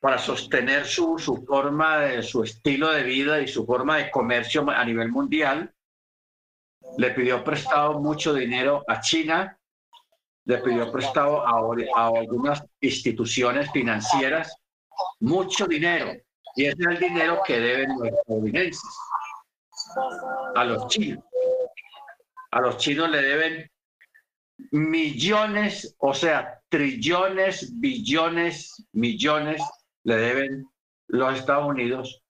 para 0.00 0.18
sostener 0.18 0.86
su, 0.86 1.18
su 1.18 1.44
forma, 1.46 1.98
de, 2.00 2.22
su 2.22 2.42
estilo 2.42 2.90
de 2.90 3.02
vida 3.02 3.40
y 3.40 3.48
su 3.48 3.64
forma 3.64 3.98
de 3.98 4.10
comercio 4.10 4.68
a 4.70 4.84
nivel 4.84 5.10
mundial, 5.10 5.72
le 6.98 7.10
pidió 7.10 7.42
prestado 7.42 8.00
mucho 8.00 8.34
dinero 8.34 8.84
a 8.86 9.00
China, 9.00 9.58
le 10.44 10.58
pidió 10.58 10.90
prestado 10.90 11.46
a, 11.46 11.52
a 11.96 12.06
algunas 12.08 12.64
instituciones 12.80 13.70
financieras 13.70 14.54
mucho 15.20 15.66
dinero. 15.66 16.12
Y 16.54 16.66
ese 16.66 16.76
es 16.80 16.86
el 16.86 16.98
dinero 16.98 17.40
que 17.46 17.58
deben 17.58 17.96
los 17.98 18.08
estadounidenses 18.08 18.98
a 20.54 20.64
los 20.64 20.86
chinos. 20.88 21.24
A 22.50 22.60
los 22.60 22.76
chinos 22.76 23.08
le 23.08 23.22
deben 23.22 23.71
millones, 24.70 25.94
o 25.98 26.14
sea, 26.14 26.60
trillones, 26.68 27.78
billones, 27.80 28.86
millones 28.92 29.62
le 30.04 30.16
deben 30.16 30.66
los 31.08 31.38
Estados 31.38 31.66
Unidos, 31.66 32.22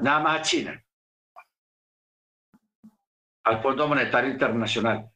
nada 0.00 0.20
más 0.20 0.40
a 0.40 0.42
China, 0.42 0.84
al 3.44 3.62
Fondo 3.62 3.88
Monetario 3.88 4.30
Internacional. 4.30 5.08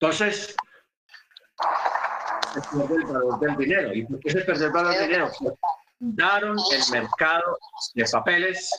Entonces, 0.00 0.54
se 2.52 2.60
pierde 2.60 2.94
el 2.94 3.04
valor 3.04 3.40
del 3.40 3.56
dinero. 3.56 3.94
¿Y 3.94 4.04
por 4.04 4.20
qué 4.20 4.30
se 4.30 4.40
pierde 4.42 4.66
el 4.66 4.72
valor 4.72 4.94
del 4.94 5.06
dinero? 5.08 5.30
Daron 5.98 6.56
el 6.72 7.00
mercado 7.00 7.58
de 7.94 8.04
papeles 8.12 8.70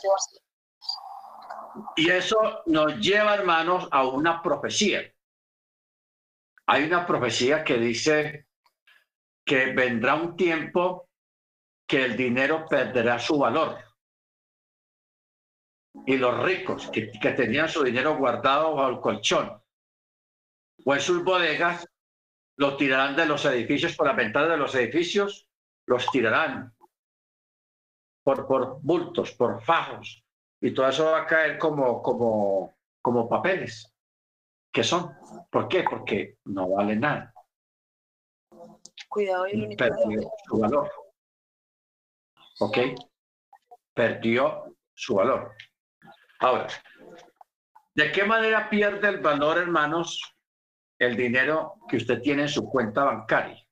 y 1.95 2.09
eso 2.09 2.61
nos 2.65 2.97
lleva, 2.99 3.35
hermanos, 3.35 3.87
a 3.91 4.05
una 4.07 4.41
profecía. 4.41 5.01
Hay 6.67 6.83
una 6.83 7.05
profecía 7.05 7.63
que 7.63 7.77
dice 7.77 8.47
que 9.45 9.73
vendrá 9.73 10.15
un 10.15 10.35
tiempo 10.35 11.09
que 11.87 12.03
el 12.03 12.17
dinero 12.17 12.65
perderá 12.67 13.19
su 13.19 13.37
valor. 13.37 13.77
y 16.05 16.17
los 16.17 16.43
ricos 16.43 16.89
que, 16.91 17.09
que 17.09 17.31
tenían 17.31 17.69
su 17.69 17.81
dinero 17.81 18.17
guardado 18.17 18.75
bajo 18.75 18.89
el 18.89 18.99
colchón 18.99 19.61
o 20.83 20.93
en 20.93 20.99
sus 20.99 21.23
bodegas, 21.23 21.87
lo 22.57 22.75
tirarán 22.75 23.15
de 23.15 23.25
los 23.25 23.45
edificios 23.45 23.95
por 23.95 24.07
la 24.07 24.13
ventana 24.13 24.49
de 24.49 24.57
los 24.57 24.75
edificios, 24.75 25.49
los 25.87 26.09
tirarán 26.11 26.75
por, 28.23 28.45
por 28.45 28.81
bultos, 28.81 29.31
por 29.31 29.61
fajos, 29.63 30.24
y 30.65 30.73
todo 30.73 30.89
eso 30.89 31.05
va 31.11 31.21
a 31.21 31.27
caer 31.27 31.59
como, 31.59 32.01
como, 32.01 32.75
como 32.99 33.29
papeles. 33.29 33.93
¿Qué 34.73 34.83
son? 34.83 35.15
¿Por 35.51 35.67
qué? 35.67 35.83
Porque 35.83 36.39
no 36.45 36.69
vale 36.69 36.95
nada. 36.95 37.31
Cuidado, 39.07 39.45
Perdió 39.77 40.31
su 40.47 40.57
valor. 40.57 40.91
¿Ok? 42.61 42.77
Perdió 43.93 44.75
su 44.95 45.13
valor. 45.13 45.51
Ahora, 46.39 46.65
¿de 47.93 48.11
qué 48.11 48.23
manera 48.23 48.67
pierde 48.67 49.07
el 49.07 49.19
valor, 49.19 49.59
hermanos, 49.59 50.19
el 50.97 51.15
dinero 51.15 51.75
que 51.87 51.97
usted 51.97 52.21
tiene 52.21 52.41
en 52.41 52.49
su 52.49 52.67
cuenta 52.67 53.03
bancaria? 53.03 53.63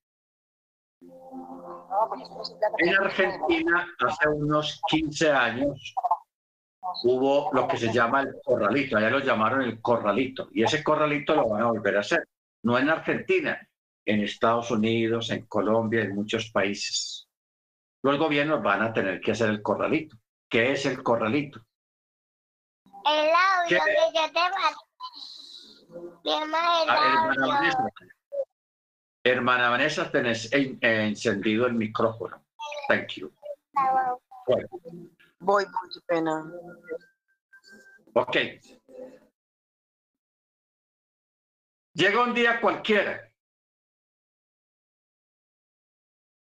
En 2.78 2.96
Argentina, 2.98 3.88
hace 4.06 4.30
unos 4.30 4.80
15 4.90 5.32
años, 5.32 5.96
hubo 7.04 7.52
lo 7.54 7.68
que 7.68 7.78
se 7.78 7.92
llama 7.92 8.22
el 8.22 8.36
corralito, 8.44 8.98
allá 8.98 9.10
lo 9.10 9.20
llamaron 9.20 9.62
el 9.62 9.82
corralito, 9.82 10.50
y 10.52 10.64
ese 10.64 10.84
corralito 10.84 11.36
lo 11.36 11.50
van 11.50 11.62
a 11.64 11.68
volver 11.68 11.98
a 11.98 12.02
hacer, 12.02 12.28
no 12.64 12.78
en 12.78 12.90
Argentina, 12.90 13.60
en 14.06 14.22
Estados 14.22 14.72
Unidos, 14.72 15.32
en 15.32 15.46
Colombia, 15.46 16.02
en 16.02 16.16
muchos 16.16 16.50
países. 16.52 17.28
Los 18.04 18.18
gobiernos 18.18 18.62
van 18.62 18.82
a 18.82 18.94
tener 18.94 19.22
que 19.22 19.32
hacer 19.32 19.50
el 19.50 19.62
corralito. 19.62 20.18
¿Qué 20.50 20.74
es 20.74 20.86
el 20.86 21.02
corralito? 21.02 21.62
El 23.06 23.30
audio 23.30 23.80
que 23.86 23.96
yo 24.14 24.32
te 24.32 24.40
ah, 26.30 26.42
hermana, 26.42 27.48
Vanessa, 27.48 27.86
hermana 29.24 29.70
Vanessa, 29.70 30.12
tenés 30.12 30.50
encendido 30.52 31.66
el 31.66 31.74
micrófono. 31.74 32.44
Thank 32.88 33.14
you. 33.14 33.32
Voy, 35.44 35.66
qué 35.66 36.00
pena. 36.08 36.50
Ok. 38.14 38.38
Llega 41.94 42.24
un 42.24 42.34
día 42.34 42.62
cualquiera, 42.62 43.30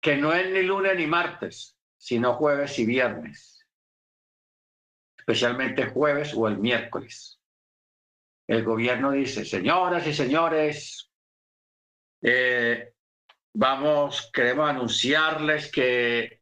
que 0.00 0.16
no 0.16 0.32
es 0.32 0.50
ni 0.50 0.62
lunes 0.62 0.96
ni 0.96 1.06
martes, 1.06 1.78
sino 1.96 2.34
jueves 2.34 2.76
y 2.80 2.86
viernes, 2.86 3.64
especialmente 5.16 5.90
jueves 5.90 6.34
o 6.34 6.48
el 6.48 6.58
miércoles. 6.58 7.40
El 8.48 8.64
gobierno 8.64 9.12
dice, 9.12 9.44
señoras 9.44 10.06
y 10.08 10.12
señores, 10.12 11.10
eh, 12.22 12.94
vamos, 13.54 14.28
queremos 14.32 14.68
anunciarles 14.68 15.70
que 15.70 16.37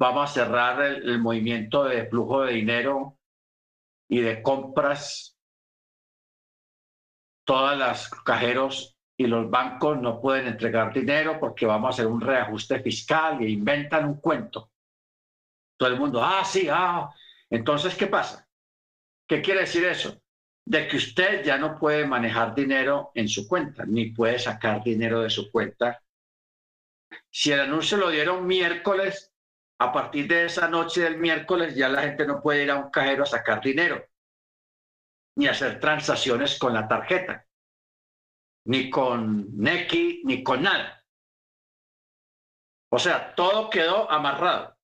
vamos 0.00 0.30
a 0.30 0.32
cerrar 0.32 0.80
el, 0.82 1.18
movimiento 1.18 1.84
de 1.84 2.06
flujo 2.06 2.44
de 2.44 2.54
dinero 2.54 3.18
y 4.08 4.20
de 4.20 4.42
compras. 4.42 5.38
Todas 7.46 7.76
las 7.76 8.08
cajeros 8.08 8.96
y 9.18 9.26
los 9.26 9.50
bancos 9.50 10.00
no 10.00 10.20
pueden 10.20 10.46
entregar 10.46 10.94
dinero 10.94 11.38
porque 11.38 11.66
vamos 11.66 11.88
a 11.88 11.90
hacer 11.90 12.06
un 12.06 12.20
reajuste 12.20 12.80
fiscal 12.80 13.42
e 13.42 13.50
inventan 13.50 14.06
un 14.06 14.20
cuento. 14.20 14.70
Todo 15.78 15.90
el 15.90 15.98
mundo, 15.98 16.22
ah, 16.24 16.44
sí, 16.44 16.66
ah. 16.70 17.10
Entonces, 17.50 17.94
¿qué 17.94 18.06
pasa? 18.06 18.48
¿Qué 19.28 19.42
quiere 19.42 19.60
decir 19.60 19.84
eso? 19.84 20.22
De 20.64 20.88
que 20.88 20.96
usted 20.96 21.44
ya 21.44 21.58
no 21.58 21.78
puede 21.78 22.06
manejar 22.06 22.54
dinero 22.54 23.10
en 23.14 23.28
su 23.28 23.46
cuenta, 23.46 23.84
ni 23.84 24.12
puede 24.12 24.38
sacar 24.38 24.82
dinero 24.82 25.20
de 25.20 25.30
su 25.30 25.50
cuenta. 25.50 26.02
Si 27.30 27.52
el 27.52 27.60
anuncio 27.60 27.98
lo 27.98 28.08
dieron 28.08 28.46
miércoles, 28.46 29.29
a 29.80 29.92
partir 29.92 30.28
de 30.28 30.44
esa 30.44 30.68
noche 30.68 31.00
del 31.00 31.16
miércoles 31.16 31.74
ya 31.74 31.88
la 31.88 32.02
gente 32.02 32.26
no 32.26 32.42
puede 32.42 32.64
ir 32.64 32.70
a 32.70 32.76
un 32.76 32.90
cajero 32.90 33.22
a 33.22 33.26
sacar 33.26 33.62
dinero, 33.62 34.04
ni 35.36 35.46
hacer 35.48 35.80
transacciones 35.80 36.58
con 36.58 36.74
la 36.74 36.86
tarjeta, 36.86 37.46
ni 38.66 38.90
con 38.90 39.56
Neki, 39.56 40.20
ni 40.24 40.42
con 40.42 40.62
nada. 40.62 41.02
O 42.92 42.98
sea, 42.98 43.34
todo 43.34 43.70
quedó 43.70 44.10
amarrado. 44.10 44.76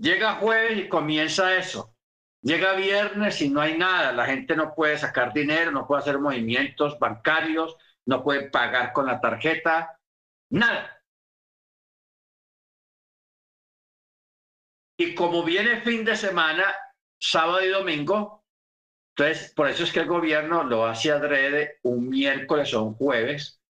Llega 0.00 0.36
jueves 0.36 0.78
y 0.78 0.88
comienza 0.88 1.56
eso. 1.56 1.94
Llega 2.42 2.72
viernes 2.74 3.40
y 3.42 3.48
no 3.48 3.60
hay 3.60 3.78
nada. 3.78 4.10
La 4.10 4.26
gente 4.26 4.56
no 4.56 4.74
puede 4.74 4.98
sacar 4.98 5.32
dinero, 5.32 5.70
no 5.70 5.86
puede 5.86 6.02
hacer 6.02 6.18
movimientos 6.18 6.98
bancarios, 6.98 7.76
no 8.06 8.24
puede 8.24 8.50
pagar 8.50 8.92
con 8.92 9.06
la 9.06 9.20
tarjeta, 9.20 10.00
nada. 10.50 10.97
Y 15.00 15.14
como 15.14 15.44
viene 15.44 15.80
fin 15.80 16.04
de 16.04 16.16
semana, 16.16 16.74
sábado 17.20 17.64
y 17.64 17.68
domingo, 17.68 18.44
entonces 19.16 19.54
por 19.54 19.68
eso 19.68 19.84
es 19.84 19.92
que 19.92 20.00
el 20.00 20.08
gobierno 20.08 20.64
lo 20.64 20.86
hace 20.86 21.12
adrede 21.12 21.78
un 21.82 22.08
miércoles 22.08 22.74
o 22.74 22.82
un 22.82 22.94
jueves, 22.94 23.62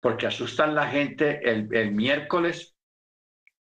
porque 0.00 0.26
asustan 0.26 0.74
la 0.74 0.88
gente 0.88 1.40
el, 1.50 1.74
el 1.74 1.92
miércoles 1.92 2.76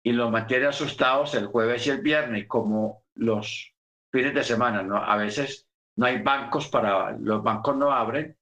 y 0.01 0.13
los 0.13 0.31
mantiene 0.31 0.67
asustados 0.67 1.35
el 1.35 1.47
jueves 1.47 1.85
y 1.87 1.89
el 1.89 2.01
viernes, 2.01 2.47
como 2.47 3.03
los 3.15 3.73
fines 4.09 4.33
de 4.33 4.45
semana, 4.45 4.81
¿no? 4.81 5.03
A 5.03 5.17
veces 5.17 5.67
no 5.97 6.05
hay 6.05 6.21
bancos 6.21 6.69
para, 6.69 7.11
los 7.17 7.43
bancos 7.43 7.75
no 7.75 7.91
abren, 7.91 8.37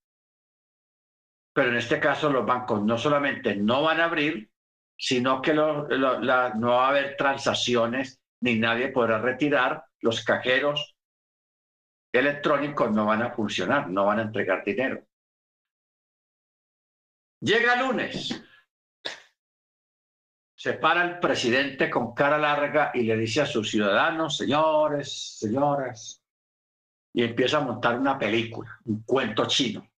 pero 1.51 1.71
en 1.71 1.77
este 1.77 1.99
caso 1.99 2.31
los 2.31 2.45
bancos 2.45 2.83
no 2.83 2.95
solamente 2.99 3.55
no 3.55 3.81
van 3.81 4.01
a 4.01 4.05
abrir, 4.05 4.50
sino 5.01 5.41
que 5.41 5.51
no 5.55 5.87
va 5.87 6.85
a 6.85 6.89
haber 6.89 7.17
transacciones 7.17 8.21
ni 8.41 8.59
nadie 8.59 8.89
podrá 8.89 9.17
retirar, 9.17 9.83
los 9.99 10.23
cajeros 10.23 10.95
electrónicos 12.13 12.91
no 12.91 13.07
van 13.07 13.23
a 13.23 13.31
funcionar, 13.31 13.89
no 13.89 14.05
van 14.05 14.19
a 14.19 14.21
entregar 14.23 14.63
dinero. 14.63 15.03
Llega 17.39 17.81
lunes, 17.81 18.43
se 20.53 20.73
para 20.73 21.03
el 21.03 21.19
presidente 21.19 21.89
con 21.89 22.13
cara 22.13 22.37
larga 22.37 22.91
y 22.93 23.01
le 23.01 23.17
dice 23.17 23.41
a 23.41 23.47
sus 23.47 23.71
ciudadanos, 23.71 24.37
señores, 24.37 25.39
señoras, 25.39 26.23
y 27.11 27.23
empieza 27.23 27.57
a 27.57 27.61
montar 27.61 27.97
una 27.97 28.19
película, 28.19 28.79
un 28.85 29.01
cuento 29.01 29.47
chino 29.47 29.90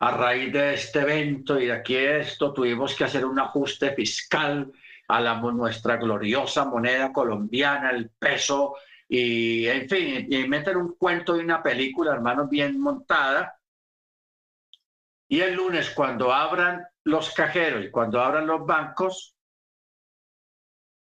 a 0.00 0.10
raíz 0.10 0.52
de 0.52 0.74
este 0.74 1.00
evento 1.00 1.58
y 1.58 1.66
de 1.66 1.72
aquí 1.72 1.96
esto, 1.96 2.52
tuvimos 2.52 2.94
que 2.94 3.04
hacer 3.04 3.24
un 3.24 3.38
ajuste 3.38 3.94
fiscal 3.94 4.72
a 5.08 5.20
la, 5.20 5.40
nuestra 5.40 5.96
gloriosa 5.96 6.64
moneda 6.66 7.12
colombiana, 7.12 7.90
el 7.90 8.10
peso, 8.10 8.76
y 9.08 9.66
en 9.66 9.88
fin, 9.88 10.26
y 10.30 10.46
meter 10.46 10.76
un 10.76 10.94
cuento 10.96 11.36
y 11.36 11.40
una 11.40 11.62
película, 11.62 12.12
hermanos, 12.12 12.48
bien 12.50 12.78
montada. 12.78 13.58
Y 15.28 15.40
el 15.40 15.54
lunes, 15.54 15.90
cuando 15.90 16.32
abran 16.32 16.86
los 17.04 17.32
cajeros 17.32 17.84
y 17.84 17.90
cuando 17.90 18.20
abran 18.20 18.46
los 18.46 18.66
bancos, 18.66 19.34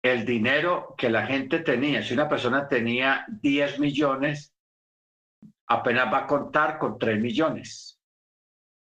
el 0.02 0.26
dinero 0.26 0.96
que 0.98 1.10
la 1.10 1.26
gente 1.26 1.60
tenía, 1.60 2.02
si 2.02 2.14
una 2.14 2.30
persona 2.30 2.68
tenía 2.68 3.26
10 3.28 3.80
millones, 3.80 4.54
apenas 5.68 6.12
va 6.12 6.20
a 6.20 6.28
contar 6.28 6.78
con 6.78 6.98
3 6.98 7.20
millones. 7.20 7.87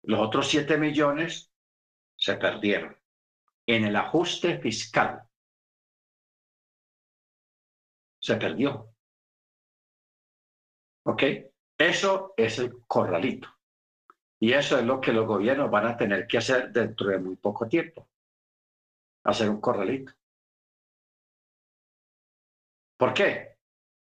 Los 0.03 0.21
otros 0.21 0.49
7 0.49 0.79
millones 0.79 1.53
se 2.17 2.37
perdieron 2.37 2.97
en 3.67 3.85
el 3.85 3.97
ajuste 3.97 4.59
fiscal. 4.59 5.23
Se 8.21 8.37
perdió. 8.37 8.95
¿Ok? 11.05 11.23
Eso 11.77 12.35
es 12.37 12.59
el 12.59 12.85
corralito. 12.87 13.49
Y 14.41 14.53
eso 14.53 14.79
es 14.79 14.85
lo 14.85 15.01
que 15.01 15.13
los 15.13 15.27
gobiernos 15.27 15.71
van 15.71 15.87
a 15.87 15.97
tener 15.97 16.27
que 16.27 16.39
hacer 16.39 16.73
dentro 16.73 17.09
de 17.09 17.19
muy 17.19 17.37
poco 17.37 17.69
tiempo. 17.69 18.09
Hacer 19.25 19.51
un 19.51 19.61
corralito. 19.61 20.13
¿Por 22.97 23.15
qué? 23.15 23.59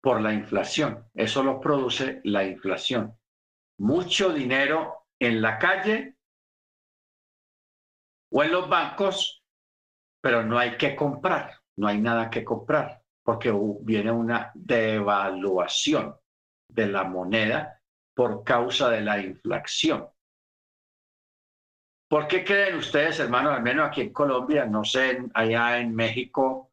Por 0.02 0.22
la 0.22 0.34
inflación. 0.34 1.10
Eso 1.14 1.44
lo 1.44 1.60
produce 1.60 2.22
la 2.24 2.44
inflación. 2.44 3.18
Mucho 3.78 4.34
dinero 4.34 5.03
en 5.26 5.42
la 5.42 5.58
calle 5.58 6.18
o 8.32 8.44
en 8.44 8.52
los 8.52 8.68
bancos, 8.68 9.44
pero 10.22 10.44
no 10.44 10.58
hay 10.58 10.78
que 10.78 10.96
comprar, 10.96 11.60
no 11.78 11.88
hay 11.88 12.02
nada 12.02 12.30
que 12.30 12.44
comprar, 12.44 13.02
porque 13.24 13.54
viene 13.82 14.12
una 14.12 14.52
devaluación 14.54 16.16
de 16.68 16.88
la 16.88 17.04
moneda 17.04 17.80
por 18.14 18.44
causa 18.44 18.90
de 18.90 19.02
la 19.02 19.20
inflación. 19.20 20.10
¿Por 22.10 22.28
qué 22.28 22.44
creen 22.44 22.76
ustedes, 22.76 23.20
hermanos, 23.20 23.54
al 23.54 23.64
menos 23.64 23.88
aquí 23.88 24.02
en 24.02 24.14
Colombia, 24.14 24.66
no 24.66 24.84
sé, 24.84 25.26
allá 25.34 25.80
en 25.80 25.96
México 25.96 26.72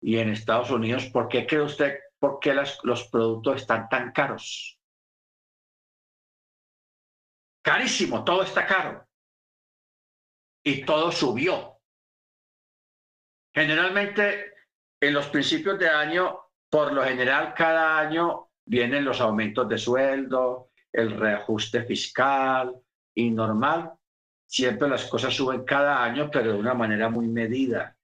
y 0.00 0.18
en 0.18 0.30
Estados 0.30 0.70
Unidos, 0.70 1.06
¿por 1.06 1.28
qué 1.28 1.46
cree 1.46 1.62
usted 1.62 1.98
por 2.18 2.40
qué 2.40 2.54
los 2.54 3.08
productos 3.08 3.60
están 3.60 3.88
tan 3.88 4.10
caros? 4.12 4.78
Carísimo, 7.64 8.22
todo 8.22 8.42
está 8.42 8.66
caro. 8.66 9.08
Y 10.62 10.84
todo 10.84 11.10
subió. 11.10 11.80
Generalmente, 13.54 14.52
en 15.00 15.14
los 15.14 15.28
principios 15.28 15.78
de 15.78 15.88
año, 15.88 16.40
por 16.68 16.92
lo 16.92 17.02
general, 17.02 17.54
cada 17.54 17.98
año 17.98 18.50
vienen 18.66 19.06
los 19.06 19.18
aumentos 19.22 19.66
de 19.66 19.78
sueldo, 19.78 20.72
el 20.92 21.18
reajuste 21.18 21.84
fiscal 21.84 22.78
y 23.14 23.30
normal. 23.30 23.94
Siempre 24.46 24.86
las 24.86 25.06
cosas 25.06 25.34
suben 25.34 25.64
cada 25.64 26.04
año, 26.04 26.30
pero 26.30 26.52
de 26.52 26.58
una 26.58 26.74
manera 26.74 27.08
muy 27.08 27.28
medida. 27.28 27.96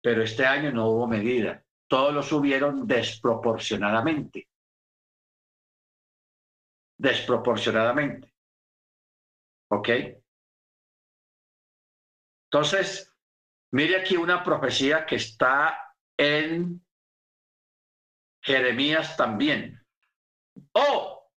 Pero 0.00 0.22
este 0.22 0.46
año 0.46 0.72
no 0.72 0.88
hubo 0.88 1.06
medida. 1.06 1.62
Todos 1.86 2.14
lo 2.14 2.22
subieron 2.22 2.86
desproporcionadamente. 2.86 4.48
Desproporcionadamente. 6.96 8.29
¿Ok? 9.70 9.88
Entonces, 12.52 13.14
mire 13.72 14.00
aquí 14.00 14.16
una 14.16 14.42
profecía 14.42 15.06
que 15.06 15.16
está 15.16 15.94
en 16.18 16.84
Jeremías 18.42 19.16
también. 19.16 19.80
Oh, 20.72 21.30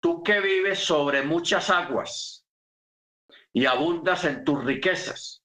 tú 0.00 0.22
que 0.22 0.40
vives 0.40 0.80
sobre 0.80 1.22
muchas 1.22 1.70
aguas 1.70 2.46
y 3.52 3.64
abundas 3.64 4.24
en 4.24 4.44
tus 4.44 4.62
riquezas, 4.62 5.42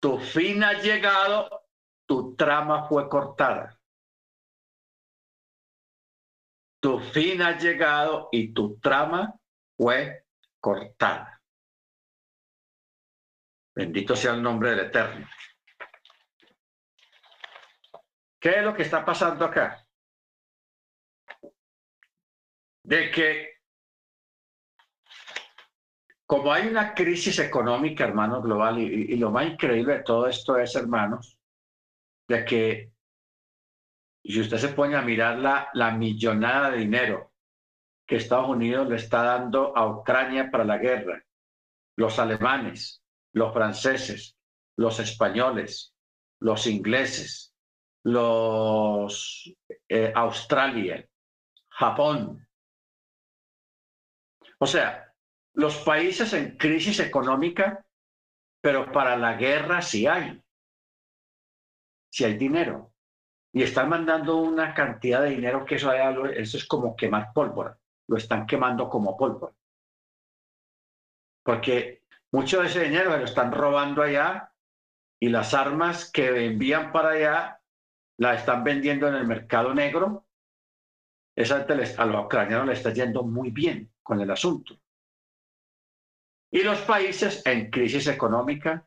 tu 0.00 0.18
fin 0.18 0.64
ha 0.64 0.80
llegado, 0.80 1.68
tu 2.06 2.34
trama 2.34 2.88
fue 2.88 3.08
cortada. 3.08 3.78
Tu 6.80 6.98
fin 6.98 7.42
ha 7.42 7.58
llegado 7.58 8.28
y 8.32 8.52
tu 8.54 8.80
trama 8.80 9.38
fue 9.76 10.21
cortada. 10.62 11.42
Bendito 13.74 14.14
sea 14.14 14.32
el 14.32 14.42
nombre 14.42 14.70
del 14.70 14.86
Eterno. 14.86 15.28
¿Qué 18.40 18.50
es 18.58 18.62
lo 18.62 18.72
que 18.72 18.82
está 18.82 19.04
pasando 19.04 19.44
acá? 19.44 19.84
De 22.84 23.10
que 23.10 23.52
como 26.26 26.52
hay 26.52 26.68
una 26.68 26.94
crisis 26.94 27.38
económica, 27.40 28.04
hermanos, 28.04 28.42
global, 28.42 28.78
y, 28.78 29.16
lo 29.16 29.30
más 29.30 29.46
increíble 29.46 29.98
de 29.98 30.02
todo 30.02 30.26
esto 30.26 30.56
es, 30.58 30.74
hermanos, 30.74 31.38
de 32.26 32.44
que 32.44 32.92
si 34.24 34.40
usted 34.40 34.56
se 34.56 34.70
pone 34.70 34.96
a 34.96 35.02
mirar 35.02 35.38
la, 35.38 35.68
la 35.74 35.90
millonada 35.90 36.70
de 36.70 36.78
dinero 36.78 37.31
que 38.06 38.16
Estados 38.16 38.48
Unidos 38.48 38.88
le 38.88 38.96
está 38.96 39.22
dando 39.22 39.76
a 39.76 39.88
Ucrania 39.88 40.50
para 40.50 40.64
la 40.64 40.78
guerra, 40.78 41.24
los 41.96 42.18
alemanes, 42.18 43.02
los 43.32 43.52
franceses, 43.52 44.36
los 44.76 44.98
españoles, 45.00 45.94
los 46.40 46.66
ingleses, 46.66 47.54
los 48.04 49.52
eh, 49.88 50.12
Australia, 50.14 51.06
Japón. 51.68 52.46
O 54.58 54.66
sea, 54.66 55.12
los 55.54 55.76
países 55.78 56.32
en 56.32 56.56
crisis 56.56 57.00
económica, 57.00 57.84
pero 58.60 58.90
para 58.90 59.16
la 59.16 59.34
guerra 59.34 59.82
sí 59.82 60.06
hay. 60.06 60.42
Sí 62.10 62.24
hay 62.24 62.36
dinero. 62.36 62.92
Y 63.52 63.62
están 63.62 63.88
mandando 63.88 64.36
una 64.36 64.72
cantidad 64.72 65.22
de 65.22 65.30
dinero 65.30 65.64
que 65.64 65.74
eso, 65.74 65.92
eso 65.92 66.56
es 66.56 66.66
como 66.66 66.96
quemar 66.96 67.32
pólvora. 67.34 67.78
Lo 68.12 68.18
están 68.18 68.44
quemando 68.44 68.90
como 68.90 69.16
pólvora. 69.16 69.54
Porque 71.42 72.04
mucho 72.30 72.60
de 72.60 72.66
ese 72.66 72.84
dinero 72.84 73.16
lo 73.16 73.24
están 73.24 73.50
robando 73.50 74.02
allá 74.02 74.52
y 75.18 75.30
las 75.30 75.54
armas 75.54 76.12
que 76.12 76.44
envían 76.44 76.92
para 76.92 77.12
allá 77.12 77.62
las 78.18 78.40
están 78.40 78.64
vendiendo 78.64 79.08
en 79.08 79.14
el 79.14 79.26
mercado 79.26 79.72
negro. 79.72 80.26
Esa 81.34 81.64
a 81.96 82.04
los 82.04 82.24
ucranianos 82.26 82.66
le 82.66 82.74
está 82.74 82.92
yendo 82.92 83.22
muy 83.22 83.50
bien 83.50 83.90
con 84.02 84.20
el 84.20 84.30
asunto. 84.30 84.78
Y 86.50 86.62
los 86.62 86.82
países 86.82 87.40
en 87.46 87.70
crisis 87.70 88.08
económica, 88.08 88.86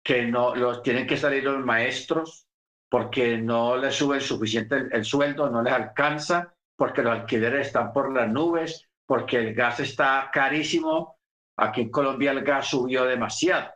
que 0.00 0.26
no 0.26 0.54
los 0.54 0.80
tienen 0.84 1.08
que 1.08 1.16
salir 1.16 1.42
los 1.42 1.64
maestros 1.64 2.46
porque 2.88 3.36
no 3.36 3.76
les 3.76 3.96
sube 3.96 4.20
suficiente 4.20 4.86
el, 4.92 5.04
sueldo, 5.04 5.50
no 5.50 5.60
les 5.60 5.72
alcanza, 5.72 6.54
porque 6.76 7.02
los 7.02 7.12
alquileres 7.12 7.68
están 7.68 7.92
por 7.92 8.12
las 8.12 8.28
nubes, 8.28 8.88
porque 9.06 9.38
el 9.38 9.54
gas 9.54 9.80
está 9.80 10.30
carísimo. 10.32 11.18
Aquí 11.56 11.82
en 11.82 11.90
Colombia 11.90 12.32
el 12.32 12.42
gas 12.42 12.68
subió 12.68 13.04
demasiado. 13.04 13.70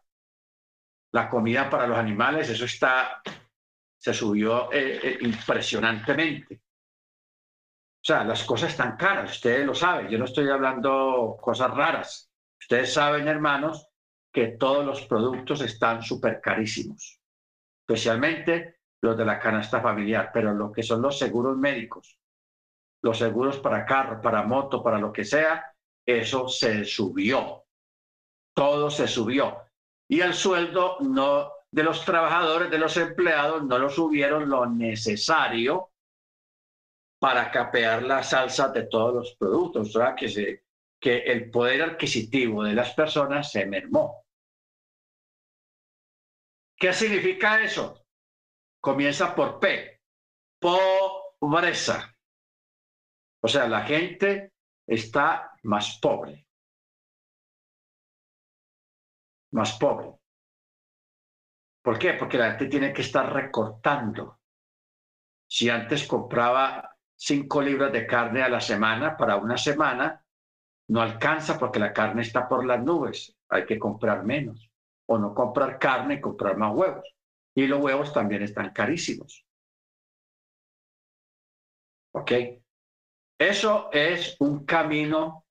La 1.12 1.28
comida 1.28 1.70
para 1.70 1.86
los 1.86 1.96
animales, 1.96 2.48
eso 2.50 2.64
está, 2.64 3.22
se 3.96 4.12
subió 4.12 4.72
eh, 4.72 5.00
eh, 5.02 5.18
impresionantemente. 5.22 6.56
O 6.56 8.04
sea, 8.08 8.24
las 8.24 8.44
cosas 8.44 8.70
están 8.70 8.96
caras, 8.96 9.32
ustedes 9.32 9.66
lo 9.66 9.74
saben, 9.74 10.08
yo 10.08 10.18
no 10.18 10.24
estoy 10.24 10.48
hablando 10.48 11.36
cosas 11.40 11.70
raras. 11.72 12.30
Ustedes 12.60 12.92
saben, 12.92 13.28
hermanos, 13.28 13.88
que 14.32 14.48
todos 14.48 14.84
los 14.84 15.06
productos 15.06 15.60
están 15.62 16.02
súper 16.02 16.40
carísimos, 16.40 17.20
especialmente 17.80 18.80
los 19.00 19.16
de 19.16 19.24
la 19.24 19.38
canasta 19.38 19.80
familiar, 19.80 20.30
pero 20.32 20.52
lo 20.52 20.72
que 20.72 20.82
son 20.82 21.02
los 21.02 21.18
seguros 21.18 21.56
médicos, 21.56 22.18
los 23.02 23.18
seguros 23.18 23.58
para 23.58 23.86
carro, 23.86 24.20
para 24.20 24.42
moto, 24.42 24.82
para 24.82 24.98
lo 24.98 25.12
que 25.12 25.24
sea, 25.24 25.74
eso 26.06 26.48
se 26.48 26.84
subió. 26.84 27.64
Todo 28.54 28.90
se 28.90 29.06
subió. 29.06 29.58
Y 30.08 30.20
el 30.20 30.34
sueldo 30.34 30.96
no 31.00 31.52
de 31.70 31.82
los 31.82 32.04
trabajadores, 32.04 32.70
de 32.70 32.78
los 32.78 32.96
empleados, 32.96 33.62
no 33.64 33.78
lo 33.78 33.90
subieron 33.90 34.48
lo 34.48 34.66
necesario 34.66 35.90
para 37.20 37.50
capear 37.50 38.02
la 38.02 38.22
salsa 38.22 38.68
de 38.68 38.84
todos 38.84 39.14
los 39.14 39.36
productos, 39.36 39.92
sea, 39.92 40.14
que 40.14 40.62
que 41.00 41.18
el 41.18 41.50
poder 41.50 41.82
adquisitivo 41.82 42.64
de 42.64 42.74
las 42.74 42.92
personas 42.94 43.52
se 43.52 43.64
mermó. 43.66 44.24
¿Qué 46.76 46.92
significa 46.92 47.62
eso? 47.62 48.04
Comienza 48.80 49.34
por 49.34 49.58
P, 49.60 50.00
pobreza. 50.60 52.17
O 53.40 53.48
sea, 53.48 53.68
la 53.68 53.82
gente 53.82 54.52
está 54.86 55.52
más 55.62 55.98
pobre. 56.00 56.46
Más 59.52 59.78
pobre. 59.78 60.14
¿Por 61.82 61.98
qué? 61.98 62.14
Porque 62.14 62.38
la 62.38 62.50
gente 62.50 62.66
tiene 62.66 62.92
que 62.92 63.02
estar 63.02 63.32
recortando. 63.32 64.40
Si 65.46 65.70
antes 65.70 66.06
compraba 66.06 66.96
cinco 67.16 67.62
libras 67.62 67.92
de 67.92 68.06
carne 68.06 68.42
a 68.42 68.48
la 68.48 68.60
semana 68.60 69.16
para 69.16 69.36
una 69.36 69.56
semana, 69.56 70.24
no 70.88 71.00
alcanza 71.00 71.58
porque 71.58 71.78
la 71.78 71.92
carne 71.92 72.22
está 72.22 72.48
por 72.48 72.64
las 72.64 72.82
nubes, 72.82 73.36
hay 73.48 73.64
que 73.64 73.78
comprar 73.78 74.24
menos. 74.24 74.70
O 75.06 75.18
no 75.18 75.34
comprar 75.34 75.78
carne 75.78 76.14
y 76.14 76.20
comprar 76.20 76.56
más 76.56 76.74
huevos. 76.74 77.14
Y 77.54 77.66
los 77.66 77.80
huevos 77.80 78.12
también 78.12 78.42
están 78.42 78.72
carísimos. 78.72 79.46
¿Ok? 82.12 82.57
Eso 83.38 83.88
es 83.92 84.36
un 84.40 84.64
camino 84.66 85.46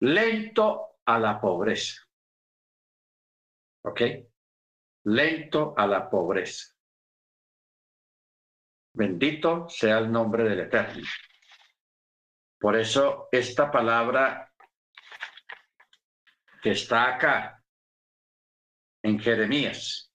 lento 0.00 0.98
a 1.04 1.18
la 1.18 1.40
pobreza. 1.40 2.02
¿Ok? 3.82 4.00
Lento 5.04 5.74
a 5.76 5.86
la 5.86 6.08
pobreza. 6.08 6.72
Bendito 8.94 9.68
sea 9.68 9.98
el 9.98 10.10
nombre 10.10 10.44
del 10.44 10.60
Eterno. 10.60 11.04
Por 12.58 12.76
eso 12.76 13.28
esta 13.32 13.70
palabra 13.70 14.50
que 16.62 16.70
está 16.70 17.14
acá, 17.14 17.62
en 19.02 19.18
Jeremías. 19.18 20.10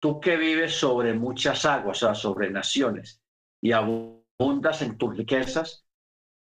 Tú 0.00 0.20
que 0.20 0.36
vives 0.36 0.74
sobre 0.74 1.14
muchas 1.14 1.64
aguas, 1.64 2.02
o 2.02 2.06
sea, 2.06 2.14
sobre 2.14 2.50
naciones, 2.50 3.22
y 3.62 3.70
abundas 3.70 4.82
en 4.82 4.98
tus 4.98 5.16
riquezas, 5.16 5.83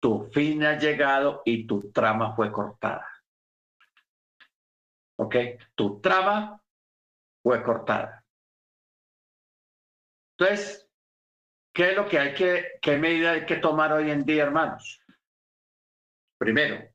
tu 0.05 0.29
fin 0.31 0.63
ha 0.63 0.77
llegado 0.77 1.41
y 1.45 1.65
tu 1.65 1.91
trama 1.91 2.35
fue 2.35 2.51
cortada. 2.51 3.11
¿Ok? 5.17 5.35
Tu 5.73 5.99
trama 5.99 6.61
fue 7.41 7.63
cortada. 7.63 8.23
Entonces, 10.37 10.87
¿qué 11.73 11.89
es 11.89 11.95
lo 11.95 12.07
que 12.07 12.19
hay 12.19 12.35
que, 12.35 12.73
qué 12.79 12.99
medida 12.99 13.31
hay 13.31 13.47
que 13.47 13.55
tomar 13.55 13.93
hoy 13.93 14.11
en 14.11 14.23
día, 14.23 14.43
hermanos? 14.43 15.01
Primero, 16.37 16.87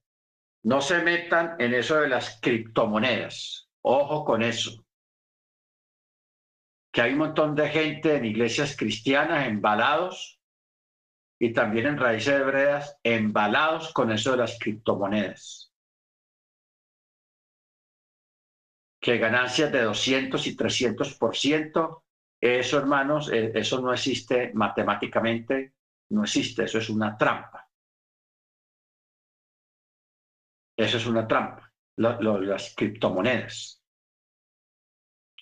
no 0.63 0.81
se 0.81 1.03
metan 1.03 1.57
en 1.59 1.75
eso 1.75 2.01
de 2.01 2.11
las 2.11 2.39
criptomonedas. 2.41 3.69
Ojo 3.83 4.25
con 4.25 4.41
eso. 4.41 4.87
que 6.93 7.03
hay 7.03 7.15
un 7.15 7.19
montón 7.19 7.57
de 7.57 7.69
gente 7.71 8.15
en 8.15 8.25
iglesias 8.25 8.77
cristianas 8.77 9.49
embalados 9.49 10.40
y 11.43 11.55
también 11.55 11.87
en 11.87 11.99
raíces 11.99 12.35
hebreas 12.35 12.99
embalados 13.03 13.95
con 13.95 14.13
eso 14.13 14.33
de 14.33 14.37
las 14.37 14.59
criptomonedas. 14.59 15.73
Que 19.01 19.17
ganancias 19.17 19.73
de 19.73 19.81
200 19.81 20.47
y 20.47 20.55
300 20.55 21.17
por 21.17 21.35
ciento, 21.35 22.05
eso 22.39 22.77
hermanos, 22.77 23.33
eh, 23.33 23.53
eso 23.55 23.81
no 23.81 23.91
existe 23.95 24.53
matemáticamente, 24.53 25.73
no 26.11 26.25
existe, 26.25 26.65
eso 26.65 26.77
es 26.77 26.91
una 26.91 27.17
trampa. 27.17 27.67
Eso 30.77 30.99
es 30.99 31.07
una 31.07 31.27
trampa, 31.27 31.73
las 31.97 32.75
criptomonedas. 32.77 33.83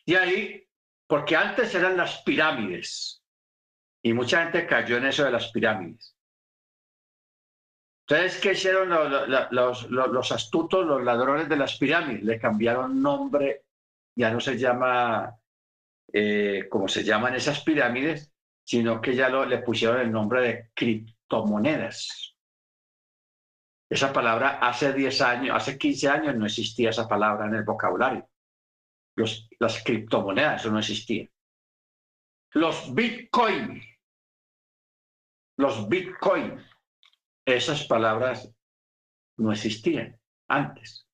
Y 0.05 0.15
ahí 0.15 0.65
porque 1.09 1.35
antes 1.35 1.75
eran 1.75 1.97
las 1.97 2.23
pirámides 2.23 3.18
y 4.03 4.13
mucha 4.13 4.43
gente 4.43 4.67
cayó 4.67 4.97
en 4.97 5.07
eso 5.07 5.25
de 5.25 5.31
las 5.31 5.51
pirámides. 5.51 6.15
Entonces, 8.07 8.41
¿qué 8.41 8.53
hicieron 8.53 8.89
los, 8.89 10.33
astutos, 10.33 10.87
los 10.87 11.05
ladrones 11.05 11.49
de 11.49 11.57
las 11.57 11.77
pirámides? 11.77 12.23
Le 12.23 12.39
cambiaron 12.39 13.03
nombre, 13.03 13.65
ya 14.15 14.31
no 14.31 14.41
se 14.41 14.57
llama 14.57 15.37
eh, 16.13 16.67
como 16.71 16.89
se 16.89 17.05
llaman 17.05 17.35
esas 17.35 17.61
pirámides, 17.63 18.33
sino 18.65 19.01
que 19.01 19.15
ya 19.15 19.29
le 19.29 19.59
pusieron 19.59 20.01
el 20.01 20.11
nombre 20.11 20.41
de 20.41 20.71
criptomonedas. 20.75 22.35
Esa 23.91 24.13
palabra 24.13 24.59
hace 24.61 24.93
10 24.93 25.21
años, 25.21 25.57
hace 25.57 25.77
15 25.77 26.09
años 26.09 26.37
no 26.37 26.47
existía 26.47 26.91
esa 26.91 27.07
palabra 27.07 27.47
en 27.47 27.57
el 27.57 27.65
vocabulario 27.65 28.29
las 29.59 29.83
criptomonedas, 29.83 30.61
eso 30.61 30.71
no 30.71 30.79
existía. 30.79 31.29
Los 32.59 32.93
bitcoin, 32.93 33.81
los 35.59 35.89
bitcoin, 35.89 36.61
esas 37.47 37.87
palabras 37.87 38.53
no 39.37 39.53
existían 39.53 40.21
antes. 40.49 41.07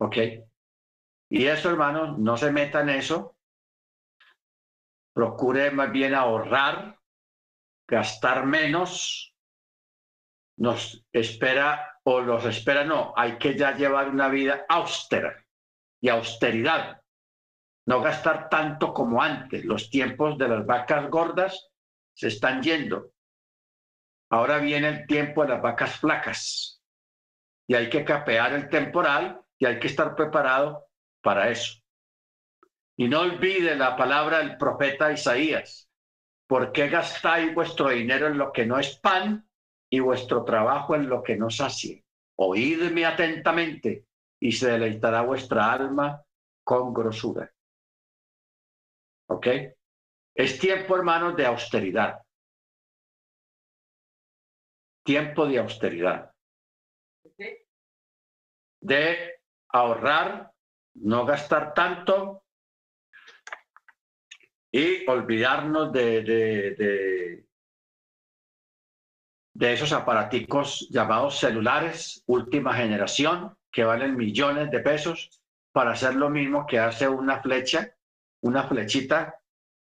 ¿Ok? 0.00 0.16
Y 1.30 1.46
eso, 1.46 1.70
hermanos, 1.70 2.18
no 2.18 2.36
se 2.36 2.50
meta 2.50 2.80
en 2.80 2.88
eso. 2.88 3.36
Procure 5.14 5.70
más 5.70 5.92
bien 5.92 6.14
ahorrar, 6.14 6.98
gastar 7.86 8.44
menos. 8.44 9.36
Nos 10.56 11.06
espera, 11.12 12.00
o 12.02 12.20
los 12.22 12.44
espera, 12.44 12.82
no, 12.82 13.14
hay 13.16 13.38
que 13.38 13.56
ya 13.56 13.76
llevar 13.76 14.08
una 14.08 14.28
vida 14.28 14.66
austera 14.68 15.46
y 16.00 16.08
austeridad. 16.08 17.04
No 17.88 18.02
gastar 18.02 18.50
tanto 18.50 18.92
como 18.92 19.22
antes. 19.22 19.64
Los 19.64 19.88
tiempos 19.88 20.36
de 20.36 20.46
las 20.46 20.66
vacas 20.66 21.08
gordas 21.08 21.70
se 22.14 22.28
están 22.28 22.62
yendo. 22.62 23.12
Ahora 24.30 24.58
viene 24.58 24.88
el 24.88 25.06
tiempo 25.06 25.42
de 25.42 25.48
las 25.48 25.62
vacas 25.62 25.98
flacas. 25.98 26.82
Y 27.66 27.74
hay 27.74 27.88
que 27.88 28.04
capear 28.04 28.52
el 28.52 28.68
temporal 28.68 29.40
y 29.58 29.64
hay 29.64 29.80
que 29.80 29.86
estar 29.86 30.14
preparado 30.14 30.86
para 31.22 31.48
eso. 31.48 31.80
Y 32.98 33.08
no 33.08 33.20
olvide 33.20 33.74
la 33.74 33.96
palabra 33.96 34.40
del 34.40 34.58
profeta 34.58 35.10
Isaías. 35.10 35.90
¿Por 36.46 36.72
qué 36.72 36.90
gastáis 36.90 37.54
vuestro 37.54 37.88
dinero 37.88 38.26
en 38.26 38.36
lo 38.36 38.52
que 38.52 38.66
no 38.66 38.78
es 38.78 38.98
pan 38.98 39.48
y 39.88 40.00
vuestro 40.00 40.44
trabajo 40.44 40.94
en 40.94 41.08
lo 41.08 41.22
que 41.22 41.36
no 41.36 41.48
sacie? 41.48 42.04
Oídme 42.36 43.06
atentamente 43.06 44.04
y 44.38 44.52
se 44.52 44.72
deleitará 44.72 45.22
vuestra 45.22 45.72
alma 45.72 46.22
con 46.62 46.92
grosura. 46.92 47.50
¿Ok? 49.28 49.46
Es 50.34 50.58
tiempo, 50.58 50.96
hermanos, 50.96 51.36
de 51.36 51.46
austeridad. 51.46 52.22
Tiempo 55.04 55.46
de 55.46 55.58
austeridad. 55.58 56.32
De 58.80 59.40
ahorrar, 59.70 60.52
no 60.94 61.24
gastar 61.26 61.74
tanto 61.74 62.44
y 64.70 65.08
olvidarnos 65.08 65.92
de, 65.92 66.22
de, 66.22 67.46
de, 69.54 69.72
esos 69.72 69.92
aparaticos 69.92 70.88
llamados 70.90 71.38
celulares 71.38 72.22
última 72.26 72.74
generación 72.74 73.56
que 73.72 73.84
valen 73.84 74.16
millones 74.16 74.70
de 74.70 74.80
pesos 74.80 75.40
para 75.72 75.92
hacer 75.92 76.14
lo 76.14 76.28
mismo 76.28 76.66
que 76.66 76.78
hace 76.78 77.08
una 77.08 77.40
flecha, 77.40 77.96
una 78.42 78.66
flechita 78.68 79.40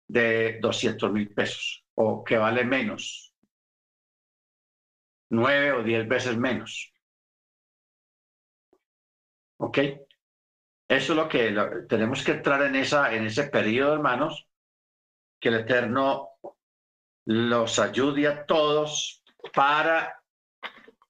de 0.08 0.60
200 0.62 1.12
mil 1.12 1.34
pesos 1.34 1.86
o 1.96 2.24
que 2.24 2.38
vale 2.38 2.66
menos, 2.66 3.34
nueve 5.30 5.72
o 5.72 5.84
diez 5.84 6.08
veces 6.08 6.38
menos. 6.38 6.94
¿Ok? 9.58 9.78
Eso 10.88 11.14
es 11.14 11.18
lo 11.18 11.30
que 11.30 11.56
tenemos 11.88 12.24
que 12.24 12.32
entrar 12.34 12.64
en, 12.64 12.76
esa, 12.76 13.14
en 13.14 13.26
ese 13.26 13.44
periodo, 13.46 13.94
hermanos, 13.94 14.48
que 15.40 15.50
el 15.50 15.56
Eterno 15.56 16.32
los 17.26 17.80
ayude 17.80 18.28
a 18.28 18.46
todos 18.46 19.24
para 19.54 20.22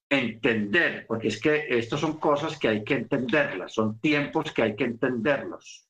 entender, 0.08 1.06
porque 1.06 1.28
es 1.28 1.40
que 1.40 1.66
estas 1.68 1.98
son 1.98 2.20
cosas 2.20 2.58
que 2.58 2.68
hay 2.68 2.84
que 2.84 2.94
entenderlas, 2.94 3.72
son 3.72 3.98
tiempos 3.98 4.52
que 4.52 4.62
hay 4.62 4.76
que 4.76 4.84
entenderlos. 4.84 5.88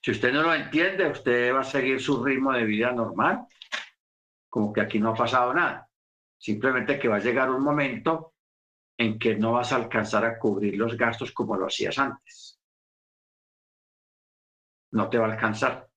Si 0.00 0.12
usted 0.12 0.32
no 0.32 0.42
lo 0.42 0.54
entiende, 0.54 1.08
usted 1.08 1.54
va 1.54 1.60
a 1.60 1.64
seguir 1.64 2.00
su 2.00 2.24
ritmo 2.24 2.52
de 2.52 2.64
vida 2.64 2.92
normal, 2.92 3.46
como 4.48 4.72
que 4.72 4.80
aquí 4.80 4.98
no 4.98 5.10
ha 5.10 5.14
pasado 5.14 5.52
nada. 5.52 5.88
Simplemente 6.38 6.98
que 6.98 7.08
va 7.08 7.16
a 7.16 7.20
llegar 7.20 7.50
un 7.50 7.62
momento 7.62 8.34
en 8.96 9.18
que 9.18 9.36
no 9.36 9.52
vas 9.52 9.72
a 9.72 9.76
alcanzar 9.76 10.24
a 10.24 10.38
cubrir 10.38 10.76
los 10.76 10.96
gastos 10.96 11.32
como 11.32 11.56
lo 11.56 11.66
hacías 11.66 11.98
antes. 11.98 12.60
No 14.92 15.08
te 15.10 15.18
va 15.18 15.26
a 15.26 15.32
alcanzar. 15.32 15.88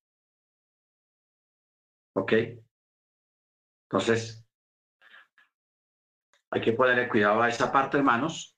¿Ok? 2.14 2.34
Entonces, 3.84 4.46
hay 6.50 6.62
que 6.62 6.74
ponerle 6.74 7.08
cuidado 7.08 7.42
a 7.42 7.50
esa 7.50 7.72
parte, 7.72 7.98
hermanos. 7.98 8.58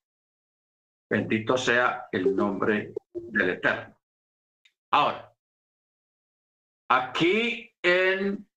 Bendito 1.10 1.58
sea 1.58 2.08
el 2.12 2.36
nombre 2.36 2.94
del 3.14 3.50
Eterno. 3.52 3.96
Ahora, 4.92 5.33
aquí 6.96 7.74
en 7.82 8.48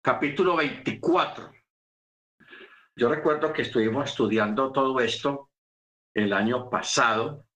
capítulo 0.00 0.56
24, 0.56 1.52
yo 2.96 3.08
recuerdo 3.10 3.52
que 3.52 3.62
estuvimos 3.62 4.10
estudiando 4.10 4.72
todo 4.72 4.98
esto 5.00 5.50
el 6.14 6.32
año 6.32 6.70
pasado. 6.70 7.46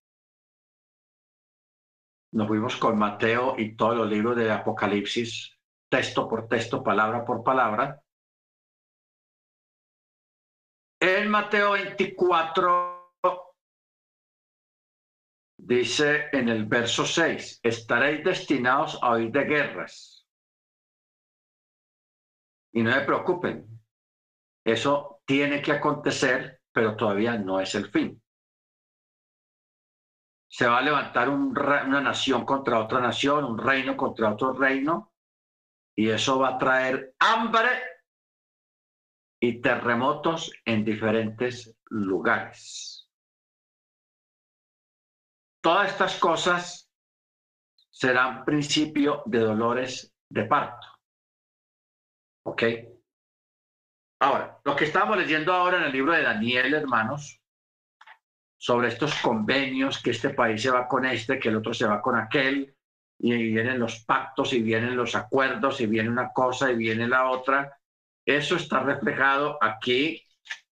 Nos 2.32 2.48
fuimos 2.48 2.76
con 2.76 2.98
Mateo 2.98 3.54
y 3.59 3.76
todos 3.76 3.96
los 3.96 4.10
libros 4.10 4.36
de 4.36 4.50
Apocalipsis, 4.50 5.56
texto 5.88 6.28
por 6.28 6.48
texto, 6.48 6.82
palabra 6.82 7.24
por 7.24 7.42
palabra. 7.42 7.98
En 11.00 11.30
Mateo 11.30 11.72
24 11.72 12.91
dice 15.64 16.26
en 16.32 16.48
el 16.48 16.66
verso 16.66 17.06
6, 17.06 17.60
estaréis 17.62 18.24
destinados 18.24 18.98
a 19.01 19.12
oír 19.12 19.30
de 19.30 19.44
guerras. 19.44 20.26
Y 22.72 22.82
no 22.82 22.93
se 22.93 23.02
preocupen, 23.02 23.80
eso 24.64 25.22
tiene 25.24 25.62
que 25.62 25.72
acontecer, 25.72 26.62
pero 26.72 26.97
todavía 26.97 27.39
no 27.39 27.60
es 27.60 27.74
el 27.74 27.90
fin. 27.90 28.20
Se 30.48 30.66
va 30.66 30.78
a 30.78 30.82
levantar 30.82 31.28
una 31.28 32.01
nación 32.01 32.44
contra 32.44 32.80
otra 32.80 33.01
nación, 33.01 33.44
un 33.44 33.59
reino 33.59 33.97
contra 33.97 34.32
otro 34.32 34.52
reino, 34.52 35.12
y 35.94 36.09
eso 36.09 36.39
va 36.40 36.51
a 36.51 36.59
traer 36.59 37.14
hambre 37.20 37.70
y 39.40 39.60
terremotos 39.60 40.52
en 40.64 40.84
diferentes 40.84 41.76
lugares. 41.89 42.91
Todas 45.62 45.93
estas 45.93 46.18
cosas 46.18 46.90
serán 47.89 48.44
principio 48.44 49.22
de 49.26 49.39
dolores 49.39 50.12
de 50.28 50.44
parto. 50.44 50.89
¿Ok? 52.44 52.62
Ahora, 54.20 54.59
lo 54.64 54.74
que 54.74 54.86
estamos 54.86 55.16
leyendo 55.16 55.52
ahora 55.52 55.78
en 55.78 55.84
el 55.84 55.93
libro 55.93 56.12
de 56.12 56.22
Daniel, 56.22 56.74
hermanos, 56.74 57.40
sobre 58.56 58.89
estos 58.89 59.14
convenios, 59.20 60.02
que 60.02 60.10
este 60.10 60.30
país 60.30 60.60
se 60.62 60.70
va 60.70 60.89
con 60.89 61.05
este, 61.05 61.39
que 61.39 61.51
el 61.51 61.56
otro 61.56 61.72
se 61.72 61.86
va 61.86 62.02
con 62.02 62.16
aquel, 62.16 62.76
y 63.20 63.52
vienen 63.52 63.78
los 63.78 64.05
pactos, 64.05 64.52
y 64.52 64.62
vienen 64.62 64.97
los 64.97 65.14
acuerdos, 65.14 65.80
y 65.80 65.86
viene 65.86 66.09
una 66.09 66.32
cosa, 66.32 66.72
y 66.72 66.76
viene 66.76 67.06
la 67.06 67.30
otra, 67.30 67.78
eso 68.26 68.56
está 68.56 68.80
reflejado 68.80 69.59
aquí 69.60 70.20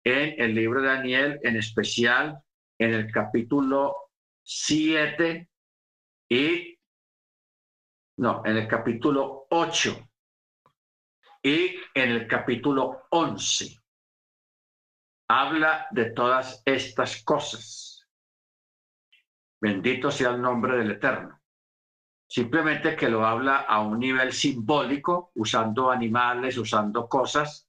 en 0.02 0.34
el 0.42 0.52
libro 0.52 0.82
de 0.82 0.88
Daniel, 0.88 1.40
en 1.44 1.56
especial 1.56 2.42
en 2.78 2.94
el 2.94 3.12
capítulo 3.12 4.09
7 4.42 5.50
y, 6.28 6.78
no, 8.18 8.42
en 8.44 8.56
el 8.56 8.68
capítulo 8.68 9.46
8 9.50 10.08
y 11.42 11.76
en 11.94 12.10
el 12.10 12.26
capítulo 12.26 13.06
11. 13.10 13.80
Habla 15.28 15.86
de 15.90 16.10
todas 16.10 16.62
estas 16.64 17.22
cosas. 17.22 18.08
Bendito 19.60 20.10
sea 20.10 20.30
el 20.30 20.40
nombre 20.40 20.76
del 20.78 20.92
Eterno. 20.92 21.40
Simplemente 22.26 22.94
que 22.94 23.08
lo 23.08 23.26
habla 23.26 23.58
a 23.58 23.80
un 23.80 23.98
nivel 23.98 24.32
simbólico, 24.32 25.32
usando 25.34 25.90
animales, 25.90 26.56
usando 26.56 27.08
cosas, 27.08 27.68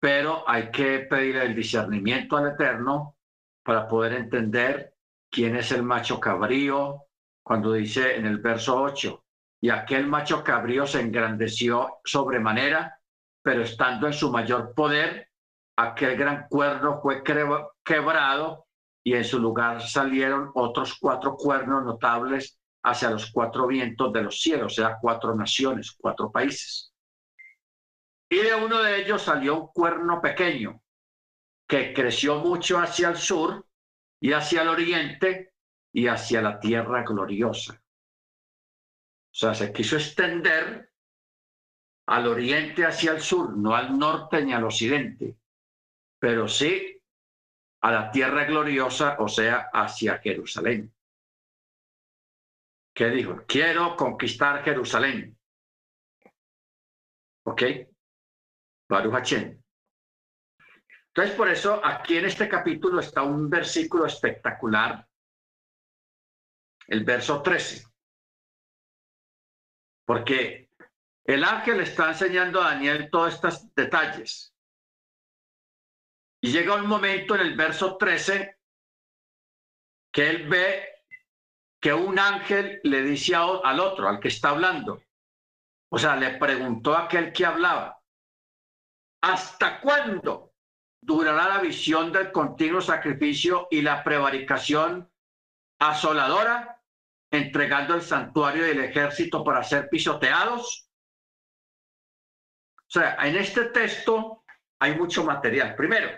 pero 0.00 0.48
hay 0.48 0.70
que 0.72 1.00
pedir 1.00 1.36
el 1.36 1.54
discernimiento 1.54 2.36
al 2.36 2.48
Eterno 2.48 3.16
para 3.62 3.86
poder 3.86 4.14
entender 4.14 4.91
quién 5.32 5.56
es 5.56 5.72
el 5.72 5.82
macho 5.82 6.20
cabrío, 6.20 7.06
cuando 7.42 7.72
dice 7.72 8.16
en 8.16 8.26
el 8.26 8.38
verso 8.38 8.80
8, 8.80 9.24
y 9.62 9.70
aquel 9.70 10.06
macho 10.06 10.44
cabrío 10.44 10.86
se 10.86 11.00
engrandeció 11.00 12.00
sobremanera, 12.04 13.00
pero 13.42 13.62
estando 13.62 14.06
en 14.06 14.12
su 14.12 14.30
mayor 14.30 14.74
poder, 14.74 15.30
aquel 15.76 16.16
gran 16.16 16.46
cuerno 16.48 17.00
fue 17.00 17.22
quebrado 17.24 18.66
y 19.02 19.14
en 19.14 19.24
su 19.24 19.40
lugar 19.40 19.80
salieron 19.80 20.50
otros 20.54 20.98
cuatro 21.00 21.34
cuernos 21.36 21.84
notables 21.84 22.58
hacia 22.84 23.10
los 23.10 23.32
cuatro 23.32 23.66
vientos 23.66 24.12
de 24.12 24.22
los 24.22 24.40
cielos, 24.40 24.72
o 24.72 24.74
sea, 24.74 24.98
cuatro 25.00 25.34
naciones, 25.34 25.96
cuatro 25.98 26.30
países. 26.30 26.92
Y 28.28 28.36
de 28.36 28.54
uno 28.54 28.80
de 28.82 29.00
ellos 29.00 29.22
salió 29.22 29.60
un 29.60 29.66
cuerno 29.68 30.20
pequeño 30.20 30.82
que 31.66 31.94
creció 31.94 32.38
mucho 32.38 32.78
hacia 32.78 33.08
el 33.08 33.16
sur 33.16 33.64
y 34.22 34.32
hacia 34.32 34.62
el 34.62 34.68
oriente 34.68 35.52
y 35.92 36.06
hacia 36.06 36.40
la 36.40 36.60
tierra 36.60 37.02
gloriosa. 37.02 37.74
O 37.74 39.34
sea, 39.34 39.52
se 39.52 39.72
quiso 39.72 39.96
extender 39.96 40.92
al 42.06 42.28
oriente 42.28 42.86
hacia 42.86 43.12
el 43.12 43.20
sur, 43.20 43.56
no 43.56 43.74
al 43.74 43.98
norte 43.98 44.44
ni 44.44 44.52
al 44.52 44.62
occidente, 44.62 45.36
pero 46.20 46.46
sí 46.46 47.02
a 47.80 47.90
la 47.90 48.12
tierra 48.12 48.44
gloriosa, 48.44 49.16
o 49.18 49.26
sea, 49.26 49.70
hacia 49.72 50.18
Jerusalén. 50.18 50.94
¿Qué 52.94 53.06
dijo? 53.10 53.42
Quiero 53.48 53.96
conquistar 53.96 54.62
Jerusalén. 54.62 55.36
¿Ok? 57.44 57.62
Baruch 58.88 59.14
Hachem. 59.14 59.61
Entonces, 61.14 61.36
por 61.36 61.48
eso 61.50 61.78
aquí 61.84 62.16
en 62.16 62.24
este 62.24 62.48
capítulo 62.48 63.00
está 63.00 63.22
un 63.22 63.50
versículo 63.50 64.06
espectacular, 64.06 65.06
el 66.86 67.04
verso 67.04 67.42
13. 67.42 67.86
Porque 70.06 70.70
el 71.24 71.44
ángel 71.44 71.80
está 71.80 72.08
enseñando 72.08 72.62
a 72.62 72.70
Daniel 72.70 73.10
todos 73.10 73.34
estos 73.34 73.74
detalles. 73.74 74.54
Y 76.40 76.50
llega 76.50 76.76
un 76.76 76.86
momento 76.86 77.34
en 77.34 77.42
el 77.42 77.56
verso 77.56 77.98
13 77.98 78.58
que 80.10 80.30
él 80.30 80.48
ve 80.48 81.04
que 81.78 81.92
un 81.92 82.18
ángel 82.18 82.80
le 82.84 83.02
dice 83.02 83.34
al 83.36 83.80
otro, 83.80 84.08
al 84.08 84.18
que 84.18 84.28
está 84.28 84.48
hablando. 84.48 85.02
O 85.90 85.98
sea, 85.98 86.16
le 86.16 86.38
preguntó 86.38 86.94
a 86.94 87.04
aquel 87.04 87.32
que 87.34 87.44
hablaba, 87.44 88.00
¿hasta 89.20 89.78
cuándo 89.80 90.51
durará 91.02 91.48
la 91.48 91.58
visión 91.58 92.12
del 92.12 92.30
continuo 92.30 92.80
sacrificio 92.80 93.66
y 93.70 93.82
la 93.82 94.02
prevaricación 94.02 95.10
asoladora, 95.78 96.80
entregando 97.30 97.94
el 97.94 98.02
santuario 98.02 98.66
y 98.66 98.70
el 98.70 98.80
ejército 98.80 99.42
para 99.42 99.64
ser 99.64 99.88
pisoteados. 99.88 100.88
O 102.86 102.90
sea, 102.90 103.16
en 103.22 103.36
este 103.36 103.64
texto 103.66 104.44
hay 104.78 104.96
mucho 104.96 105.24
material. 105.24 105.74
Primero, 105.74 106.08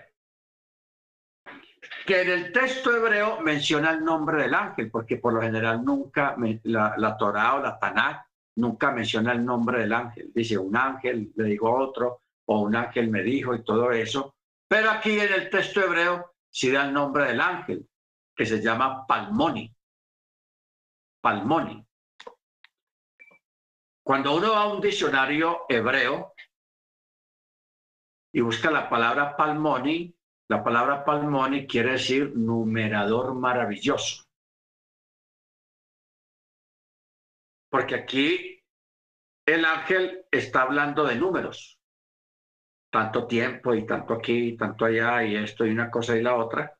que 2.04 2.20
en 2.20 2.30
el 2.30 2.52
texto 2.52 2.94
hebreo 2.94 3.40
menciona 3.40 3.90
el 3.90 4.04
nombre 4.04 4.42
del 4.42 4.54
ángel, 4.54 4.90
porque 4.90 5.16
por 5.16 5.32
lo 5.32 5.40
general 5.40 5.82
nunca 5.82 6.36
la, 6.64 6.94
la 6.98 7.16
Torah 7.16 7.54
o 7.54 7.62
la 7.62 7.78
Tanakh 7.78 8.26
nunca 8.56 8.90
menciona 8.90 9.32
el 9.32 9.44
nombre 9.44 9.80
del 9.80 9.92
ángel. 9.92 10.30
Dice 10.34 10.58
un 10.58 10.76
ángel, 10.76 11.32
le 11.36 11.44
digo 11.44 11.74
otro, 11.74 12.20
o 12.46 12.60
un 12.60 12.76
ángel 12.76 13.08
me 13.08 13.22
dijo 13.22 13.54
y 13.54 13.64
todo 13.64 13.90
eso. 13.92 14.34
Pero 14.74 14.90
aquí 14.90 15.20
en 15.20 15.32
el 15.32 15.50
texto 15.50 15.82
hebreo 15.82 16.34
sí 16.50 16.68
da 16.68 16.84
el 16.84 16.92
nombre 16.92 17.26
del 17.26 17.40
ángel, 17.40 17.88
que 18.34 18.44
se 18.44 18.60
llama 18.60 19.06
Palmoni. 19.06 19.72
Palmoni. 21.20 21.86
Cuando 24.02 24.34
uno 24.34 24.50
va 24.50 24.62
a 24.62 24.66
un 24.66 24.80
diccionario 24.80 25.64
hebreo 25.68 26.34
y 28.32 28.40
busca 28.40 28.68
la 28.72 28.90
palabra 28.90 29.36
Palmoni, 29.36 30.12
la 30.48 30.64
palabra 30.64 31.04
Palmoni 31.04 31.68
quiere 31.68 31.92
decir 31.92 32.32
numerador 32.34 33.32
maravilloso. 33.32 34.24
Porque 37.70 37.94
aquí 37.94 38.60
el 39.46 39.64
ángel 39.64 40.26
está 40.32 40.62
hablando 40.62 41.04
de 41.04 41.14
números 41.14 41.78
tanto 42.94 43.26
tiempo 43.26 43.74
y 43.74 43.84
tanto 43.84 44.14
aquí 44.14 44.50
y 44.50 44.56
tanto 44.56 44.84
allá 44.84 45.24
y 45.24 45.34
esto 45.34 45.66
y 45.66 45.70
una 45.70 45.90
cosa 45.90 46.16
y 46.16 46.22
la 46.22 46.36
otra. 46.36 46.78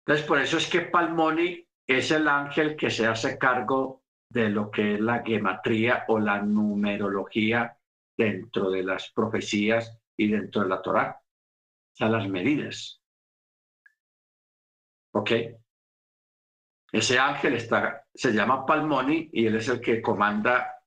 Entonces, 0.00 0.26
por 0.26 0.38
eso 0.38 0.58
es 0.58 0.68
que 0.68 0.82
Palmoni 0.82 1.66
es 1.86 2.10
el 2.10 2.28
ángel 2.28 2.76
que 2.76 2.90
se 2.90 3.06
hace 3.06 3.38
cargo 3.38 4.02
de 4.28 4.50
lo 4.50 4.70
que 4.70 4.96
es 4.96 5.00
la 5.00 5.22
gematría 5.22 6.04
o 6.08 6.18
la 6.18 6.42
numerología 6.42 7.74
dentro 8.14 8.70
de 8.70 8.82
las 8.82 9.10
profecías 9.12 9.98
y 10.14 10.28
dentro 10.28 10.60
de 10.60 10.68
la 10.68 10.82
Torá. 10.82 11.18
O 11.18 11.96
sea, 11.96 12.10
las 12.10 12.28
medidas. 12.28 13.00
¿Ok? 15.12 15.30
Ese 16.92 17.18
ángel 17.18 17.54
está, 17.54 18.04
se 18.12 18.34
llama 18.34 18.66
Palmoni 18.66 19.30
y 19.32 19.46
él 19.46 19.56
es 19.56 19.68
el 19.68 19.80
que 19.80 20.02
comanda, 20.02 20.82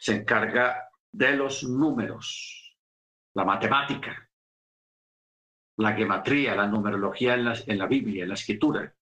se 0.00 0.14
encarga 0.14 0.87
de 1.12 1.36
los 1.36 1.64
números, 1.64 2.76
la 3.34 3.44
matemática, 3.44 4.28
la 5.78 5.92
gematría, 5.92 6.54
la 6.54 6.66
numerología 6.66 7.34
en 7.34 7.44
la, 7.44 7.54
en 7.66 7.78
la 7.78 7.86
Biblia, 7.86 8.22
en 8.24 8.28
la 8.28 8.34
escritura. 8.34 8.94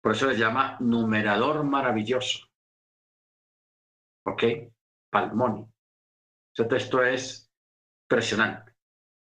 Por 0.00 0.12
eso 0.12 0.30
se 0.30 0.38
llama 0.38 0.76
numerador 0.80 1.64
maravilloso. 1.64 2.48
¿Ok? 4.26 4.42
Palmoni. 5.10 5.66
Ese 6.54 6.64
texto 6.64 7.02
es 7.02 7.50
impresionante. 8.04 8.74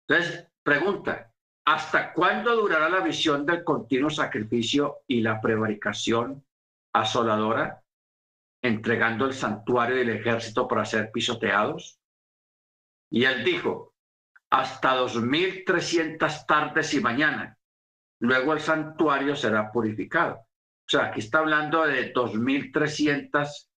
Entonces, 0.08 0.48
pregunta, 0.62 1.32
¿hasta 1.66 2.12
cuándo 2.12 2.54
durará 2.54 2.88
la 2.88 3.00
visión 3.00 3.44
del 3.44 3.64
continuo 3.64 4.10
sacrificio 4.10 5.02
y 5.06 5.20
la 5.20 5.40
prevaricación 5.40 6.44
asoladora? 6.94 7.82
Entregando 8.62 9.26
el 9.26 9.32
santuario 9.32 9.96
del 9.96 10.10
ejército 10.10 10.66
para 10.66 10.84
ser 10.84 11.10
pisoteados? 11.12 12.00
Y 13.10 13.24
él 13.24 13.44
dijo, 13.44 13.94
hasta 14.50 14.94
dos 14.94 15.16
mil 15.16 15.64
trescientas 15.64 16.46
tardes 16.46 16.94
y 16.94 17.00
mañana. 17.00 17.58
Luego 18.20 18.52
el 18.52 18.60
santuario 18.60 19.36
será 19.36 19.70
purificado. 19.70 20.36
O 20.36 20.90
sea, 20.90 21.06
aquí 21.06 21.20
está 21.20 21.38
hablando 21.38 21.86
de 21.86 22.12
dos 22.12 22.34
mil 22.34 22.72
trescientas 22.72 23.70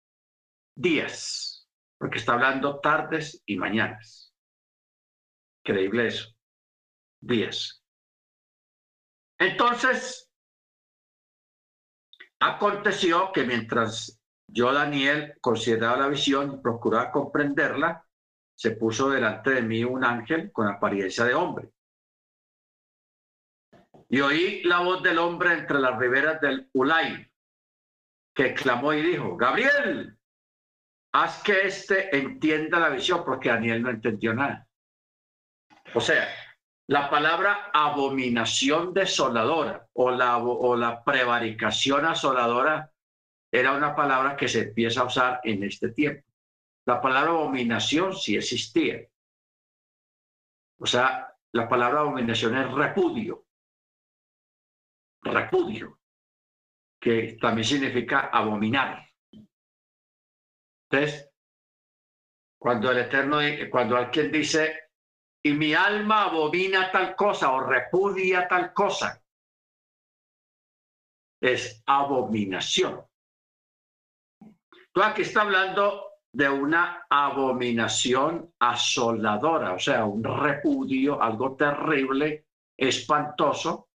días, 0.75 1.67
porque 1.97 2.19
está 2.19 2.33
hablando 2.33 2.79
tardes 2.79 3.41
y 3.45 3.57
mañanas. 3.57 4.33
Increíble 5.63 6.07
eso. 6.07 6.29
Días. 7.19 7.83
Entonces, 9.39 10.31
aconteció 12.39 13.31
que 13.33 13.43
mientras 13.43 14.18
yo, 14.51 14.73
Daniel, 14.73 15.37
consideraba 15.41 15.97
la 15.97 16.07
visión 16.07 16.53
y 16.53 16.61
procuraba 16.61 17.11
comprenderla. 17.11 18.05
Se 18.55 18.71
puso 18.71 19.09
delante 19.09 19.51
de 19.51 19.61
mí 19.61 19.83
un 19.83 20.03
ángel 20.03 20.51
con 20.51 20.67
apariencia 20.67 21.23
de 21.23 21.33
hombre. 21.33 21.69
Y 24.09 24.21
oí 24.21 24.63
la 24.63 24.79
voz 24.79 25.03
del 25.03 25.19
hombre 25.19 25.53
entre 25.53 25.79
las 25.79 25.97
riberas 25.97 26.41
del 26.41 26.69
Ulay, 26.73 27.31
que 28.33 28.53
clamó 28.53 28.91
y 28.93 29.03
dijo, 29.03 29.37
Gabriel, 29.37 30.17
haz 31.13 31.43
que 31.43 31.67
éste 31.67 32.15
entienda 32.17 32.79
la 32.79 32.89
visión, 32.89 33.23
porque 33.23 33.49
Daniel 33.49 33.83
no 33.83 33.91
entendió 33.91 34.33
nada. 34.33 34.67
O 35.93 36.01
sea, 36.01 36.27
la 36.87 37.09
palabra 37.09 37.69
abominación 37.71 38.93
desoladora 38.93 39.87
o 39.93 40.09
la, 40.09 40.39
o 40.39 40.75
la 40.75 41.03
prevaricación 41.03 42.05
asoladora 42.05 42.91
era 43.51 43.73
una 43.73 43.95
palabra 43.95 44.35
que 44.35 44.47
se 44.47 44.61
empieza 44.61 45.01
a 45.01 45.05
usar 45.05 45.39
en 45.43 45.63
este 45.63 45.89
tiempo. 45.89 46.27
La 46.85 47.01
palabra 47.01 47.31
abominación 47.31 48.15
sí 48.15 48.35
existía. 48.35 49.07
O 50.79 50.85
sea, 50.85 51.35
la 51.51 51.67
palabra 51.67 52.01
abominación 52.01 52.57
es 52.57 52.71
repudio. 52.71 53.45
repudio, 55.21 55.99
que 56.99 57.37
también 57.41 57.65
significa 57.65 58.29
abominar. 58.31 59.05
Entonces, 60.89 61.29
cuando 62.57 62.91
el 62.91 62.99
Eterno, 62.99 63.39
cuando 63.69 63.97
alguien 63.97 64.31
dice, 64.31 64.89
y 65.43 65.53
mi 65.53 65.73
alma 65.73 66.25
abomina 66.25 66.91
tal 66.91 67.15
cosa 67.15 67.51
o 67.51 67.61
repudia 67.61 68.47
tal 68.47 68.73
cosa, 68.73 69.21
es 71.41 71.81
abominación. 71.85 73.08
Aquí 75.03 75.21
está 75.21 75.41
hablando 75.41 76.09
de 76.31 76.49
una 76.49 77.05
abominación 77.09 78.53
asoladora, 78.59 79.73
o 79.73 79.79
sea, 79.79 80.05
un 80.05 80.23
repudio, 80.23 81.21
algo 81.21 81.55
terrible, 81.55 82.47
espantoso, 82.77 83.89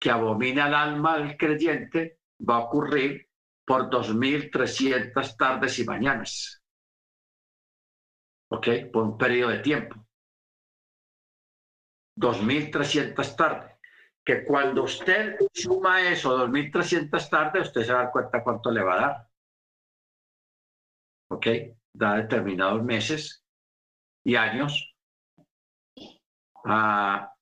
que 0.00 0.10
abomina 0.10 0.66
el 0.66 0.74
alma 0.74 1.18
del 1.18 1.36
creyente, 1.36 2.20
va 2.48 2.56
a 2.56 2.64
ocurrir 2.64 3.28
por 3.64 3.88
2.300 3.88 5.36
tardes 5.36 5.78
y 5.78 5.84
mañanas. 5.84 6.62
¿Ok? 8.50 8.68
Por 8.92 9.02
un 9.04 9.18
periodo 9.18 9.50
de 9.50 9.58
tiempo. 9.60 9.96
2.300 12.18 13.36
tardes. 13.36 13.72
Que 14.24 14.44
cuando 14.44 14.84
usted 14.84 15.36
suma 15.52 16.02
eso, 16.02 16.36
2.300 16.48 17.28
tardes, 17.28 17.68
usted 17.68 17.82
se 17.84 17.92
va 17.92 18.00
a 18.00 18.02
dar 18.04 18.12
cuenta 18.12 18.42
cuánto 18.42 18.70
le 18.70 18.82
va 18.82 18.94
a 18.94 19.00
dar. 19.00 19.33
¿Ok? 21.34 21.46
Da 21.92 22.16
determinados 22.16 22.82
meses 22.82 23.44
y 24.24 24.36
años. 24.36 24.94
Ah, 26.64 27.34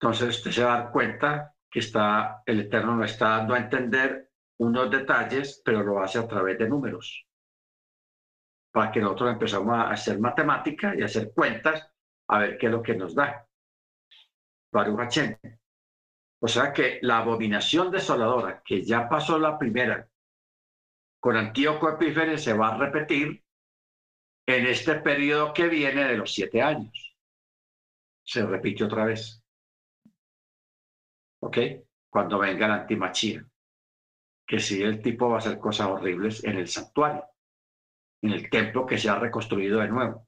entonces 0.00 0.36
usted 0.36 0.50
se 0.50 0.64
va 0.64 0.74
a 0.74 0.78
dar 0.78 0.92
cuenta 0.92 1.54
que 1.70 1.80
está, 1.80 2.42
el 2.46 2.60
Eterno 2.60 2.96
no 2.96 3.04
está 3.04 3.28
dando 3.38 3.54
a 3.54 3.58
entender 3.58 4.30
unos 4.58 4.90
detalles, 4.90 5.60
pero 5.64 5.82
lo 5.82 6.00
hace 6.00 6.18
a 6.18 6.26
través 6.26 6.58
de 6.58 6.68
números. 6.68 7.26
Para 8.72 8.90
que 8.90 9.00
nosotros 9.00 9.32
empezamos 9.32 9.74
a 9.74 9.90
hacer 9.90 10.18
matemática 10.18 10.94
y 10.96 11.02
a 11.02 11.06
hacer 11.06 11.32
cuentas, 11.34 11.90
a 12.28 12.38
ver 12.38 12.58
qué 12.58 12.66
es 12.66 12.72
lo 12.72 12.82
que 12.82 12.94
nos 12.94 13.14
da. 13.14 13.46
Baruch 14.72 15.18
O 16.40 16.48
sea 16.48 16.72
que 16.72 16.98
la 17.02 17.18
abominación 17.18 17.90
desoladora, 17.90 18.62
que 18.64 18.82
ya 18.82 19.08
pasó 19.08 19.38
la 19.38 19.58
primera 19.58 20.08
con 21.20 21.36
Antíoco 21.36 21.88
Epíferes, 21.88 22.44
se 22.44 22.52
va 22.52 22.74
a 22.74 22.78
repetir 22.78 23.44
en 24.46 24.66
este 24.66 24.96
periodo 24.96 25.52
que 25.52 25.68
viene 25.68 26.04
de 26.04 26.16
los 26.16 26.32
siete 26.32 26.62
años. 26.62 27.16
Se 28.24 28.44
repite 28.44 28.84
otra 28.84 29.04
vez. 29.04 29.42
¿Ok? 31.40 31.58
Cuando 32.10 32.38
venga 32.38 32.68
la 32.68 32.74
antimachía 32.76 33.46
que 34.48 34.58
si 34.58 34.82
el 34.82 35.02
tipo 35.02 35.28
va 35.28 35.36
a 35.36 35.38
hacer 35.38 35.58
cosas 35.58 35.88
horribles 35.88 36.42
en 36.42 36.56
el 36.56 36.66
santuario, 36.66 37.22
en 38.22 38.32
el 38.32 38.48
templo 38.48 38.86
que 38.86 38.96
se 38.96 39.10
ha 39.10 39.18
reconstruido 39.18 39.80
de 39.80 39.88
nuevo. 39.88 40.26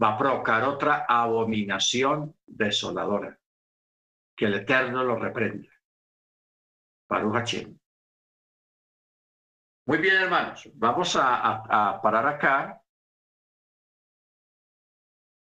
Va 0.00 0.14
a 0.14 0.18
provocar 0.18 0.62
otra 0.64 1.06
abominación 1.08 2.36
desoladora. 2.46 3.40
Que 4.36 4.46
el 4.46 4.54
Eterno 4.54 5.02
lo 5.02 5.16
reprenda. 5.16 5.70
Baruch 7.08 7.68
Muy 9.86 9.98
bien, 9.98 10.16
hermanos. 10.16 10.68
Vamos 10.74 11.14
a, 11.20 12.00
parar 12.02 12.26
acá. 12.26 12.80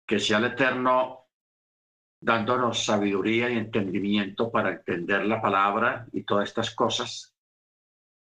Que 0.07 0.19
sea 0.19 0.38
el 0.38 0.45
Eterno 0.45 1.27
dándonos 2.22 2.84
sabiduría 2.84 3.49
y 3.49 3.57
entendimiento 3.57 4.51
para 4.51 4.72
entender 4.72 5.26
la 5.26 5.41
palabra 5.41 6.07
y 6.11 6.23
todas 6.23 6.49
estas 6.49 6.76
cosas 6.76 7.34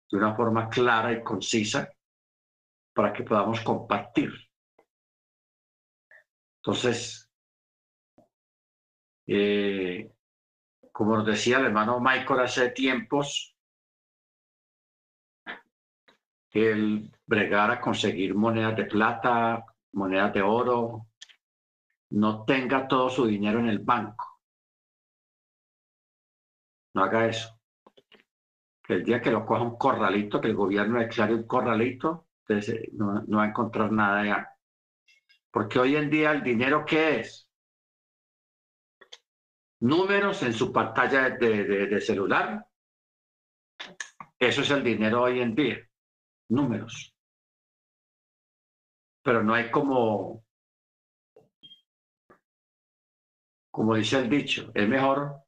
de 0.09 0.17
una 0.17 0.35
forma 0.35 0.69
clara 0.69 1.11
y 1.13 1.23
concisa 1.23 1.89
para 2.93 3.11
que 3.11 3.23
podamos 3.23 3.61
compartir. 3.61 4.31
Entonces, 6.57 7.29
eh, 9.27 10.11
como 10.91 11.17
nos 11.17 11.25
decía 11.25 11.57
el 11.57 11.65
hermano 11.65 11.99
Michael 11.99 12.41
hace 12.41 12.69
tiempos, 12.69 13.55
el 16.51 17.11
bregar 17.25 17.71
a 17.71 17.81
conseguir 17.81 18.35
monedas 18.35 18.75
de 18.75 18.85
plata, 18.85 19.65
monedas 19.93 20.33
de 20.33 20.41
oro, 20.41 21.07
no 22.11 22.43
tenga 22.43 22.87
todo 22.87 23.09
su 23.09 23.25
dinero 23.25 23.59
en 23.59 23.69
el 23.69 23.79
banco. 23.79 24.41
No 26.93 27.03
haga 27.03 27.27
eso. 27.27 27.57
Que 28.83 28.95
el 28.95 29.03
día 29.03 29.21
que 29.21 29.31
lo 29.31 29.45
coja 29.45 29.63
un 29.63 29.77
corralito, 29.77 30.41
que 30.41 30.49
el 30.49 30.55
gobierno 30.55 30.99
declare 30.99 31.33
un 31.33 31.47
corralito, 31.47 32.27
entonces 32.45 32.89
no, 32.93 33.25
va 33.37 33.43
a 33.43 33.47
encontrar 33.47 33.91
nada 33.91 34.25
ya. 34.25 34.49
Porque 35.49 35.79
hoy 35.79 35.95
en 35.95 36.09
día 36.09 36.31
el 36.31 36.43
dinero, 36.43 36.83
¿qué 36.85 37.21
es? 37.21 37.49
Números 39.79 40.43
en 40.43 40.53
su 40.53 40.71
pantalla 40.71 41.29
de, 41.29 41.63
de 41.65 42.01
celular. 42.01 42.67
Eso 44.37 44.61
es 44.61 44.71
el 44.71 44.83
dinero 44.83 45.23
hoy 45.23 45.39
en 45.39 45.55
día. 45.55 45.90
Números. 46.51 47.15
Pero 49.23 49.43
no 49.43 49.53
hay 49.53 49.71
como 49.71 50.43
como 53.71 53.95
dice 53.95 54.19
el 54.19 54.29
dicho, 54.29 54.69
es 54.75 54.87
mejor 54.87 55.43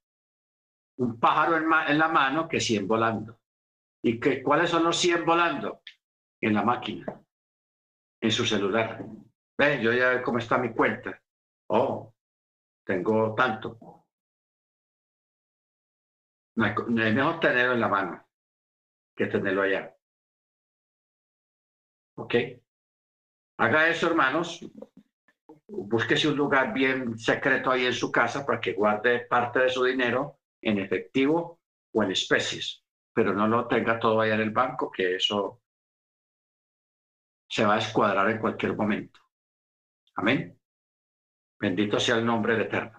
un 0.97 1.19
pájaro 1.19 1.57
en, 1.57 1.97
la 1.97 2.07
mano 2.07 2.47
que 2.47 2.59
100 2.59 2.88
volando. 2.88 3.39
¿Y 4.01 4.19
que, 4.19 4.41
cuáles 4.41 4.69
son 4.69 4.84
los 4.84 4.97
100 4.97 5.25
volando? 5.25 5.81
En 6.41 6.53
la 6.53 6.63
máquina, 6.63 7.05
en 8.21 8.31
su 8.31 8.45
celular. 8.45 9.05
Ven, 9.57 9.81
yo 9.81 9.93
ya 9.93 10.09
veo 10.09 10.23
cómo 10.23 10.39
está 10.39 10.57
mi 10.57 10.73
cuenta. 10.73 11.21
Oh, 11.69 12.13
tengo 12.85 13.34
tanto. 13.35 13.77
No 16.55 16.65
es 16.65 17.13
mejor 17.13 17.39
tenerlo 17.39 17.73
en 17.73 17.81
la 17.81 17.88
mano 17.88 18.27
que 19.15 19.27
tenerlo 19.27 19.61
allá. 19.61 19.93
¿Ok? 22.15 22.35
Haga 23.57 23.90
eso, 23.90 24.07
hermanos 24.07 24.65
búsquese 25.68 26.27
un 26.27 26.38
lugar 26.38 26.73
bien 26.73 27.18
secreto 27.18 27.72
ahí 27.72 27.85
en 27.85 27.94
su 27.94 28.11
casa 28.11 28.45
para 28.45 28.60
que 28.60 28.73
guarde 28.73 29.26
parte 29.26 29.60
de 29.60 29.69
su 29.69 29.84
dinero 29.84 30.40
en 30.61 30.80
efectivo 30.80 31.60
o 31.91 32.03
en 32.03 32.11
especies, 32.11 32.84
pero 33.14 33.34
no 33.34 33.48
lo 33.48 33.68
tenga 33.68 33.99
todo 33.99 34.22
ahí 34.22 34.31
en 34.31 34.41
el 34.41 34.52
banco, 34.52 34.91
que 34.91 35.15
eso 35.15 35.61
se 37.49 37.65
va 37.65 37.76
a 37.76 37.80
escuadrar 37.80 38.30
en 38.30 38.40
cualquier 38.40 38.76
momento. 38.76 39.19
Amén. 40.15 40.57
Bendito 41.60 41.99
sea 41.99 42.15
el 42.15 42.26
nombre 42.26 42.56
de 42.56 42.64
Eterno. 42.64 42.98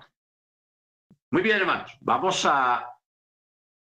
Muy 1.30 1.42
bien, 1.42 1.58
hermanos, 1.58 1.96
vamos 2.00 2.44
a 2.46 2.93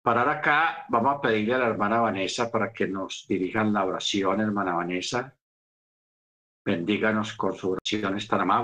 parar 0.05 0.29
acá. 0.29 0.85
Vamos 0.91 1.17
a 1.17 1.21
pedirle 1.23 1.55
a 1.55 1.59
la 1.59 1.67
hermana 1.69 1.99
Vanessa 1.99 2.51
para 2.51 2.73
que 2.73 2.87
nos 2.87 3.25
dirijan 3.27 3.73
la 3.73 3.87
oración, 3.87 4.39
hermana 4.43 4.75
Vanessa. 4.75 5.35
Bendíganos 6.63 7.33
con 7.33 7.55
su 7.55 7.71
oración 7.71 8.19
tan 8.29 8.43
amable. 8.43 8.63